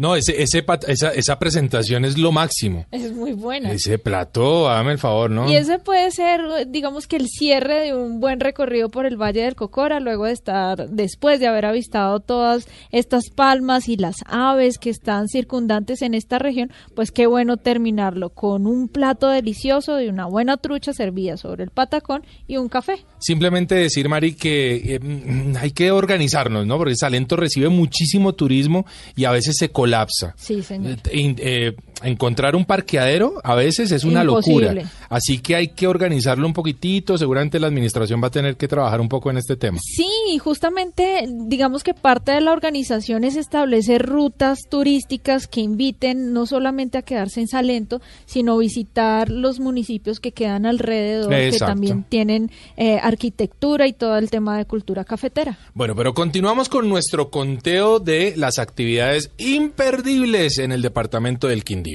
No, 0.00 0.16
ese, 0.16 0.42
ese, 0.42 0.64
esa, 0.88 1.10
esa 1.10 1.38
presentación 1.38 2.06
es 2.06 2.16
lo 2.16 2.32
máximo. 2.32 2.86
Es 2.90 3.12
muy 3.12 3.34
buena. 3.34 3.70
Ese 3.70 3.98
plato, 3.98 4.66
hágame 4.66 4.92
el 4.92 4.98
favor, 4.98 5.30
¿no? 5.30 5.46
Y 5.46 5.56
ese 5.56 5.78
puede 5.78 6.10
ser, 6.10 6.40
digamos 6.68 7.06
que 7.06 7.16
el 7.16 7.28
cierre 7.28 7.80
de 7.80 7.94
un 7.94 8.18
buen 8.18 8.40
recorrido 8.40 8.88
por 8.88 9.04
el 9.04 9.18
Valle 9.20 9.42
del 9.42 9.56
Cocora, 9.56 10.00
luego 10.00 10.24
de 10.24 10.32
estar, 10.32 10.88
después 10.88 11.38
de 11.38 11.48
haber 11.48 11.66
avistado 11.66 12.20
todas 12.20 12.66
estas 12.92 13.28
palmas 13.28 13.90
y 13.90 13.98
las 13.98 14.16
aves 14.24 14.78
que 14.78 14.88
están 14.88 15.28
circundantes 15.28 16.00
en 16.00 16.14
esta 16.14 16.38
región, 16.38 16.72
pues 16.94 17.10
qué 17.12 17.26
bueno 17.26 17.58
terminarlo 17.58 18.30
con 18.30 18.66
un 18.66 18.88
plato 18.88 19.28
delicioso 19.28 19.96
de 19.96 20.08
una 20.08 20.24
buena 20.24 20.56
trucha 20.56 20.94
servida 20.94 21.36
sobre 21.36 21.64
el 21.64 21.70
patacón 21.72 22.24
y 22.48 22.56
un 22.56 22.70
café. 22.70 23.04
Simplemente 23.18 23.74
decir, 23.74 24.08
Mari, 24.08 24.32
que 24.32 24.94
eh, 24.94 24.98
mm, 24.98 25.56
hay 25.60 25.72
que 25.72 25.90
organizarnos, 25.90 26.66
¿no? 26.66 26.78
Porque 26.78 26.96
Salento 26.96 27.36
recibe 27.36 27.68
muchísimo 27.68 28.32
turismo 28.32 28.86
y 29.14 29.26
a 29.26 29.30
veces 29.30 29.56
se 29.58 29.68
colapsa. 29.68 29.89
Sí, 30.36 30.62
señor. 30.62 30.96
In- 31.12 31.36
eh, 31.38 31.74
encontrar 32.02 32.56
un 32.56 32.64
parqueadero 32.64 33.40
a 33.44 33.54
veces 33.54 33.92
es 33.92 34.04
una 34.04 34.22
Imposible. 34.22 34.74
locura. 34.74 34.92
Así 35.08 35.38
que 35.38 35.56
hay 35.56 35.68
que 35.68 35.86
organizarlo 35.86 36.46
un 36.46 36.52
poquitito. 36.52 37.18
Seguramente 37.18 37.58
la 37.58 37.66
administración 37.66 38.22
va 38.22 38.28
a 38.28 38.30
tener 38.30 38.56
que 38.56 38.68
trabajar 38.68 39.00
un 39.00 39.08
poco 39.08 39.30
en 39.30 39.38
este 39.38 39.56
tema. 39.56 39.78
Sí, 39.82 40.38
justamente 40.38 41.26
digamos 41.28 41.82
que 41.82 41.94
parte 41.94 42.32
de 42.32 42.40
la 42.40 42.52
organización 42.52 43.24
es 43.24 43.36
establecer 43.36 44.06
rutas 44.06 44.60
turísticas 44.68 45.46
que 45.46 45.60
inviten 45.60 46.32
no 46.32 46.46
solamente 46.46 46.98
a 46.98 47.02
quedarse 47.02 47.40
en 47.40 47.48
Salento, 47.48 48.00
sino 48.26 48.56
visitar 48.58 49.30
los 49.30 49.60
municipios 49.60 50.20
que 50.20 50.32
quedan 50.32 50.66
alrededor, 50.66 51.30
que 51.30 51.58
también 51.58 52.04
tienen 52.04 52.50
eh, 52.76 52.98
arquitectura 53.02 53.86
y 53.86 53.92
todo 53.92 54.16
el 54.16 54.30
tema 54.30 54.56
de 54.58 54.64
cultura 54.64 55.04
cafetera. 55.04 55.58
Bueno, 55.74 55.94
pero 55.94 56.14
continuamos 56.14 56.68
con 56.68 56.88
nuestro 56.88 57.30
conteo 57.30 57.98
de 57.98 58.34
las 58.36 58.58
actividades 58.58 59.30
imperdibles 59.38 60.58
en 60.58 60.72
el 60.72 60.82
departamento 60.82 61.48
del 61.48 61.64
Quindío. 61.64 61.89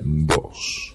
Dos. 0.00 0.94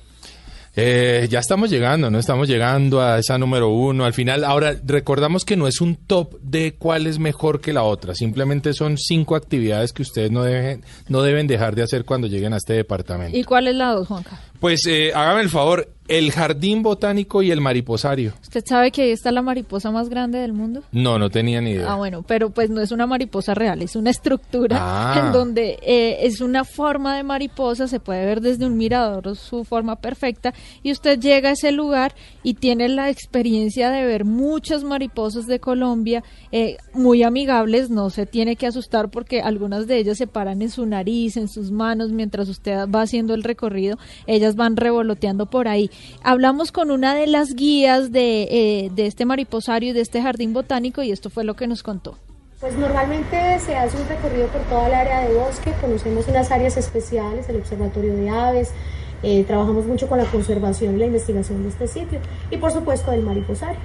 Eh, 0.81 1.27
ya 1.29 1.39
estamos 1.39 1.69
llegando, 1.69 2.09
¿no? 2.09 2.19
Estamos 2.19 2.47
llegando 2.47 3.01
a 3.01 3.19
esa 3.19 3.37
número 3.37 3.69
uno. 3.69 4.05
Al 4.05 4.13
final, 4.13 4.45
ahora 4.45 4.75
recordamos 4.85 5.43
que 5.43 5.57
no 5.57 5.67
es 5.67 5.81
un 5.81 5.95
top 5.95 6.39
de 6.41 6.75
cuál 6.75 7.05
es 7.07 7.19
mejor 7.19 7.59
que 7.59 7.73
la 7.73 7.83
otra. 7.83 8.15
Simplemente 8.15 8.73
son 8.73 8.97
cinco 8.97 9.35
actividades 9.35 9.91
que 9.91 10.03
ustedes 10.03 10.31
no 10.31 10.43
deben, 10.43 10.83
no 11.09 11.21
deben 11.21 11.47
dejar 11.47 11.75
de 11.75 11.83
hacer 11.83 12.05
cuando 12.05 12.27
lleguen 12.27 12.53
a 12.53 12.57
este 12.57 12.73
departamento. 12.73 13.37
¿Y 13.37 13.43
cuál 13.43 13.67
es 13.67 13.75
la 13.75 13.91
dos, 13.91 14.07
Juanca? 14.07 14.39
Pues 14.59 14.85
eh, 14.87 15.11
hágame 15.15 15.41
el 15.41 15.49
favor, 15.49 15.87
el 16.09 16.31
jardín 16.31 16.81
botánico 16.81 17.43
y 17.43 17.51
el 17.51 17.61
mariposario. 17.61 18.33
¿Usted 18.41 18.63
sabe 18.65 18.91
que 18.91 19.03
ahí 19.03 19.11
está 19.11 19.31
la 19.31 19.43
mariposa 19.43 19.91
más 19.91 20.09
grande 20.09 20.39
del 20.39 20.53
mundo? 20.53 20.81
No, 20.91 21.19
no 21.19 21.29
tenía 21.29 21.61
ni 21.61 21.71
idea. 21.71 21.91
Ah, 21.93 21.95
bueno, 21.97 22.23
pero 22.27 22.49
pues 22.49 22.71
no 22.71 22.81
es 22.81 22.91
una 22.91 23.05
mariposa 23.05 23.53
real, 23.53 23.83
es 23.83 23.95
una 23.95 24.09
estructura 24.09 24.77
Ah. 24.81 25.21
en 25.27 25.31
donde 25.31 25.77
eh, 25.83 26.17
es 26.25 26.41
una 26.41 26.65
forma 26.65 27.15
de 27.15 27.21
mariposa, 27.23 27.87
se 27.87 27.99
puede 27.99 28.25
ver 28.25 28.41
desde 28.41 28.65
un 28.65 28.75
mirador 28.75 29.35
su 29.37 29.63
forma 29.63 29.97
perfecta 29.97 30.51
y 30.81 30.91
usted 30.91 31.19
llega 31.19 31.49
a 31.49 31.53
ese 31.53 31.71
lugar 31.71 32.15
y 32.41 32.55
tiene 32.55 32.89
la 32.89 33.11
experiencia 33.11 33.91
de 33.91 34.03
ver 34.03 34.25
muchas 34.25 34.83
mariposas 34.83 35.45
de 35.45 35.59
Colombia 35.59 36.23
eh, 36.51 36.77
muy 36.93 37.21
amigables, 37.21 37.91
no 37.91 38.09
se 38.09 38.25
tiene 38.25 38.55
que 38.55 38.65
asustar 38.65 39.09
porque 39.09 39.41
algunas 39.41 39.85
de 39.85 39.97
ellas 39.99 40.17
se 40.17 40.25
paran 40.25 40.63
en 40.63 40.71
su 40.71 40.87
nariz, 40.87 41.37
en 41.37 41.47
sus 41.49 41.69
manos 41.69 42.11
mientras 42.11 42.49
usted 42.49 42.87
va 42.89 43.03
haciendo 43.03 43.35
el 43.35 43.43
recorrido, 43.43 43.99
ellas 44.25 44.48
van 44.55 44.77
revoloteando 44.77 45.45
por 45.45 45.67
ahí. 45.67 45.89
Hablamos 46.23 46.71
con 46.71 46.91
una 46.91 47.15
de 47.15 47.27
las 47.27 47.55
guías 47.55 48.11
de, 48.11 48.43
eh, 48.43 48.91
de 48.93 49.07
este 49.07 49.25
mariposario 49.25 49.89
y 49.89 49.93
de 49.93 50.01
este 50.01 50.21
jardín 50.21 50.53
botánico 50.53 51.01
y 51.01 51.11
esto 51.11 51.29
fue 51.29 51.43
lo 51.43 51.55
que 51.55 51.67
nos 51.67 51.83
contó. 51.83 52.17
Pues 52.59 52.77
normalmente 52.77 53.57
se 53.59 53.75
hace 53.77 53.95
un 53.95 54.07
recorrido 54.07 54.47
por 54.47 54.61
toda 54.63 54.87
el 54.87 54.93
área 54.93 55.21
de 55.21 55.33
bosque, 55.33 55.73
conocemos 55.79 56.27
unas 56.27 56.51
áreas 56.51 56.75
especiales, 56.75 57.47
el 57.47 57.55
observatorio 57.55 58.13
de 58.13 58.29
aves, 58.29 58.73
eh, 59.23 59.45
trabajamos 59.45 59.85
mucho 59.85 60.09
con 60.09 60.17
la 60.17 60.25
conservación 60.25 60.95
y 60.95 60.99
la 60.99 61.05
investigación 61.05 61.63
de 61.63 61.69
este 61.69 61.87
sitio 61.87 62.19
y 62.51 62.57
por 62.57 62.71
supuesto 62.71 63.11
del 63.11 63.23
mariposario. 63.23 63.79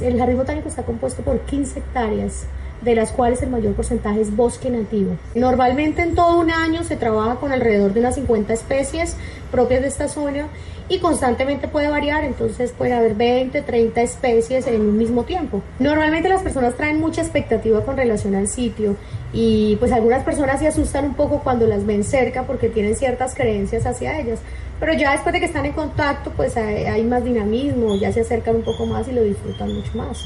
El 0.00 0.18
jardín 0.18 0.38
botánico 0.38 0.68
está 0.68 0.84
compuesto 0.84 1.22
por 1.22 1.38
15 1.40 1.78
hectáreas, 1.78 2.46
de 2.82 2.94
las 2.94 3.12
cuales 3.12 3.42
el 3.42 3.50
mayor 3.50 3.74
porcentaje 3.74 4.20
es 4.20 4.34
bosque 4.34 4.70
nativo. 4.70 5.16
Normalmente 5.34 6.02
en 6.02 6.14
todo 6.14 6.38
un 6.38 6.50
año 6.50 6.84
se 6.84 6.96
trabaja 6.96 7.36
con 7.36 7.52
alrededor 7.52 7.92
de 7.92 8.00
unas 8.00 8.16
50 8.16 8.52
especies 8.52 9.16
propias 9.50 9.82
de 9.82 9.88
esta 9.88 10.08
zona 10.08 10.48
y 10.88 10.98
constantemente 10.98 11.66
puede 11.66 11.88
variar, 11.88 12.24
entonces 12.24 12.72
puede 12.72 12.92
haber 12.92 13.14
20, 13.14 13.62
30 13.62 14.02
especies 14.02 14.66
en 14.66 14.80
un 14.82 14.98
mismo 14.98 15.24
tiempo. 15.24 15.62
Normalmente 15.78 16.28
las 16.28 16.42
personas 16.42 16.74
traen 16.74 17.00
mucha 17.00 17.22
expectativa 17.22 17.82
con 17.84 17.96
relación 17.96 18.34
al 18.34 18.48
sitio 18.48 18.96
y 19.32 19.76
pues 19.76 19.92
algunas 19.92 20.22
personas 20.24 20.60
se 20.60 20.68
asustan 20.68 21.06
un 21.06 21.14
poco 21.14 21.40
cuando 21.40 21.66
las 21.66 21.86
ven 21.86 22.04
cerca 22.04 22.42
porque 22.42 22.68
tienen 22.68 22.96
ciertas 22.96 23.34
creencias 23.34 23.86
hacia 23.86 24.20
ellas, 24.20 24.40
pero 24.78 24.92
ya 24.92 25.12
después 25.12 25.32
de 25.32 25.40
que 25.40 25.46
están 25.46 25.64
en 25.64 25.72
contacto 25.72 26.30
pues 26.36 26.56
hay, 26.56 26.84
hay 26.84 27.02
más 27.02 27.24
dinamismo, 27.24 27.96
ya 27.96 28.12
se 28.12 28.20
acercan 28.20 28.56
un 28.56 28.62
poco 28.62 28.84
más 28.84 29.08
y 29.08 29.12
lo 29.12 29.22
disfrutan 29.22 29.74
mucho 29.74 29.96
más. 29.96 30.22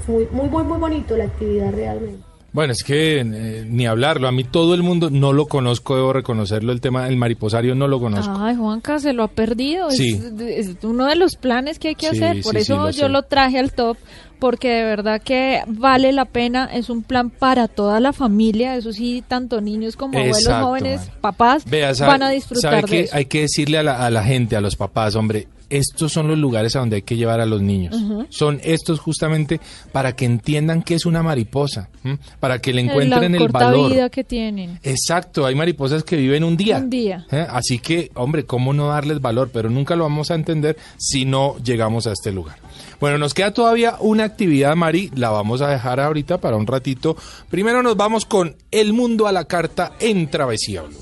Es 0.00 0.08
muy, 0.08 0.26
muy, 0.32 0.48
muy, 0.48 0.64
muy 0.64 0.78
bonito 0.78 1.16
la 1.16 1.24
actividad 1.24 1.72
realmente. 1.72 2.18
Bueno, 2.52 2.72
es 2.72 2.82
que 2.82 3.20
eh, 3.20 3.64
ni 3.68 3.86
hablarlo. 3.86 4.26
A 4.26 4.32
mí 4.32 4.42
todo 4.42 4.74
el 4.74 4.82
mundo 4.82 5.08
no 5.08 5.32
lo 5.32 5.46
conozco, 5.46 5.94
debo 5.94 6.12
reconocerlo. 6.12 6.72
El 6.72 6.80
tema 6.80 7.04
del 7.04 7.16
mariposario 7.16 7.76
no 7.76 7.86
lo 7.86 8.00
conozco. 8.00 8.34
Ay, 8.36 8.56
Juanca, 8.56 8.98
se 8.98 9.12
lo 9.12 9.22
ha 9.22 9.28
perdido. 9.28 9.88
Es- 9.88 9.96
Sí. 9.96 10.20
Es, 10.48 10.74
uno 10.82 11.06
de 11.06 11.14
los 11.14 11.36
planes 11.36 11.78
que 11.78 11.88
hay 11.88 11.94
que 11.94 12.10
Sí, 12.10 12.16
hacer. 12.16 12.42
Por 12.42 12.54
sí, 12.56 12.64
sí, 12.64 12.72
eso 12.72 12.76
lo 12.82 12.90
yo 12.90 13.06
sé. 13.06 13.08
lo 13.08 13.22
traje 13.22 13.60
al 13.60 13.70
top, 13.72 13.96
porque 14.40 14.68
de 14.68 14.82
verdad 14.82 15.22
que 15.22 15.62
vale 15.68 16.10
la 16.10 16.24
pena. 16.24 16.64
Es 16.72 16.90
un 16.90 17.04
plan 17.04 17.30
para 17.30 17.68
toda 17.68 18.00
la 18.00 18.12
familia. 18.12 18.74
Eso 18.74 18.92
sí, 18.92 19.22
tanto 19.28 19.60
niños 19.60 19.94
como 19.94 20.18
abuelos, 20.18 20.38
Exacto, 20.40 20.66
jóvenes, 20.66 21.00
man. 21.06 21.10
papás 21.20 21.64
Vea, 21.66 21.94
sabe- 21.94 22.10
van 22.10 22.22
a 22.24 22.30
disfrutar 22.30 22.72
sabe 22.72 22.82
de 22.82 22.88
que 22.88 23.00
eso. 23.02 23.16
hay 23.16 23.26
que 23.26 23.40
decirle 23.42 23.78
a 23.78 23.84
la, 23.84 24.04
a 24.04 24.10
la 24.10 24.24
gente, 24.24 24.56
a 24.56 24.60
los 24.60 24.74
papás, 24.74 25.14
hombre, 25.14 25.46
estos 25.70 26.12
son 26.12 26.28
los 26.28 26.38
lugares 26.38 26.76
a 26.76 26.80
donde 26.80 26.96
hay 26.96 27.02
que 27.02 27.16
llevar 27.16 27.40
a 27.40 27.46
los 27.46 27.62
niños. 27.62 27.96
Son 28.28 28.60
estos 28.62 29.00
justamente 29.00 29.60
para 29.92 30.14
que 30.14 30.24
entiendan 30.24 30.82
que 30.82 30.94
es 30.94 31.06
una 31.06 31.22
mariposa, 31.22 31.88
¿m? 32.04 32.18
para 32.38 32.60
que 32.60 32.72
le 32.72 32.84
la 32.84 32.90
encuentren 32.90 33.34
el 33.34 33.40
corta 33.40 33.66
valor. 33.66 33.90
vida 33.90 34.10
que 34.10 34.24
tienen. 34.24 34.78
Exacto, 34.82 35.46
hay 35.46 35.54
mariposas 35.54 36.04
que 36.04 36.16
viven 36.16 36.44
un 36.44 36.56
día. 36.56 36.78
Un 36.78 36.90
día. 36.90 37.26
¿eh? 37.30 37.46
Así 37.48 37.78
que, 37.78 38.10
hombre, 38.14 38.44
¿cómo 38.44 38.72
no 38.72 38.88
darles 38.88 39.20
valor? 39.20 39.50
Pero 39.52 39.70
nunca 39.70 39.96
lo 39.96 40.04
vamos 40.04 40.30
a 40.30 40.34
entender 40.34 40.76
si 40.98 41.24
no 41.24 41.56
llegamos 41.58 42.06
a 42.06 42.12
este 42.12 42.32
lugar. 42.32 42.56
Bueno, 43.00 43.16
nos 43.16 43.32
queda 43.32 43.52
todavía 43.52 43.96
una 44.00 44.24
actividad, 44.24 44.76
Mari, 44.76 45.10
la 45.14 45.30
vamos 45.30 45.62
a 45.62 45.68
dejar 45.68 46.00
ahorita 46.00 46.38
para 46.38 46.56
un 46.56 46.66
ratito. 46.66 47.16
Primero 47.48 47.82
nos 47.82 47.96
vamos 47.96 48.26
con 48.26 48.56
El 48.70 48.92
Mundo 48.92 49.26
a 49.26 49.32
la 49.32 49.46
Carta 49.46 49.92
en 50.00 50.28
Travesía 50.28 50.82
Blue. 50.82 50.98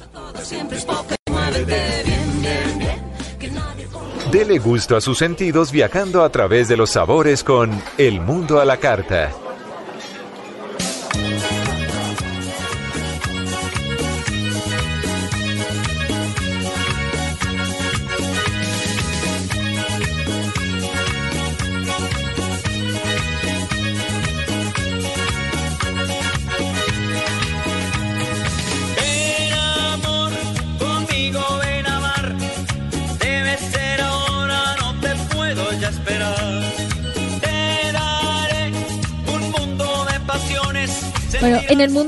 Dele 4.31 4.59
gusto 4.59 4.95
a 4.95 5.01
sus 5.01 5.17
sentidos 5.17 5.73
viajando 5.73 6.23
a 6.23 6.29
través 6.29 6.69
de 6.69 6.77
los 6.77 6.91
sabores 6.91 7.43
con 7.43 7.71
El 7.97 8.21
Mundo 8.21 8.61
a 8.61 8.67
la 8.67 8.77
Carta. 8.77 9.48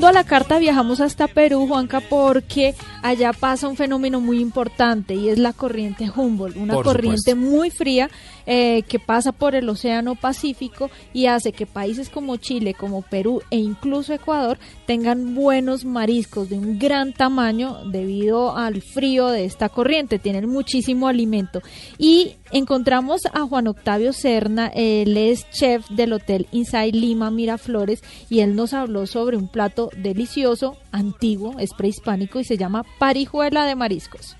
A 0.07 0.13
la 0.13 0.25
carta 0.25 0.59
viajamos 0.59 1.01
hasta 1.01 1.29
Perú, 1.29 1.67
Juanca, 1.67 2.01
porque 2.01 2.75
allá 3.03 3.33
pasa 3.33 3.69
un 3.69 3.77
fenómeno 3.77 4.21
muy 4.21 4.41
importante 4.41 5.15
y 5.15 5.29
es 5.29 5.39
la 5.39 5.53
corriente 5.53 6.11
Humboldt, 6.15 6.57
una 6.57 6.75
Por 6.75 6.85
corriente 6.85 7.33
supuesto. 7.33 7.57
muy 7.57 7.71
fría 7.71 8.11
eh, 8.47 8.83
que 8.89 8.99
pasa 8.99 9.33
por 9.33 9.55
el 9.55 9.69
Océano 9.69 10.15
Pacífico 10.15 10.91
y 11.13 11.27
hace 11.27 11.53
que 11.53 11.67
países 11.67 12.09
como 12.09 12.37
Chile, 12.37 12.75
como 12.75 13.03
Perú 13.03 13.43
e 13.51 13.59
incluso 13.59 14.13
Ecuador 14.13 14.59
tengan 14.87 15.35
buenos 15.35 15.85
mariscos 15.85 16.49
de 16.49 16.59
un 16.59 16.79
gran 16.79 17.13
tamaño 17.13 17.85
debido 17.87 18.57
al 18.57 18.83
frío 18.83 19.29
de 19.29 19.45
esta 19.45 19.69
corriente, 19.69 20.19
tienen 20.19 20.49
muchísimo 20.49 21.09
alimento. 21.09 21.63
Y 21.99 22.33
encontramos 22.51 23.23
a 23.33 23.43
Juan 23.43 23.69
Octavio 23.69 24.13
Serna, 24.13 24.69
él 24.69 25.17
es 25.17 25.49
chef 25.51 25.89
del 25.91 26.13
Hotel 26.13 26.49
Inside 26.53 26.93
Lima 26.93 27.31
Miraflores 27.31 28.03
y 28.29 28.41
él 28.41 28.57
nos 28.57 28.73
habló 28.73 29.07
sobre 29.07 29.37
un 29.37 29.49
plato 29.49 29.91
delicioso, 29.97 30.77
antiguo, 30.93 31.55
es 31.59 31.71
prehispánico 31.77 32.41
y 32.41 32.45
se 32.45 32.57
llama 32.57 32.85
parijuela 32.99 33.65
de 33.65 33.75
mariscos. 33.77 34.37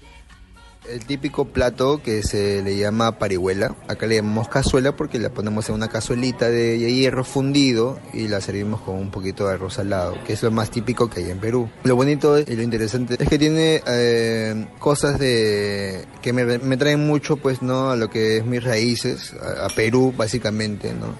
El 0.89 1.05
típico 1.05 1.45
plato 1.45 2.03
que 2.03 2.23
se 2.23 2.63
le 2.63 2.77
llama 2.79 3.19
parihuela, 3.19 3.77
acá 3.87 4.07
le 4.07 4.17
llamamos 4.17 4.49
cazuela 4.49 4.97
porque 4.97 5.19
la 5.19 5.29
ponemos 5.29 5.69
en 5.69 5.75
una 5.75 5.89
cazuelita 5.89 6.49
de 6.49 6.79
hierro 6.79 7.23
fundido 7.23 8.01
y 8.15 8.29
la 8.29 8.41
servimos 8.41 8.81
con 8.81 8.97
un 8.97 9.11
poquito 9.11 9.47
de 9.47 9.55
arroz 9.55 9.75
salado, 9.75 10.17
que 10.27 10.33
es 10.33 10.43
lo 10.43 10.51
más 10.51 10.71
típico 10.71 11.11
que 11.11 11.21
hay 11.21 11.31
en 11.31 11.39
Perú. 11.39 11.69
Lo 11.85 11.97
bonito 11.97 12.39
y 12.39 12.57
lo 12.57 12.63
interesante 12.63 13.17
es 13.21 13.29
que 13.29 13.39
tiene 13.39 13.83
eh, 13.87 14.69
cosas 14.79 15.19
de 15.19 16.07
que 16.23 16.33
me, 16.33 16.59
me 16.59 16.77
traen 16.79 17.07
mucho 17.07 17.37
pues 17.37 17.61
no 17.61 17.91
a 17.91 17.97
lo 17.97 18.09
que 18.09 18.39
es 18.39 18.47
mis 18.47 18.65
raíces, 18.65 19.35
a, 19.35 19.67
a 19.67 19.69
Perú 19.69 20.15
básicamente, 20.17 20.95
¿no? 20.95 21.15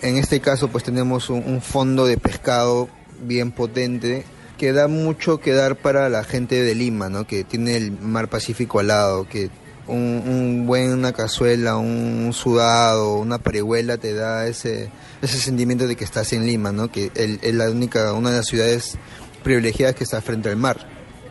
En- 0.00 0.16
este 0.16 0.40
caso 0.40 0.68
pues 0.68 0.82
tenemos 0.82 1.28
un 1.28 1.60
fondo 1.60 2.06
de 2.06 2.16
pescado 2.16 2.88
bien 3.20 3.52
potente 3.52 4.24
que 4.62 4.72
da 4.72 4.86
mucho 4.86 5.40
que 5.40 5.50
dar 5.54 5.74
para 5.74 6.08
la 6.08 6.22
gente 6.22 6.62
de 6.62 6.76
Lima, 6.76 7.08
¿no? 7.08 7.26
Que 7.26 7.42
tiene 7.42 7.76
el 7.76 7.90
mar 7.90 8.28
Pacífico 8.28 8.78
al 8.78 8.86
lado, 8.86 9.26
que 9.28 9.50
un, 9.88 10.22
un 10.24 10.66
buen 10.68 10.92
una 10.92 11.12
cazuela, 11.12 11.76
un 11.78 12.30
sudado, 12.32 13.14
una 13.14 13.38
parihuela 13.38 13.98
te 13.98 14.14
da 14.14 14.46
ese 14.46 14.88
ese 15.20 15.38
sentimiento 15.38 15.88
de 15.88 15.96
que 15.96 16.04
estás 16.04 16.32
en 16.32 16.46
Lima, 16.46 16.70
¿no? 16.70 16.92
Que 16.92 17.10
es 17.16 17.54
la 17.54 17.68
única 17.72 18.12
una 18.12 18.30
de 18.30 18.36
las 18.36 18.46
ciudades 18.46 18.96
privilegiadas 19.42 19.96
que 19.96 20.04
está 20.04 20.20
frente 20.22 20.48
al 20.48 20.56
mar. 20.58 20.86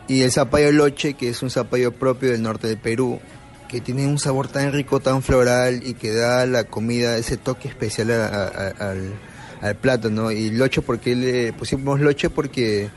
Y 0.08 0.20
el 0.20 0.30
zapallo 0.30 0.70
loche, 0.70 1.14
que 1.14 1.30
es 1.30 1.42
un 1.42 1.48
zapallo 1.48 1.90
propio 1.92 2.32
del 2.32 2.42
norte 2.42 2.66
del 2.66 2.76
Perú, 2.76 3.18
que 3.66 3.80
tiene 3.80 4.06
un 4.06 4.18
sabor 4.18 4.48
tan 4.48 4.74
rico, 4.74 5.00
tan 5.00 5.22
floral 5.22 5.80
y 5.86 5.94
que 5.94 6.12
da 6.12 6.42
a 6.42 6.46
la 6.46 6.64
comida 6.64 7.16
ese 7.16 7.38
toque 7.38 7.68
especial 7.68 8.10
a- 8.10 8.26
a- 8.26 8.90
al, 8.90 9.14
al 9.62 9.76
plato, 9.76 10.10
¿no? 10.10 10.30
Y 10.30 10.50
loche, 10.50 10.82
porque 10.82 11.16
le 11.16 11.54
pusimos 11.54 11.98
loche? 11.98 12.28
Porque 12.28 12.90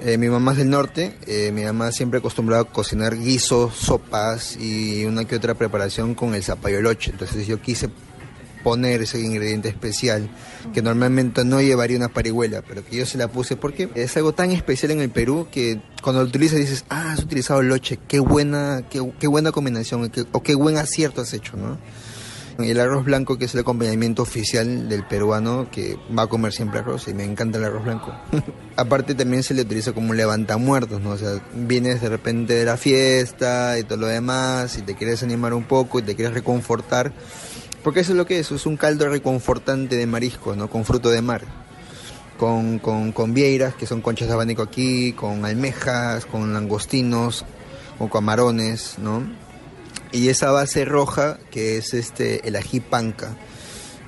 eh, 0.00 0.18
mi 0.18 0.28
mamá 0.28 0.52
es 0.52 0.58
del 0.58 0.70
norte, 0.70 1.16
eh, 1.26 1.52
mi 1.52 1.64
mamá 1.64 1.92
siempre 1.92 2.18
acostumbraba 2.18 2.62
a 2.62 2.72
cocinar 2.72 3.16
guisos, 3.16 3.74
sopas 3.74 4.56
y 4.56 5.04
una 5.04 5.24
que 5.24 5.36
otra 5.36 5.54
preparación 5.54 6.14
con 6.14 6.34
el 6.34 6.42
zapallo 6.42 6.80
loche. 6.82 7.10
Entonces 7.10 7.46
yo 7.46 7.60
quise 7.60 7.88
poner 8.64 9.02
ese 9.02 9.20
ingrediente 9.20 9.68
especial 9.68 10.28
que 10.72 10.80
normalmente 10.80 11.44
no 11.44 11.60
llevaría 11.60 11.98
una 11.98 12.08
parihuela, 12.08 12.62
pero 12.62 12.84
que 12.84 12.96
yo 12.96 13.06
se 13.06 13.18
la 13.18 13.28
puse 13.28 13.56
porque 13.56 13.90
es 13.94 14.16
algo 14.16 14.32
tan 14.32 14.50
especial 14.50 14.90
en 14.92 15.00
el 15.00 15.10
Perú 15.10 15.46
que 15.52 15.80
cuando 16.02 16.22
lo 16.22 16.28
utilizas 16.28 16.58
dices, 16.58 16.84
ah, 16.88 17.12
has 17.12 17.20
utilizado 17.20 17.62
loche, 17.62 17.98
qué 18.08 18.18
buena, 18.18 18.82
qué, 18.88 19.26
buena 19.26 19.52
combinación, 19.52 20.10
o 20.32 20.42
qué 20.42 20.54
buen 20.54 20.78
acierto 20.78 21.20
has 21.20 21.32
hecho, 21.34 21.56
¿no? 21.56 21.78
El 22.58 22.78
arroz 22.78 23.04
blanco, 23.04 23.36
que 23.36 23.46
es 23.46 23.54
el 23.54 23.60
acompañamiento 23.60 24.22
oficial 24.22 24.88
del 24.88 25.04
peruano, 25.04 25.68
que 25.70 25.98
va 26.16 26.22
a 26.22 26.26
comer 26.28 26.52
siempre 26.52 26.80
arroz, 26.80 27.08
y 27.08 27.14
me 27.14 27.24
encanta 27.24 27.58
el 27.58 27.64
arroz 27.64 27.84
blanco. 27.84 28.14
Aparte 28.76 29.14
también 29.14 29.42
se 29.42 29.54
le 29.54 29.62
utiliza 29.62 29.92
como 29.92 30.10
un 30.10 30.16
levantamuertos, 30.16 31.00
¿no? 31.00 31.10
O 31.10 31.18
sea, 31.18 31.40
vienes 31.54 32.00
de 32.00 32.08
repente 32.08 32.54
de 32.54 32.64
la 32.64 32.76
fiesta 32.76 33.76
y 33.78 33.82
todo 33.82 33.98
lo 33.98 34.06
demás, 34.06 34.78
y 34.78 34.82
te 34.82 34.94
quieres 34.94 35.22
animar 35.24 35.52
un 35.52 35.64
poco 35.64 35.98
y 35.98 36.02
te 36.02 36.14
quieres 36.14 36.32
reconfortar, 36.32 37.12
porque 37.82 38.00
eso 38.00 38.12
es 38.12 38.18
lo 38.18 38.26
que 38.26 38.38
es, 38.38 38.50
es 38.52 38.66
un 38.66 38.76
caldo 38.76 39.08
reconfortante 39.08 39.96
de 39.96 40.06
marisco, 40.06 40.54
¿no? 40.54 40.70
Con 40.70 40.84
fruto 40.84 41.10
de 41.10 41.22
mar. 41.22 41.42
Con, 42.38 42.80
con, 42.80 43.12
con 43.12 43.32
vieiras, 43.32 43.74
que 43.74 43.86
son 43.86 44.00
conchas 44.00 44.26
de 44.26 44.34
abanico 44.34 44.62
aquí, 44.62 45.12
con 45.12 45.44
almejas, 45.44 46.26
con 46.26 46.52
langostinos, 46.52 47.44
con 47.96 48.08
camarones, 48.08 48.96
¿no? 48.98 49.22
Y 50.14 50.28
esa 50.28 50.50
base 50.52 50.84
roja 50.84 51.38
que 51.50 51.76
es 51.76 51.92
este 51.92 52.46
el 52.48 52.56
ají 52.56 52.80
panca 52.80 53.36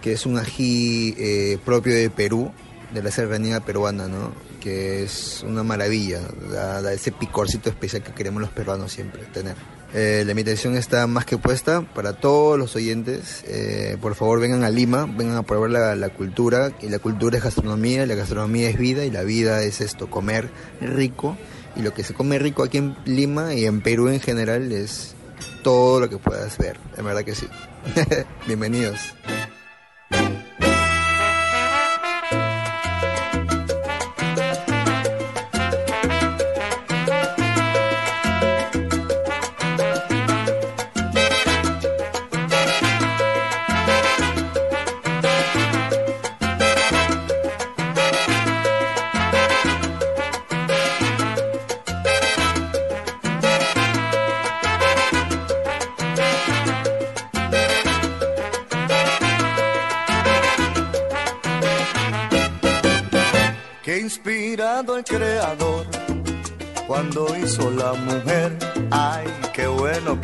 que 0.01 0.13
es 0.13 0.25
un 0.25 0.39
ají 0.39 1.15
eh, 1.19 1.59
propio 1.65 1.95
de 1.95 2.09
Perú 2.11 2.53
de 2.95 3.03
la 3.03 3.11
serranía 3.11 3.61
peruana 3.61 4.07
no 4.07 4.33
que 4.61 5.05
es 5.05 5.45
una 5.47 5.63
maravilla 5.63 6.21
da, 6.51 6.93
ese 6.93 7.13
picorcito 7.13 7.69
especial 7.69 8.03
que 8.03 8.13
queremos 8.13 8.41
los 8.41 8.51
peruanos 8.51 8.91
siempre 8.91 9.23
tener. 9.33 9.55
Eh, 9.95 10.25
la 10.27 10.33
invitación 10.33 10.77
está 10.77 11.07
más 11.07 11.25
que 11.25 11.39
puesta 11.39 11.83
para 11.83 12.15
todos 12.15 12.59
los 12.59 12.75
oyentes. 12.75 13.45
Eh, 13.47 13.97
por 14.01 14.17
favor 14.17 14.41
vengan 14.41 14.65
a 14.65 14.71
Lima 14.71 15.07
vengan 15.07 15.37
a 15.37 15.45
probar 15.45 15.71
la, 15.71 15.95
la 15.95 16.09
cultura 16.09 16.73
y 16.83 16.89
la 16.89 16.99
cultura 16.99 17.39
es 17.39 17.45
gastronomía 17.45 18.05
la 18.07 18.17
gastronomía 18.17 18.69
es 18.69 18.77
vida 18.77 19.05
y 19.05 19.13
la 19.13 19.23
vida 19.23 19.63
es 19.63 19.81
esto 19.81 20.11
comer 20.11 20.51
rico. 20.81 21.37
Y 21.77 21.83
lo 21.83 21.95
que 21.95 22.03
se 22.03 22.15
come 22.15 22.39
rico 22.39 22.65
aquí 22.65 22.79
en 22.79 22.97
Lima 23.05 23.55
y 23.55 23.67
en 23.67 23.83
Perú 23.83 24.09
en 24.09 24.19
general 24.19 24.73
es 24.73 25.16
todo 25.63 26.01
lo 26.01 26.09
que 26.09 26.19
puedas 26.19 26.57
ver. 26.59 26.79
En 26.97 27.05
verdad 27.05 27.25
que 27.25 27.35
sí. 27.35 27.49
Bienvenidos. 28.47 29.15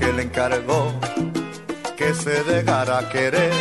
Que 0.03 0.13
le 0.13 0.23
encargó 0.23 0.93
que 1.97 2.13
se 2.13 2.43
dejara 2.43 3.09
querer 3.09 3.53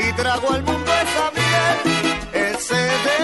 y 0.00 0.10
trago 0.14 0.50
al 0.50 0.62
mundo 0.62 0.90
esa 1.02 1.30
miel. 1.34 2.54
Ese 2.54 2.74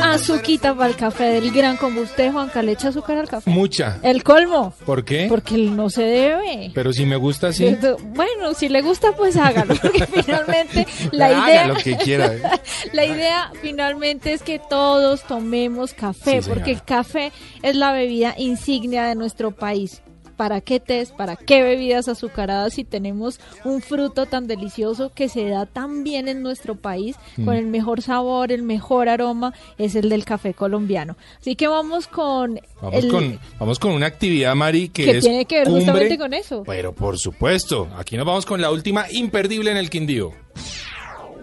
Azuquita 0.03 0.75
para 0.75 0.91
el 0.91 0.97
café 0.97 1.25
del 1.25 1.51
gran 1.53 1.79
combuste, 1.79 2.31
Juanca, 2.31 2.63
¿le 2.63 2.73
echa 2.73 2.89
azúcar 2.89 3.17
al 3.17 3.29
café? 3.29 3.49
Mucha. 3.49 3.99
El 4.03 4.23
colmo. 4.25 4.75
¿Por 4.85 5.07
qué? 5.07 5.27
Porque 5.31 5.57
no 5.57 5.89
se 5.89 6.03
debe. 6.03 6.71
Pero 6.75 6.93
si 6.93 7.07
me 7.07 7.17
gusta 7.17 7.49
así. 7.49 7.79
Bueno, 8.09 8.53
si 8.53 8.69
le 8.69 8.83
gusta, 8.83 9.13
pues 9.17 9.37
hágalo, 9.37 9.75
porque 9.81 10.07
finalmente 10.13 10.87
la 11.13 11.27
Haga 11.27 11.49
idea... 11.49 11.67
lo 11.67 11.77
que 11.77 11.97
quiera. 11.97 12.35
¿eh? 12.35 12.43
La 12.93 13.07
idea 13.07 13.51
finalmente 13.63 14.35
es 14.35 14.43
que 14.43 14.59
todos 14.59 15.23
tomemos 15.23 15.95
café, 15.95 16.43
Sí, 16.43 16.49
porque 16.49 16.73
el 16.73 16.83
café 16.83 17.33
es 17.63 17.75
la 17.75 17.93
bebida 17.93 18.35
insignia 18.37 19.05
de 19.05 19.15
nuestro 19.15 19.53
país. 19.53 20.03
¿Para 20.37 20.61
qué 20.61 20.81
tés? 20.81 21.11
¿Para 21.13 21.37
qué 21.37 21.63
bebidas 21.63 22.09
azucaradas 22.09 22.75
si 22.75 22.85
tenemos 22.85 23.39
un 23.65 23.81
fruto 23.83 24.27
tan 24.27 24.47
delicioso 24.47 25.13
que 25.15 25.29
se 25.29 25.49
da 25.49 25.67
tan 25.67 26.03
bien 26.05 26.29
en 26.29 26.43
nuestro 26.43 26.75
país, 26.75 27.17
Mm. 27.37 27.45
con 27.45 27.57
el 27.57 27.67
mejor 27.67 28.03
sabor, 28.03 28.51
el 28.53 28.63
mejor 28.63 29.09
aroma, 29.09 29.53
es 29.79 29.95
el 29.95 30.09
del 30.09 30.25
café 30.25 30.55
colombiano? 30.55 31.17
Así 31.41 31.55
que 31.57 31.69
vamos 31.69 32.07
con... 32.09 32.61
Vamos, 32.81 33.05
el- 33.05 33.11
con, 33.11 33.41
vamos 33.59 33.79
con 33.79 33.93
una 33.93 34.07
actividad, 34.07 34.55
Mari, 34.55 34.89
que, 34.89 35.05
que 35.05 35.19
es 35.19 35.25
tiene 35.25 35.45
que 35.45 35.57
ver 35.59 35.65
cumbre. 35.67 35.85
justamente 35.85 36.19
con 36.19 36.35
eso. 36.35 36.63
Pero 36.67 36.93
por 36.95 37.19
supuesto, 37.19 37.89
aquí 37.97 38.17
nos 38.17 38.27
vamos 38.27 38.47
con 38.47 38.61
la 38.61 38.71
última 38.71 39.07
imperdible 39.11 39.71
en 39.71 39.77
el 39.77 39.91
Quindío. 39.91 40.33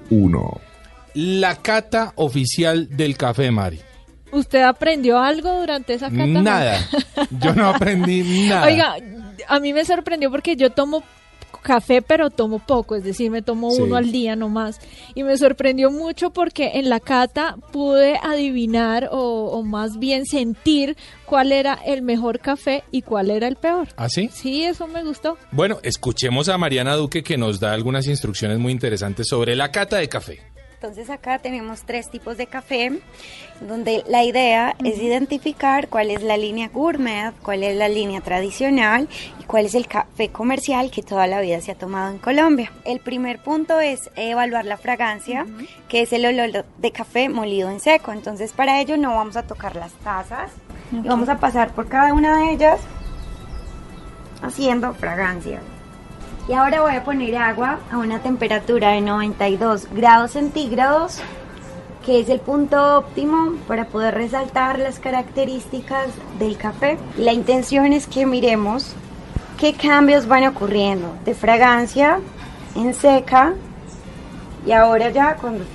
1. 0.09 0.61
La 1.15 1.55
cata 1.57 2.13
oficial 2.15 2.95
del 2.95 3.17
café, 3.17 3.51
Mari. 3.51 3.79
¿Usted 4.31 4.61
aprendió 4.61 5.19
algo 5.19 5.59
durante 5.59 5.93
esa 5.93 6.09
cata? 6.09 6.25
Nada. 6.25 6.77
Yo 7.41 7.53
no 7.53 7.69
aprendí 7.69 8.47
nada. 8.47 8.65
Oiga, 8.67 8.95
a 9.47 9.59
mí 9.59 9.73
me 9.73 9.85
sorprendió 9.85 10.29
porque 10.31 10.55
yo 10.55 10.69
tomo 10.71 11.03
café, 11.61 12.01
pero 12.01 12.29
tomo 12.29 12.59
poco, 12.59 12.95
es 12.95 13.03
decir, 13.03 13.29
me 13.31 13.41
tomo 13.41 13.71
Sí. 13.71 13.81
uno 13.81 13.97
al 13.97 14.11
día 14.13 14.35
nomás. 14.37 14.79
Y 15.13 15.23
me 15.23 15.37
sorprendió 15.37 15.91
mucho 15.91 16.29
porque 16.31 16.71
en 16.75 16.89
la 16.89 16.99
cata 17.01 17.57
pude 17.73 18.17
adivinar 18.23 19.09
o, 19.11 19.49
o 19.51 19.63
más 19.63 19.99
bien 19.99 20.25
sentir 20.25 20.95
cuál 21.25 21.51
era 21.51 21.73
el 21.85 22.01
mejor 22.01 22.39
café 22.39 22.83
y 22.91 23.01
cuál 23.01 23.29
era 23.29 23.47
el 23.47 23.55
peor. 23.57 23.89
¿Ah, 23.97 24.07
sí? 24.09 24.29
Sí, 24.31 24.63
eso 24.63 24.87
me 24.87 25.03
gustó. 25.03 25.37
Bueno, 25.51 25.79
escuchemos 25.83 26.47
a 26.49 26.57
Mariana 26.57 26.95
Duque 26.95 27.23
que 27.23 27.37
nos 27.37 27.59
da 27.59 27.73
algunas 27.73 28.07
instrucciones 28.07 28.57
muy 28.57 28.71
interesantes 28.71 29.27
sobre 29.27 29.55
la 29.55 29.69
cata 29.71 29.97
de 29.97 30.07
café. 30.07 30.39
Entonces 30.81 31.09
acá 31.09 31.39
tenemos 31.39 31.81
tres 31.81 32.09
tipos 32.09 32.37
de 32.37 32.47
café, 32.47 33.01
donde 33.59 34.01
la 34.07 34.23
idea 34.23 34.77
es 34.81 34.97
identificar 34.97 35.89
cuál 35.89 36.09
es 36.09 36.23
la 36.23 36.37
línea 36.37 36.69
gourmet, 36.69 37.33
cuál 37.43 37.63
es 37.63 37.75
la 37.75 37.89
línea 37.89 38.21
tradicional 38.21 39.09
y 39.41 39.43
cuál 39.43 39.65
es 39.65 39.75
el 39.75 39.87
café 39.87 40.29
comercial 40.29 40.89
que 40.89 41.03
toda 41.03 41.27
la 41.27 41.41
vida 41.41 41.59
se 41.59 41.73
ha 41.73 41.75
tomado 41.75 42.13
en 42.13 42.17
Colombia. 42.17 42.71
El 42.85 43.01
primer 43.01 43.39
punto 43.39 43.81
es 43.81 44.09
evaluar 44.15 44.63
la 44.63 44.77
fragancia, 44.77 45.45
que 45.89 46.03
es 46.03 46.13
el 46.13 46.25
olor 46.25 46.63
de 46.77 46.91
café 46.93 47.27
molido 47.27 47.69
en 47.69 47.81
seco. 47.81 48.13
Entonces 48.13 48.53
para 48.53 48.79
ello 48.79 48.95
no 48.95 49.13
vamos 49.13 49.35
a 49.35 49.43
tocar 49.43 49.75
las 49.75 49.91
tazas 49.95 50.49
y 50.93 51.05
vamos 51.05 51.27
a 51.27 51.39
pasar 51.39 51.73
por 51.73 51.89
cada 51.89 52.13
una 52.13 52.37
de 52.37 52.53
ellas 52.53 52.79
haciendo 54.41 54.93
fragancia. 54.93 55.59
Y 56.49 56.53
ahora 56.53 56.81
voy 56.81 56.95
a 56.95 57.03
poner 57.03 57.35
agua 57.35 57.77
a 57.91 57.99
una 57.99 58.23
temperatura 58.23 58.89
de 58.93 59.01
92 59.01 59.87
grados 59.93 60.31
centígrados, 60.31 61.19
que 62.03 62.21
es 62.21 62.29
el 62.29 62.39
punto 62.39 62.97
óptimo 62.97 63.53
para 63.67 63.85
poder 63.85 64.15
resaltar 64.15 64.79
las 64.79 64.97
características 64.97 66.07
del 66.39 66.57
café. 66.57 66.97
La 67.19 67.33
intención 67.33 67.93
es 67.93 68.07
que 68.07 68.25
miremos 68.25 68.95
qué 69.59 69.75
cambios 69.75 70.27
van 70.27 70.47
ocurriendo 70.47 71.15
de 71.23 71.35
fragancia 71.35 72.19
en 72.75 72.95
seca 72.95 73.53
y 74.69 74.71
ahora 74.71 75.09
ya 75.09 75.35
cuando 75.35 75.65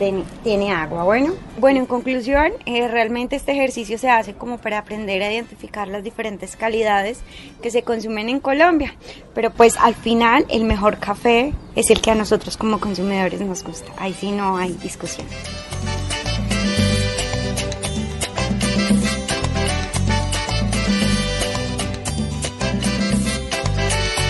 tiene, 0.45 0.73
agua. 0.73 1.03
Bueno, 1.03 1.33
bueno, 1.59 1.81
en 1.81 1.87
conclusión, 1.87 2.53
eh, 2.65 2.87
realmente 2.87 3.35
este 3.35 3.51
ejercicio 3.51 3.99
se 3.99 4.09
hace 4.09 4.35
como 4.35 4.59
para 4.59 4.79
aprender 4.79 5.21
a 5.21 5.33
identificar 5.33 5.89
las 5.89 6.05
diferentes 6.05 6.55
calidades 6.55 7.19
que 7.61 7.73
se 7.73 7.83
consumen 7.83 8.29
en 8.29 8.39
Colombia. 8.39 8.95
Pero 9.35 9.51
pues 9.51 9.77
al 9.79 9.97
final 9.97 10.47
el 10.49 10.63
mejor 10.63 10.99
café 10.99 11.53
es 11.75 11.91
el 11.91 12.01
que 12.01 12.13
a 12.13 12.15
nosotros 12.15 12.57
como 12.57 12.79
consumidores 12.79 13.41
nos 13.41 13.65
gusta. 13.65 13.91
Ahí 13.99 14.15
sí 14.15 14.31
no 14.31 14.57
hay 14.59 14.75
discusión. 14.75 15.27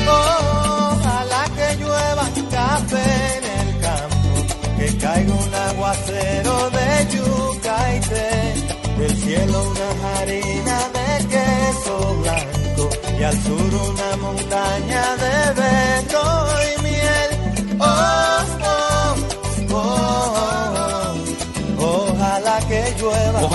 Ojalá 0.09 1.45
que 1.55 1.85
llueva 1.85 2.31
café 2.51 3.34
caiga 5.05 5.35
un 5.35 5.55
aguacero 5.69 6.71
de 6.77 6.89
yuca 7.13 7.77
y 7.97 8.01
té, 8.11 8.31
del 8.99 9.15
cielo 9.23 9.57
una 9.73 9.89
harina 10.13 10.79
de 10.97 11.09
queso 11.33 11.97
blanco 12.23 12.89
y 13.19 13.23
al 13.23 13.37
sur 13.45 13.71
una 13.93 14.17
montaña 14.17 15.05
de 15.17 15.35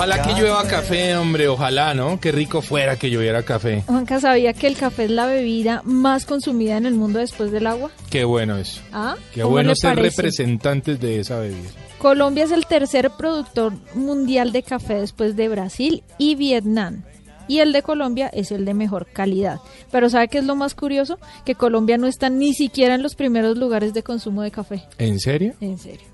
Ojalá 0.00 0.22
que 0.22 0.32
llueva 0.32 0.66
café, 0.66 1.14
hombre, 1.14 1.46
ojalá, 1.46 1.92
¿no? 1.92 2.18
Qué 2.18 2.32
rico 2.32 2.62
fuera 2.62 2.96
que 2.96 3.10
lloviera 3.10 3.42
café. 3.42 3.82
Juanca, 3.86 4.18
¿sabía 4.18 4.54
que 4.54 4.66
el 4.66 4.74
café 4.74 5.04
es 5.04 5.10
la 5.10 5.26
bebida 5.26 5.82
más 5.84 6.24
consumida 6.24 6.78
en 6.78 6.86
el 6.86 6.94
mundo 6.94 7.18
después 7.18 7.52
del 7.52 7.66
agua? 7.66 7.90
Qué 8.08 8.24
bueno 8.24 8.56
eso. 8.56 8.80
¿Ah? 8.94 9.16
Qué 9.34 9.42
¿Cómo 9.42 9.52
bueno 9.52 9.68
le 9.68 9.76
ser 9.76 9.96
parece? 9.96 10.16
representantes 10.22 11.00
de 11.00 11.20
esa 11.20 11.38
bebida. 11.40 11.68
Colombia 11.98 12.44
es 12.44 12.50
el 12.50 12.64
tercer 12.64 13.10
productor 13.10 13.74
mundial 13.94 14.52
de 14.52 14.62
café 14.62 14.94
después 14.94 15.36
de 15.36 15.50
Brasil 15.50 16.02
y 16.16 16.34
Vietnam. 16.34 17.02
Y 17.46 17.58
el 17.58 17.74
de 17.74 17.82
Colombia 17.82 18.30
es 18.32 18.52
el 18.52 18.64
de 18.64 18.72
mejor 18.72 19.06
calidad. 19.12 19.60
Pero 19.92 20.08
¿sabe 20.08 20.28
qué 20.28 20.38
es 20.38 20.44
lo 20.44 20.56
más 20.56 20.74
curioso? 20.74 21.18
Que 21.44 21.54
Colombia 21.56 21.98
no 21.98 22.06
está 22.06 22.30
ni 22.30 22.54
siquiera 22.54 22.94
en 22.94 23.02
los 23.02 23.16
primeros 23.16 23.58
lugares 23.58 23.92
de 23.92 24.02
consumo 24.02 24.40
de 24.40 24.50
café. 24.50 24.82
¿En 24.96 25.20
serio? 25.20 25.52
En 25.60 25.76
serio. 25.76 26.06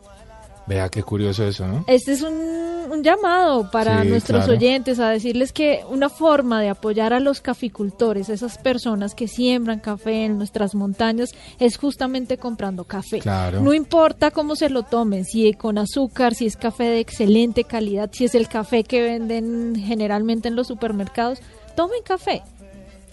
Vea 0.66 0.88
qué 0.88 1.02
curioso 1.02 1.44
eso, 1.44 1.66
¿no? 1.66 1.84
Este 1.86 2.12
es 2.12 2.22
un, 2.22 2.34
un 2.34 3.02
llamado 3.02 3.70
para 3.70 4.02
Sí, 4.02 4.08
nuestros 4.08 4.44
claro. 4.44 4.52
oyentes 4.58 4.98
a 4.98 5.10
decirles 5.10 5.52
que 5.52 5.84
una 5.88 6.08
forma 6.08 6.60
de 6.60 6.68
apoyar 6.68 7.12
a 7.12 7.20
los 7.20 7.40
caficultores, 7.40 8.28
esas 8.28 8.58
personas 8.58 9.14
que 9.14 9.28
siembran 9.28 9.78
café 9.80 10.24
en 10.24 10.38
nuestras 10.38 10.74
montañas, 10.74 11.30
es 11.60 11.76
justamente 11.78 12.36
comprando 12.38 12.84
café. 12.84 13.20
Claro. 13.20 13.60
No 13.60 13.74
importa 13.74 14.30
cómo 14.32 14.56
se 14.56 14.68
lo 14.68 14.82
tomen, 14.82 15.24
si 15.24 15.52
con 15.54 15.78
azúcar, 15.78 16.34
si 16.34 16.46
es 16.46 16.56
café 16.56 16.84
de 16.84 17.00
excelente 17.00 17.64
calidad, 17.64 18.10
si 18.12 18.24
es 18.24 18.34
el 18.34 18.48
café 18.48 18.82
que 18.82 19.02
venden 19.02 19.74
generalmente 19.76 20.48
en 20.48 20.56
los 20.56 20.66
supermercados, 20.66 21.38
tomen 21.76 22.02
café. 22.04 22.42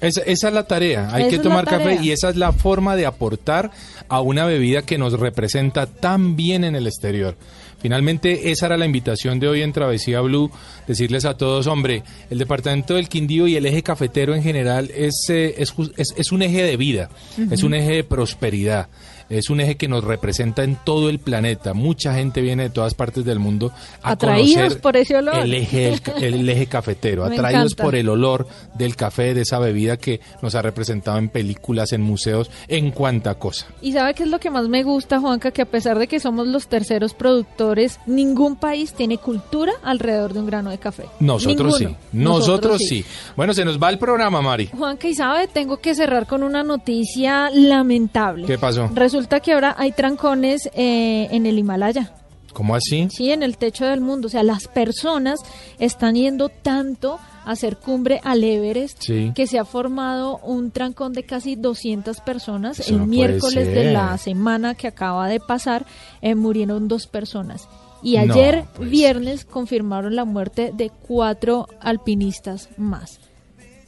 Esa, 0.04 0.22
esa 0.22 0.47
es 0.49 0.54
la 0.54 0.64
tarea, 0.68 1.10
hay 1.14 1.24
que 1.30 1.36
es 1.38 1.41
tomar 1.41 1.66
café 1.66 1.84
y 2.04 2.12
esa 2.12 2.30
es 2.30 2.36
la 2.36 2.51
forma 2.51 2.95
de 2.95 3.06
aportar 3.06 3.72
a 4.10 4.22
una 4.22 4.45
bebida 4.45 4.82
que 4.84 4.97
nos 4.97 5.14
representa 5.20 5.86
tan 5.88 6.36
bien 6.36 6.64
en 6.64 6.76
el 6.76 6.88
exterior. 6.88 7.36
Finalmente, 7.80 8.51
esa 8.51 8.68
era 8.68 8.78
la 8.78 8.86
invitación 8.86 9.39
de 9.39 9.47
hoy 9.49 9.62
en 9.62 9.74
Travesía 9.74 10.22
Blue, 10.22 10.49
decirles 10.88 11.26
a 11.26 11.36
todos, 11.36 11.68
hombre, 11.68 12.04
el 12.30 12.38
departamento 12.38 12.93
del 12.95 13.10
Quindío 13.10 13.45
y 13.47 13.56
el 13.58 13.66
eje 13.66 13.84
cafetero 13.84 14.34
en 14.36 14.43
general 14.43 14.89
es, 14.95 15.26
eh, 15.30 15.56
es, 15.58 15.74
es- 15.97 16.14
es 16.16 16.32
un 16.32 16.41
eje 16.43 16.64
de 16.64 16.78
vida, 16.78 17.10
es 17.51 17.64
un 17.64 17.74
eje 17.74 17.91
de 17.95 18.04
prosperidad. 18.04 18.88
Es 19.34 19.50
un 19.50 19.60
eje 19.62 19.78
que 19.78 19.88
nos 19.88 20.04
representa 20.04 20.64
en 20.64 20.78
todo 20.84 21.10
el 21.10 21.18
planeta. 21.20 21.74
Mucha 21.74 22.14
gente 22.14 22.42
viene 22.42 22.64
de 22.64 22.70
todas 22.70 22.94
partes 22.94 23.26
del 23.26 23.40
mundo 23.40 23.72
a 24.02 24.12
Atraídos 24.12 24.56
conocer 24.56 24.82
por 24.82 24.98
ese 24.98 25.18
olor. 25.18 25.36
el 25.36 25.54
eje, 25.56 26.00
el 26.22 26.48
eje 26.48 26.68
cafetero, 26.68 27.26
Me 27.30 27.36
atraídos 27.36 27.72
encanta. 27.74 27.84
por 27.84 27.96
el 27.96 28.10
olor 28.10 28.48
del 28.76 28.96
café, 28.96 29.34
de 29.34 29.42
esa 29.42 29.58
bebida 29.58 29.98
que 29.98 30.22
nos 30.44 30.54
ha 30.56 30.62
representado 30.62 31.18
en 31.18 31.30
películas, 31.30 31.94
en 31.94 32.02
museos, 32.02 32.52
en 32.68 32.92
cuanta 32.92 33.34
cosa. 33.36 33.66
Y 33.82 33.94
sabe 33.94 34.14
qué 34.14 34.24
es 34.24 34.30
lo 34.30 34.40
que 34.40 34.52
más 34.52 34.68
me 34.70 34.84
gusta, 34.84 35.20
Juanca, 35.20 35.50
que 35.52 35.64
a 35.64 35.66
pesar 35.66 35.98
de 35.98 36.08
que 36.08 36.20
somos 36.20 36.48
los 36.48 36.68
terceros 36.68 37.14
productores, 37.16 38.00
ningún 38.06 38.56
país 38.56 38.94
tiene 38.94 39.18
cultura 39.18 39.72
alrededor 39.84 40.34
de 40.34 40.40
un 40.42 40.46
grano 40.46 40.70
de 40.70 40.78
café. 40.78 41.06
Nosotros 41.20 41.80
Ninguno. 41.80 41.98
sí, 42.00 42.08
nosotros, 42.18 42.82
sí. 42.88 43.04
Bueno, 43.36 43.54
se 43.54 43.66
nos 43.66 43.82
va 43.82 43.90
el 43.90 43.98
programa, 43.98 44.42
Mari. 44.42 44.68
Juanca, 44.68 45.08
y 45.08 45.16
sabe, 45.16 45.48
tengo 45.48 45.78
que 45.78 45.96
cerrar 45.96 46.28
con 46.28 46.44
una 46.44 46.64
noticia 46.64 47.50
lamentable. 47.52 48.46
¿Qué 48.46 48.58
pasó? 48.60 48.90
Resulta 48.94 49.23
que 49.28 49.54
ahora 49.54 49.76
hay 49.78 49.92
trancones 49.92 50.70
eh, 50.74 51.28
en 51.32 51.46
el 51.46 51.58
Himalaya. 51.60 52.14
¿Cómo 52.54 52.76
así? 52.76 53.08
Sí, 53.10 53.32
en 53.32 53.42
el 53.42 53.58
techo 53.58 53.86
del 53.86 54.00
mundo. 54.02 54.28
O 54.28 54.30
sea, 54.30 54.44
las 54.44 54.68
personas 54.68 55.40
están 55.80 56.14
yendo 56.16 56.50
tanto 56.50 57.20
a 57.46 57.52
hacer 57.52 57.78
cumbre 57.78 58.22
al 58.24 58.44
Everest 58.44 59.02
Sí. 59.02 59.32
que 59.34 59.48
se 59.48 59.58
ha 59.58 59.66
formado 59.66 60.38
un 60.38 60.70
trancón 60.70 61.14
de 61.14 61.24
casi 61.24 61.56
200 61.56 62.20
personas. 62.22 62.80
Eso 62.80 62.92
el 62.92 63.00
no 63.00 63.08
miércoles 63.08 63.68
de 63.68 63.92
la 63.92 64.18
semana 64.20 64.76
que 64.76 64.88
acaba 64.88 65.28
de 65.28 65.40
pasar 65.40 65.86
eh, 66.22 66.36
murieron 66.36 66.88
dos 66.88 67.08
personas. 67.08 67.68
Y 68.04 68.18
No, 68.18 68.34
ayer, 68.34 68.66
pues. 68.76 68.90
viernes, 68.90 69.46
confirmaron 69.46 70.16
la 70.16 70.26
muerte 70.26 70.72
de 70.76 70.92
cuatro 70.92 71.68
alpinistas 71.80 72.70
más. 72.78 73.20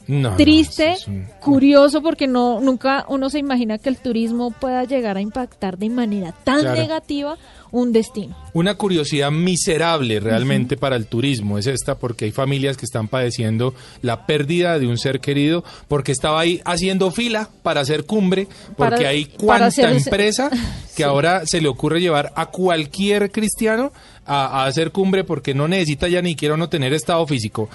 No, 0.08 0.36
Triste, 0.36 0.92
eso 0.92 1.00
es 1.02 1.08
un- 1.08 1.26
curioso, 1.40 2.00
porque 2.02 2.26
no 2.26 2.60
nunca 2.60 3.04
uno 3.08 3.28
se 3.30 3.38
imagina 3.38 3.78
que 3.78 3.88
el 3.88 3.96
turismo 3.96 4.50
pueda 4.52 4.84
llegar 4.84 5.16
a 5.16 5.20
impactar 5.20 5.78
de 5.78 5.90
manera 5.90 6.32
tan 6.44 6.60
Claro. 6.60 6.76
negativa 6.80 7.36
un 7.72 7.92
destino. 7.92 8.36
Una 8.52 8.76
curiosidad 8.76 9.30
miserable 9.32 10.20
realmente 10.20 10.76
para 10.76 10.94
el 10.96 11.06
turismo 11.06 11.58
es 11.58 11.66
esta 11.66 11.96
porque 11.98 12.26
hay 12.26 12.30
familias 12.30 12.76
que 12.76 12.84
están 12.84 13.08
padeciendo 13.08 13.74
la 14.02 14.24
pérdida 14.26 14.78
de 14.78 14.86
un 14.86 14.96
ser 14.96 15.18
querido 15.20 15.64
porque 15.88 16.12
estaba 16.12 16.40
ahí 16.40 16.60
haciendo 16.64 17.10
fila 17.10 17.50
para 17.62 17.80
hacer 17.80 18.04
cumbre 18.04 18.46
porque 18.76 18.96
Para- 18.96 19.08
hay 19.08 19.24
cuanta 19.26 19.66
hacer 19.66 19.90
empresa 19.92 20.48
que 20.96 21.02
ahora 21.04 21.44
se 21.44 21.60
le 21.60 21.68
ocurre 21.68 22.00
llevar 22.00 22.32
a 22.36 22.46
cualquier 22.46 23.30
cristiano 23.32 23.92
a, 24.26 24.62
a 24.62 24.66
hacer 24.66 24.90
cumbre 24.92 25.24
porque 25.24 25.54
no 25.54 25.68
necesita 25.68 26.08
ya 26.08 26.20
ni 26.22 26.30
siquiera 26.30 26.54
uno 26.54 26.68
tener 26.68 26.92
estado 26.92 27.26
físico. 27.26 27.68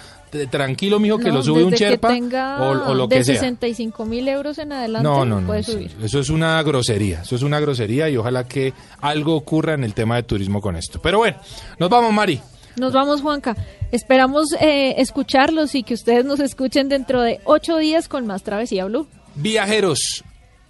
Tranquilo, 0.49 0.99
mijo, 0.99 1.17
que 1.17 1.27
No, 1.27 1.35
lo 1.35 1.43
sube 1.43 1.63
un 1.63 1.71
desde 1.71 1.85
cherpa 1.89 2.07
que 2.09 2.13
tenga 2.15 2.61
o, 2.61 2.91
o 2.91 2.93
lo 2.93 3.07
de 3.07 3.17
que 3.17 3.23
sea. 3.25 3.35
65 3.35 4.05
mil 4.05 4.27
euros 4.29 4.57
en 4.59 4.71
adelante 4.71 5.03
No, 5.03 5.25
no, 5.25 5.41
no. 5.41 5.47
puede 5.47 5.63
subir. 5.63 5.91
Eso 6.01 6.19
es 6.19 6.29
una 6.29 6.61
grosería. 6.63 7.21
Eso 7.21 7.35
es 7.35 7.41
una 7.41 7.59
grosería 7.59 8.09
y 8.09 8.15
ojalá 8.15 8.47
que 8.47 8.73
algo 9.01 9.35
ocurra 9.35 9.73
en 9.73 9.83
el 9.83 9.93
tema 9.93 10.15
de 10.15 10.23
turismo 10.23 10.61
con 10.61 10.77
esto. 10.77 11.01
Pero 11.01 11.17
bueno, 11.17 11.37
nos 11.79 11.89
vamos, 11.89 12.13
Mari. 12.13 12.39
Nos 12.77 12.93
vamos, 12.93 13.21
Juanca. 13.21 13.57
Esperamos 13.91 14.53
eh, 14.61 14.95
escucharlos 15.01 15.75
y 15.75 15.83
que 15.83 15.93
ustedes 15.93 16.23
nos 16.23 16.39
escuchen 16.39 16.87
dentro 16.87 17.21
de 17.21 17.41
ocho 17.43 17.75
días 17.75 18.07
con 18.07 18.25
más 18.25 18.43
Travesía 18.43 18.85
Blue. 18.85 19.07
Viajeros, 19.35 20.23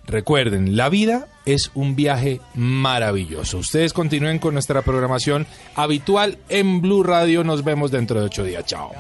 recuerden, 0.06 0.76
la 0.76 0.90
vida 0.90 1.28
es 1.46 1.72
un 1.74 1.96
viaje 1.96 2.42
maravilloso. 2.56 3.58
Ustedes 3.58 3.94
continúen 3.94 4.40
con 4.40 4.54
nuestra 4.54 4.82
programación 4.82 5.48
habitual 5.76 6.38
en 6.50 6.82
Blue 6.82 7.04
Radio. 7.04 7.44
Nos 7.44 7.64
vemos 7.64 7.92
dentro 7.92 8.20
de 8.20 8.26
ocho 8.26 8.44
días. 8.44 8.66
Chao. 8.66 8.92